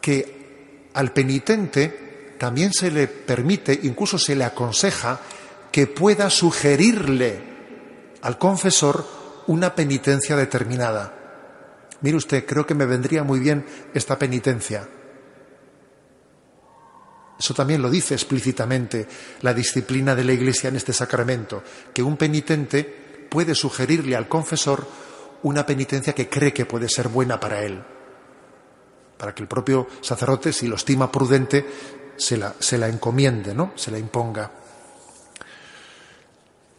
que 0.00 0.88
al 0.94 1.12
penitente 1.12 2.01
también 2.42 2.72
se 2.72 2.90
le 2.90 3.06
permite, 3.06 3.78
incluso 3.84 4.18
se 4.18 4.34
le 4.34 4.42
aconseja, 4.42 5.20
que 5.70 5.86
pueda 5.86 6.28
sugerirle 6.28 7.40
al 8.20 8.36
confesor 8.36 9.06
una 9.46 9.76
penitencia 9.76 10.34
determinada. 10.34 11.14
Mire 12.00 12.16
usted, 12.16 12.44
creo 12.44 12.66
que 12.66 12.74
me 12.74 12.84
vendría 12.84 13.22
muy 13.22 13.38
bien 13.38 13.64
esta 13.94 14.18
penitencia. 14.18 14.88
Eso 17.38 17.54
también 17.54 17.80
lo 17.80 17.88
dice 17.88 18.14
explícitamente 18.14 19.06
la 19.42 19.54
disciplina 19.54 20.16
de 20.16 20.24
la 20.24 20.32
Iglesia 20.32 20.68
en 20.68 20.74
este 20.74 20.92
sacramento, 20.92 21.62
que 21.94 22.02
un 22.02 22.16
penitente 22.16 23.28
puede 23.30 23.54
sugerirle 23.54 24.16
al 24.16 24.26
confesor 24.26 24.84
una 25.44 25.64
penitencia 25.64 26.12
que 26.12 26.28
cree 26.28 26.52
que 26.52 26.66
puede 26.66 26.88
ser 26.88 27.06
buena 27.06 27.38
para 27.38 27.62
él, 27.62 27.84
para 29.16 29.32
que 29.32 29.42
el 29.42 29.48
propio 29.48 29.86
sacerdote, 30.00 30.52
si 30.52 30.66
lo 30.66 30.74
estima 30.74 31.12
prudente, 31.12 32.01
se 32.22 32.36
la, 32.36 32.54
se 32.60 32.78
la 32.78 32.88
encomiende, 32.88 33.52
¿no? 33.52 33.72
se 33.74 33.90
la 33.90 33.98
imponga. 33.98 34.48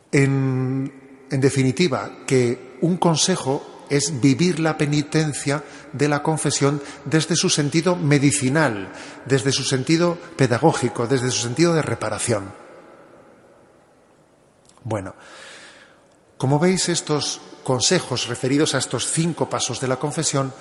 En, 0.10 1.26
en 1.30 1.42
definitiva, 1.42 2.20
que 2.26 2.78
un 2.82 2.96
consejo 2.96 3.86
es 3.90 4.22
vivir 4.22 4.60
la 4.60 4.78
penitencia 4.78 5.62
de 5.92 6.08
la 6.08 6.24
confesión 6.24 6.82
desde 7.04 7.36
su 7.36 7.50
sentido 7.50 7.98
medicinal, 7.98 8.90
desde 9.26 9.52
su 9.52 9.64
sentido 9.64 10.18
pedagógico, 10.38 11.08
desde 11.08 11.30
su 11.30 11.42
sentido 11.42 11.74
de 11.74 11.82
reparación. 11.82 12.54
Bueno, 14.86 15.14
como 16.38 16.58
veis, 16.58 16.88
estos 16.88 17.42
consejos 17.64 18.28
referidos 18.28 18.76
a 18.76 18.78
estos 18.78 19.12
cinco 19.12 19.50
pasos 19.50 19.82
de 19.82 19.88
la 19.90 19.98
confesión, 19.98 20.54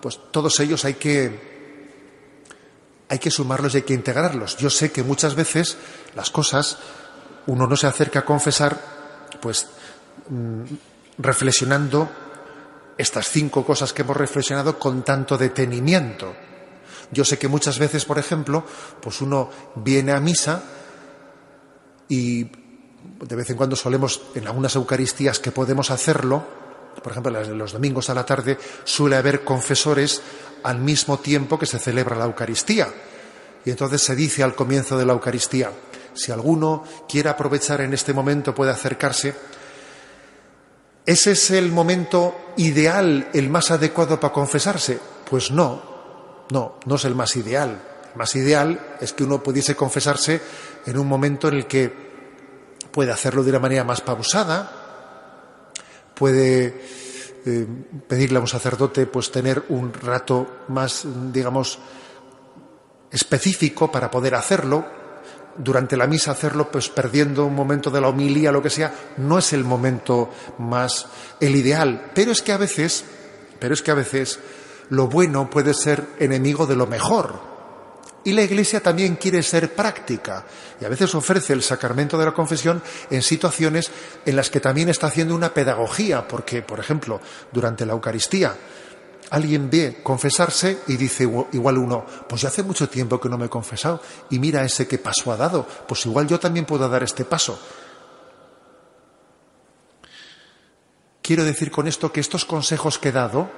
pues 0.00 0.20
todos 0.30 0.60
ellos 0.60 0.84
hay 0.84 0.94
que 0.94 1.57
hay 3.08 3.18
que 3.18 3.30
sumarlos 3.30 3.74
y 3.74 3.78
hay 3.78 3.82
que 3.82 3.94
integrarlos. 3.94 4.56
Yo 4.56 4.70
sé 4.70 4.92
que 4.92 5.02
muchas 5.02 5.34
veces 5.34 5.76
las 6.14 6.30
cosas 6.30 6.78
uno 7.46 7.66
no 7.66 7.76
se 7.76 7.86
acerca 7.86 8.20
a 8.20 8.24
confesar, 8.24 8.78
pues 9.40 9.68
mm, 10.28 10.62
reflexionando 11.18 12.08
estas 12.98 13.28
cinco 13.28 13.64
cosas 13.64 13.92
que 13.92 14.02
hemos 14.02 14.16
reflexionado 14.16 14.78
con 14.78 15.02
tanto 15.02 15.38
detenimiento. 15.38 16.34
Yo 17.10 17.24
sé 17.24 17.38
que 17.38 17.48
muchas 17.48 17.78
veces, 17.78 18.04
por 18.04 18.18
ejemplo, 18.18 18.64
pues 19.00 19.22
uno 19.22 19.48
viene 19.76 20.12
a 20.12 20.20
misa 20.20 20.62
y 22.08 22.44
de 22.44 23.36
vez 23.36 23.48
en 23.50 23.56
cuando 23.56 23.76
solemos, 23.76 24.20
en 24.34 24.46
algunas 24.46 24.74
Eucaristías 24.76 25.38
que 25.38 25.52
podemos 25.52 25.90
hacerlo, 25.90 26.44
por 27.02 27.12
ejemplo, 27.12 27.30
los 27.54 27.72
domingos 27.72 28.10
a 28.10 28.14
la 28.14 28.26
tarde, 28.26 28.58
suele 28.84 29.16
haber 29.16 29.44
confesores 29.44 30.20
al 30.62 30.78
mismo 30.78 31.18
tiempo 31.18 31.58
que 31.58 31.66
se 31.66 31.78
celebra 31.78 32.16
la 32.16 32.24
Eucaristía. 32.24 32.88
Y 33.64 33.70
entonces 33.70 34.02
se 34.02 34.14
dice 34.14 34.42
al 34.42 34.54
comienzo 34.54 34.96
de 34.96 35.06
la 35.06 35.12
Eucaristía, 35.12 35.70
si 36.14 36.32
alguno 36.32 36.84
quiere 37.08 37.28
aprovechar 37.28 37.80
en 37.80 37.94
este 37.94 38.12
momento 38.12 38.54
puede 38.54 38.72
acercarse 38.72 39.34
¿Ese 41.08 41.32
es 41.32 41.50
el 41.52 41.72
momento 41.72 42.52
ideal, 42.58 43.30
el 43.32 43.48
más 43.48 43.70
adecuado 43.70 44.20
para 44.20 44.30
confesarse? 44.30 44.98
Pues 45.30 45.50
no, 45.50 46.44
no, 46.50 46.78
no 46.84 46.94
es 46.96 47.04
el 47.06 47.14
más 47.14 47.34
ideal. 47.36 47.80
El 48.12 48.18
más 48.18 48.36
ideal 48.36 48.96
es 49.00 49.14
que 49.14 49.24
uno 49.24 49.42
pudiese 49.42 49.74
confesarse 49.74 50.38
en 50.84 50.98
un 50.98 51.08
momento 51.08 51.48
en 51.48 51.54
el 51.54 51.66
que 51.66 51.90
puede 52.90 53.10
hacerlo 53.10 53.42
de 53.42 53.48
una 53.48 53.58
manera 53.58 53.84
más 53.84 54.02
pausada, 54.02 54.70
puede 56.12 56.78
eh, 57.48 57.66
pedirle 58.06 58.36
a 58.36 58.42
un 58.42 58.48
sacerdote 58.48 59.06
pues 59.06 59.30
tener 59.30 59.64
un 59.70 59.92
rato 59.94 60.64
más, 60.68 61.06
digamos, 61.32 61.78
específico 63.10 63.90
para 63.90 64.10
poder 64.10 64.34
hacerlo, 64.34 64.84
durante 65.56 65.96
la 65.96 66.06
misa 66.06 66.32
hacerlo 66.32 66.70
pues 66.70 66.90
perdiendo 66.90 67.46
un 67.46 67.54
momento 67.54 67.90
de 67.90 68.02
la 68.02 68.08
homilía, 68.08 68.52
lo 68.52 68.62
que 68.62 68.68
sea, 68.68 68.94
no 69.16 69.38
es 69.38 69.54
el 69.54 69.64
momento 69.64 70.30
más 70.58 71.06
el 71.40 71.56
ideal, 71.56 72.10
pero 72.14 72.32
es 72.32 72.42
que 72.42 72.52
a 72.52 72.58
veces, 72.58 73.04
pero 73.58 73.72
es 73.72 73.80
que 73.80 73.90
a 73.90 73.94
veces 73.94 74.38
lo 74.90 75.08
bueno 75.08 75.48
puede 75.48 75.72
ser 75.72 76.06
enemigo 76.18 76.66
de 76.66 76.76
lo 76.76 76.86
mejor. 76.86 77.57
Y 78.28 78.32
la 78.32 78.42
Iglesia 78.42 78.82
también 78.82 79.16
quiere 79.16 79.42
ser 79.42 79.74
práctica 79.74 80.44
y 80.78 80.84
a 80.84 80.90
veces 80.90 81.14
ofrece 81.14 81.54
el 81.54 81.62
sacramento 81.62 82.18
de 82.18 82.26
la 82.26 82.34
confesión 82.34 82.82
en 83.08 83.22
situaciones 83.22 83.90
en 84.26 84.36
las 84.36 84.50
que 84.50 84.60
también 84.60 84.90
está 84.90 85.06
haciendo 85.06 85.34
una 85.34 85.54
pedagogía, 85.54 86.28
porque, 86.28 86.60
por 86.60 86.78
ejemplo, 86.78 87.22
durante 87.50 87.86
la 87.86 87.94
Eucaristía, 87.94 88.54
alguien 89.30 89.70
ve 89.70 90.00
confesarse 90.02 90.80
y 90.88 90.98
dice 90.98 91.24
igual 91.24 91.78
uno, 91.78 92.04
pues 92.28 92.42
ya 92.42 92.48
hace 92.48 92.62
mucho 92.62 92.86
tiempo 92.90 93.18
que 93.18 93.30
no 93.30 93.38
me 93.38 93.46
he 93.46 93.48
confesado 93.48 94.02
y 94.28 94.38
mira 94.38 94.62
ese 94.62 94.86
que 94.86 94.98
paso 94.98 95.32
ha 95.32 95.38
dado, 95.38 95.66
pues 95.88 96.04
igual 96.04 96.28
yo 96.28 96.38
también 96.38 96.66
puedo 96.66 96.86
dar 96.86 97.02
este 97.02 97.24
paso. 97.24 97.58
Quiero 101.22 101.44
decir 101.44 101.70
con 101.70 101.88
esto 101.88 102.12
que 102.12 102.20
estos 102.20 102.44
consejos 102.44 102.98
que 102.98 103.08
he 103.08 103.12
dado 103.12 103.50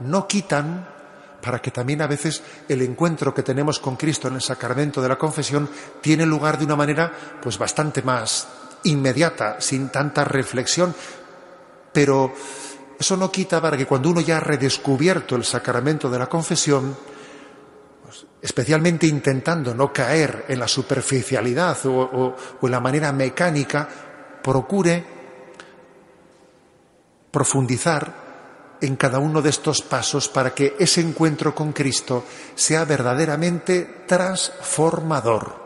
no 0.00 0.28
quitan 0.28 0.97
para 1.40 1.60
que 1.60 1.70
también 1.70 2.02
a 2.02 2.06
veces 2.06 2.42
el 2.68 2.82
encuentro 2.82 3.32
que 3.32 3.42
tenemos 3.42 3.78
con 3.78 3.96
Cristo 3.96 4.28
en 4.28 4.34
el 4.34 4.42
sacramento 4.42 5.00
de 5.00 5.08
la 5.08 5.18
confesión 5.18 5.68
tiene 6.00 6.26
lugar 6.26 6.58
de 6.58 6.64
una 6.64 6.76
manera 6.76 7.12
pues 7.40 7.58
bastante 7.58 8.02
más 8.02 8.48
inmediata, 8.84 9.60
sin 9.60 9.88
tanta 9.88 10.24
reflexión, 10.24 10.94
pero 11.92 12.32
eso 12.98 13.16
no 13.16 13.30
quita 13.30 13.60
para 13.60 13.76
que 13.76 13.86
cuando 13.86 14.10
uno 14.10 14.20
ya 14.20 14.38
ha 14.38 14.40
redescubierto 14.40 15.36
el 15.36 15.44
sacramento 15.44 16.10
de 16.10 16.18
la 16.18 16.28
confesión, 16.28 16.96
pues, 18.04 18.26
especialmente 18.42 19.06
intentando 19.06 19.74
no 19.74 19.92
caer 19.92 20.44
en 20.48 20.58
la 20.58 20.68
superficialidad 20.68 21.78
o, 21.86 22.36
o 22.60 22.66
en 22.66 22.70
la 22.70 22.80
manera 22.80 23.12
mecánica, 23.12 23.88
procure 24.42 25.04
profundizar 27.30 28.27
en 28.80 28.96
cada 28.96 29.18
uno 29.18 29.42
de 29.42 29.50
estos 29.50 29.82
pasos 29.82 30.28
para 30.28 30.54
que 30.54 30.76
ese 30.78 31.00
encuentro 31.00 31.54
con 31.54 31.72
Cristo 31.72 32.24
sea 32.54 32.84
verdaderamente 32.84 34.04
transformador, 34.06 35.56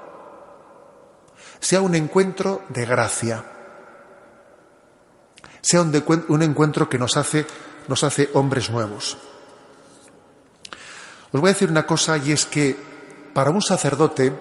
sea 1.60 1.80
un 1.80 1.94
encuentro 1.94 2.62
de 2.68 2.86
gracia, 2.86 3.44
sea 5.60 5.82
un, 5.82 6.42
encuentro 6.42 6.88
que 6.88 6.98
nos 6.98 7.16
hace, 7.16 7.46
nos 7.88 8.02
hace 8.02 8.30
hombres 8.34 8.70
nuevos. 8.70 9.16
Os 11.30 11.40
voy 11.40 11.50
a 11.50 11.52
decir 11.52 11.70
una 11.70 11.86
cosa 11.86 12.16
y 12.18 12.32
es 12.32 12.46
que 12.46 12.76
para 13.32 13.50
un 13.50 13.62
sacerdote, 13.62 14.32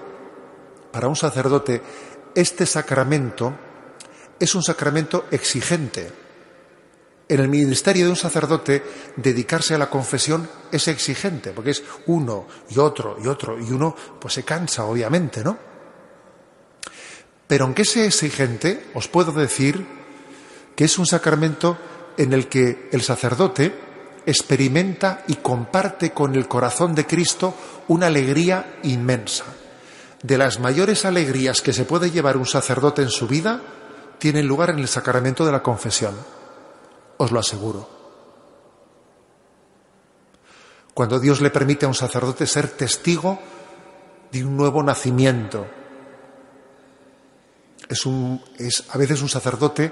para 0.91 1.07
un 1.07 1.15
sacerdote, 1.15 1.81
este 2.35 2.65
sacramento 2.65 3.53
es 4.39 4.55
un 4.55 4.63
sacramento 4.63 5.25
exigente 5.31 6.20
en 7.31 7.39
el 7.39 7.47
ministerio 7.47 8.03
de 8.03 8.09
un 8.09 8.17
sacerdote, 8.17 8.83
dedicarse 9.15 9.73
a 9.73 9.77
la 9.77 9.89
confesión 9.89 10.49
es 10.69 10.89
exigente, 10.89 11.51
porque 11.51 11.71
es 11.71 11.81
uno 12.07 12.45
y 12.69 12.77
otro 12.77 13.15
y 13.23 13.27
otro 13.27 13.57
y 13.57 13.71
uno, 13.71 13.95
pues 14.19 14.33
se 14.33 14.43
cansa, 14.43 14.83
obviamente, 14.83 15.41
¿no? 15.41 15.57
Pero 17.47 17.63
aunque 17.63 17.85
sea 17.85 18.03
exigente, 18.03 18.87
os 18.95 19.07
puedo 19.07 19.31
decir 19.31 19.85
que 20.75 20.83
es 20.83 20.99
un 20.99 21.05
sacramento 21.05 21.77
en 22.17 22.33
el 22.33 22.49
que 22.49 22.89
el 22.91 23.01
sacerdote 23.01 23.79
experimenta 24.25 25.23
y 25.27 25.35
comparte 25.35 26.11
con 26.11 26.35
el 26.35 26.49
corazón 26.49 26.93
de 26.95 27.07
Cristo 27.07 27.55
una 27.87 28.07
alegría 28.07 28.77
inmensa. 28.83 29.45
De 30.21 30.37
las 30.37 30.59
mayores 30.59 31.05
alegrías 31.05 31.61
que 31.61 31.71
se 31.71 31.85
puede 31.85 32.11
llevar 32.11 32.35
un 32.35 32.45
sacerdote 32.45 33.03
en 33.03 33.09
su 33.09 33.25
vida, 33.25 33.61
tienen 34.19 34.47
lugar 34.47 34.71
en 34.71 34.79
el 34.79 34.89
sacramento 34.89 35.45
de 35.45 35.53
la 35.53 35.63
confesión 35.63 36.40
os 37.21 37.31
lo 37.31 37.39
aseguro. 37.39 37.87
Cuando 40.93 41.19
Dios 41.19 41.39
le 41.39 41.53
permite 41.53 41.85
a 41.85 41.89
un 41.89 41.95
sacerdote 41.95 42.47
ser 42.47 42.67
testigo 42.69 43.39
de 44.31 44.43
un 44.43 44.57
nuevo 44.57 44.81
nacimiento, 44.81 45.67
es, 47.87 48.05
un, 48.05 48.41
es 48.57 48.85
a 48.89 48.97
veces 48.97 49.21
un 49.21 49.29
sacerdote 49.29 49.91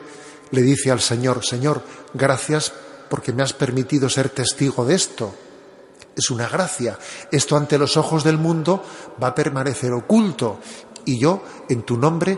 le 0.51 0.61
dice 0.61 0.91
al 0.91 0.99
Señor, 0.99 1.45
Señor, 1.45 1.83
gracias 2.13 2.73
porque 3.09 3.33
me 3.33 3.43
has 3.43 3.53
permitido 3.53 4.09
ser 4.09 4.29
testigo 4.29 4.83
de 4.85 4.95
esto. 4.95 5.33
Es 6.15 6.31
una 6.31 6.49
gracia. 6.49 6.97
Esto 7.31 7.55
ante 7.55 7.77
los 7.77 7.95
ojos 7.95 8.23
del 8.23 8.37
mundo 8.37 8.83
va 9.21 9.27
a 9.27 9.35
permanecer 9.35 9.93
oculto 9.93 10.59
y 11.05 11.19
yo, 11.19 11.43
en 11.69 11.83
tu 11.83 11.97
nombre, 11.97 12.37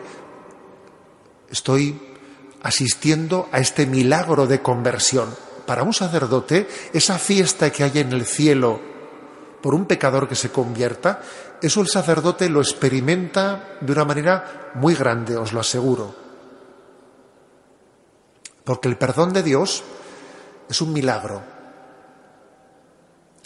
estoy 1.49 2.10
asistiendo 2.63 3.49
a 3.51 3.59
este 3.59 3.85
milagro 3.85 4.47
de 4.47 4.61
conversión. 4.61 5.33
Para 5.65 5.83
un 5.83 5.93
sacerdote, 5.93 6.67
esa 6.93 7.17
fiesta 7.17 7.69
que 7.71 7.83
hay 7.83 7.99
en 7.99 8.11
el 8.11 8.25
cielo 8.25 8.79
por 9.61 9.75
un 9.75 9.85
pecador 9.85 10.27
que 10.27 10.35
se 10.35 10.51
convierta, 10.51 11.21
eso 11.61 11.81
el 11.81 11.87
sacerdote 11.87 12.49
lo 12.49 12.61
experimenta 12.61 13.77
de 13.79 13.91
una 13.91 14.05
manera 14.05 14.71
muy 14.75 14.95
grande, 14.95 15.37
os 15.37 15.53
lo 15.53 15.59
aseguro. 15.59 16.15
Porque 18.63 18.87
el 18.87 18.97
perdón 18.97 19.33
de 19.33 19.43
Dios 19.43 19.83
es 20.67 20.81
un 20.81 20.93
milagro. 20.93 21.41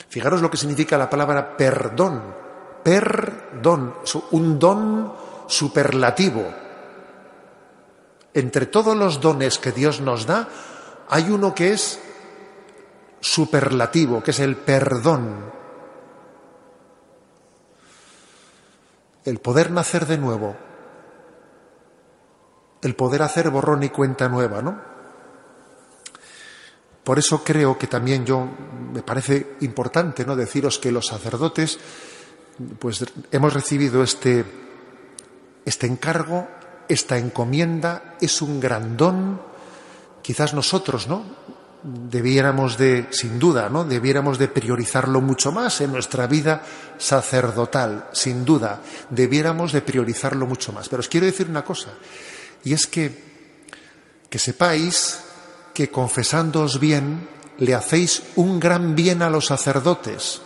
Fijaros 0.10 0.42
lo 0.42 0.50
que 0.50 0.58
significa 0.58 0.98
la 0.98 1.10
palabra 1.10 1.58
perdón. 1.58 2.46
Perdón, 2.84 3.96
un 4.32 4.60
don 4.60 5.14
superlativo 5.48 6.65
entre 8.36 8.66
todos 8.66 8.96
los 8.98 9.22
dones 9.22 9.58
que 9.58 9.72
Dios 9.72 10.02
nos 10.02 10.28
da, 10.28 10.50
hay 11.08 11.32
uno 11.32 11.56
que 11.56 11.72
es 11.72 12.00
superlativo, 13.22 14.22
que 14.22 14.32
es 14.32 14.40
el 14.42 14.58
perdón. 14.58 15.52
El 19.24 19.40
poder 19.40 19.72
nacer 19.72 20.06
de 20.06 20.18
nuevo. 20.18 20.56
El 22.82 22.96
poder 22.96 23.22
hacer 23.24 23.50
borrón 23.50 23.84
y 23.84 23.90
cuenta 23.90 24.28
nueva, 24.28 24.62
¿no? 24.62 24.82
Por 27.06 27.18
eso 27.18 27.42
creo 27.42 27.78
que 27.78 27.88
también 27.88 28.26
yo 28.26 28.46
me 28.92 29.02
parece 29.02 29.56
importante 29.62 30.26
no 30.26 30.36
deciros 30.36 30.78
que 30.78 30.92
los 30.92 31.08
sacerdotes 31.08 31.80
pues 32.80 33.06
hemos 33.32 33.54
recibido 33.54 34.02
este 34.02 34.46
este 35.66 35.88
encargo 35.88 36.48
esta 36.88 37.18
encomienda 37.18 38.16
es 38.22 38.42
un 38.42 38.60
gran 38.60 38.98
don. 38.98 39.42
Quizás 40.22 40.54
nosotros, 40.54 41.08
¿no? 41.08 41.24
Debiéramos 41.84 42.78
de, 42.78 43.08
sin 43.12 43.38
duda, 43.38 43.70
¿no? 43.70 43.84
Debiéramos 43.84 44.40
de 44.40 44.48
priorizarlo 44.48 45.22
mucho 45.22 45.52
más 45.52 45.82
en 45.82 45.92
nuestra 45.92 46.26
vida 46.26 46.64
sacerdotal, 46.98 48.10
sin 48.12 48.44
duda. 48.44 48.82
Debiéramos 49.10 49.72
de 49.72 49.82
priorizarlo 49.82 50.48
mucho 50.48 50.74
más. 50.74 50.90
Pero 50.90 51.02
os 51.02 51.10
quiero 51.10 51.28
decir 51.28 51.48
una 51.48 51.64
cosa, 51.64 51.90
y 52.64 52.74
es 52.74 52.88
que, 52.88 53.24
que 54.30 54.40
sepáis 54.40 55.20
que 55.76 55.92
confesándoos 55.92 56.80
bien, 56.80 57.28
le 57.60 57.76
hacéis 57.76 58.24
un 58.36 58.60
gran 58.60 58.96
bien 58.96 59.22
a 59.22 59.30
los 59.30 59.46
sacerdotes. 59.46 60.42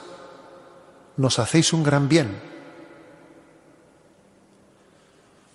Nos 1.17 1.39
hacéis 1.39 1.71
un 1.71 1.83
gran 1.83 2.09
bien. 2.09 2.48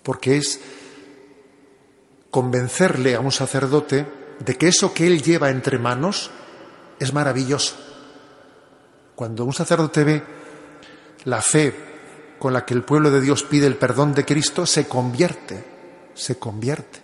Porque 0.05 0.37
es 0.37 0.61
convencerle 2.29 3.15
a 3.15 3.19
un 3.19 3.31
sacerdote 3.31 4.05
de 4.37 4.55
que 4.55 4.67
eso 4.67 4.93
que 4.93 5.07
él 5.07 5.23
lleva 5.23 5.49
entre 5.49 5.79
manos 5.79 6.29
es 6.99 7.11
maravilloso. 7.11 7.75
Cuando 9.15 9.45
un 9.45 9.53
sacerdote 9.53 10.03
ve 10.03 10.23
la 11.23 11.41
fe 11.41 11.73
con 12.37 12.53
la 12.53 12.65
que 12.65 12.75
el 12.75 12.83
pueblo 12.83 13.09
de 13.09 13.21
Dios 13.21 13.41
pide 13.43 13.65
el 13.65 13.77
perdón 13.77 14.13
de 14.13 14.25
Cristo, 14.25 14.67
se 14.67 14.87
convierte, 14.87 15.65
se 16.13 16.37
convierte. 16.37 17.01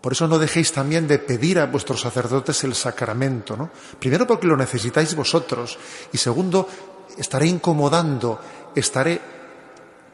Por 0.00 0.12
eso 0.12 0.28
no 0.28 0.38
dejéis 0.38 0.70
también 0.70 1.08
de 1.08 1.18
pedir 1.18 1.58
a 1.58 1.66
vuestros 1.66 2.02
sacerdotes 2.02 2.62
el 2.62 2.76
sacramento, 2.76 3.56
¿no? 3.56 3.70
Primero 3.98 4.28
porque 4.28 4.46
lo 4.46 4.56
necesitáis 4.56 5.16
vosotros 5.16 5.76
y 6.12 6.18
segundo, 6.18 6.68
estaré 7.16 7.46
incomodando, 7.46 8.38
estaré 8.76 9.37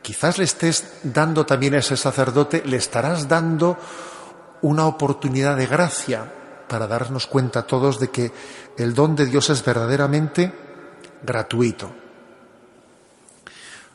quizás 0.05 0.37
le 0.37 0.45
estés 0.45 1.01
dando 1.03 1.47
también 1.47 1.75
a 1.75 1.79
ese 1.79 1.97
sacerdote, 1.97 2.63
le 2.67 2.77
estarás 2.77 3.27
dando 3.27 3.79
una 4.61 4.87
oportunidad 4.87 5.57
de 5.57 5.67
gracia 5.67 6.31
para 6.69 6.87
darnos 6.87 7.27
cuenta 7.27 7.67
todos 7.67 7.99
de 7.99 8.11
que 8.11 8.31
el 8.77 8.93
don 8.93 9.17
de 9.17 9.25
Dios 9.25 9.49
es 9.49 9.65
verdaderamente 9.65 10.53
gratuito. 11.23 11.91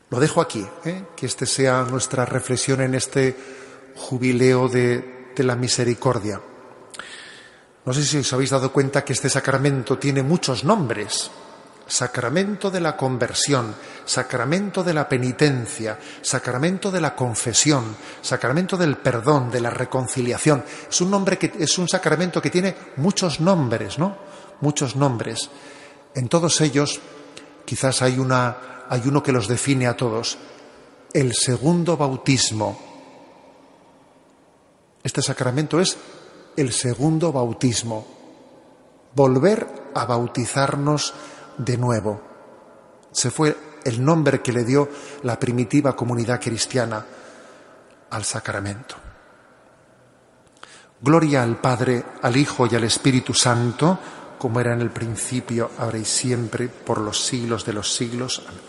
Lo 0.09 0.19
dejo 0.19 0.41
aquí, 0.41 0.65
¿eh? 0.83 1.05
que 1.15 1.27
este 1.27 1.45
sea 1.45 1.83
nuestra 1.83 2.25
reflexión 2.25 2.81
en 2.81 2.95
este 2.95 3.37
jubileo 3.95 4.67
de, 4.67 5.31
de 5.35 5.43
la 5.43 5.55
misericordia. 5.55 6.41
No 7.85 7.93
sé 7.93 8.03
si 8.03 8.17
os 8.17 8.33
habéis 8.33 8.49
dado 8.49 8.73
cuenta 8.73 9.05
que 9.05 9.13
este 9.13 9.29
sacramento 9.29 9.99
tiene 9.99 10.23
muchos 10.23 10.63
nombres 10.63 11.29
sacramento 11.89 12.71
de 12.71 12.79
la 12.79 12.95
conversión, 12.95 13.75
sacramento 14.05 14.83
de 14.83 14.93
la 14.93 15.09
penitencia, 15.09 15.99
sacramento 16.21 16.91
de 16.91 17.01
la 17.01 17.15
confesión, 17.15 17.95
sacramento 18.21 18.77
del 18.77 18.97
perdón, 18.97 19.51
de 19.51 19.59
la 19.59 19.69
reconciliación. 19.69 20.63
Es 20.89 21.01
un 21.01 21.11
nombre 21.11 21.37
que 21.37 21.51
es 21.59 21.77
un 21.77 21.89
sacramento 21.89 22.41
que 22.41 22.49
tiene 22.49 22.75
muchos 22.97 23.41
nombres, 23.41 23.99
¿no? 23.99 24.17
Muchos 24.61 24.95
nombres. 24.95 25.49
En 26.15 26.29
todos 26.29 26.61
ellos 26.61 27.01
quizás 27.65 28.01
hay 28.01 28.19
una 28.19 28.69
hay 28.89 29.03
uno 29.05 29.21
que 29.21 29.31
los 29.31 29.47
define 29.47 29.85
a 29.85 29.95
todos, 29.95 30.37
el 31.13 31.33
segundo 31.33 31.95
bautismo. 31.95 32.79
Este 35.03 35.21
sacramento 35.21 35.79
es 35.79 35.95
el 36.57 36.73
segundo 36.73 37.31
bautismo. 37.31 38.05
Volver 39.13 39.91
a 39.93 40.05
bautizarnos 40.05 41.13
de 41.59 41.77
nuevo. 41.77 42.21
Se 43.11 43.29
fue 43.29 43.55
el 43.83 44.03
nombre 44.03 44.41
que 44.41 44.51
le 44.51 44.63
dio 44.63 44.89
la 45.23 45.39
primitiva 45.39 45.95
comunidad 45.95 46.41
cristiana 46.41 47.05
al 48.09 48.23
sacramento. 48.23 48.95
Gloria 51.01 51.43
al 51.43 51.57
Padre, 51.57 52.03
al 52.21 52.35
Hijo 52.35 52.67
y 52.67 52.75
al 52.75 52.83
Espíritu 52.83 53.33
Santo, 53.33 53.99
como 54.37 54.59
era 54.59 54.73
en 54.73 54.81
el 54.81 54.89
principio, 54.89 55.71
ahora 55.77 55.97
y 55.97 56.05
siempre, 56.05 56.67
por 56.67 56.99
los 56.99 57.23
siglos 57.25 57.65
de 57.65 57.73
los 57.73 57.93
siglos. 57.93 58.43
Amén. 58.47 58.68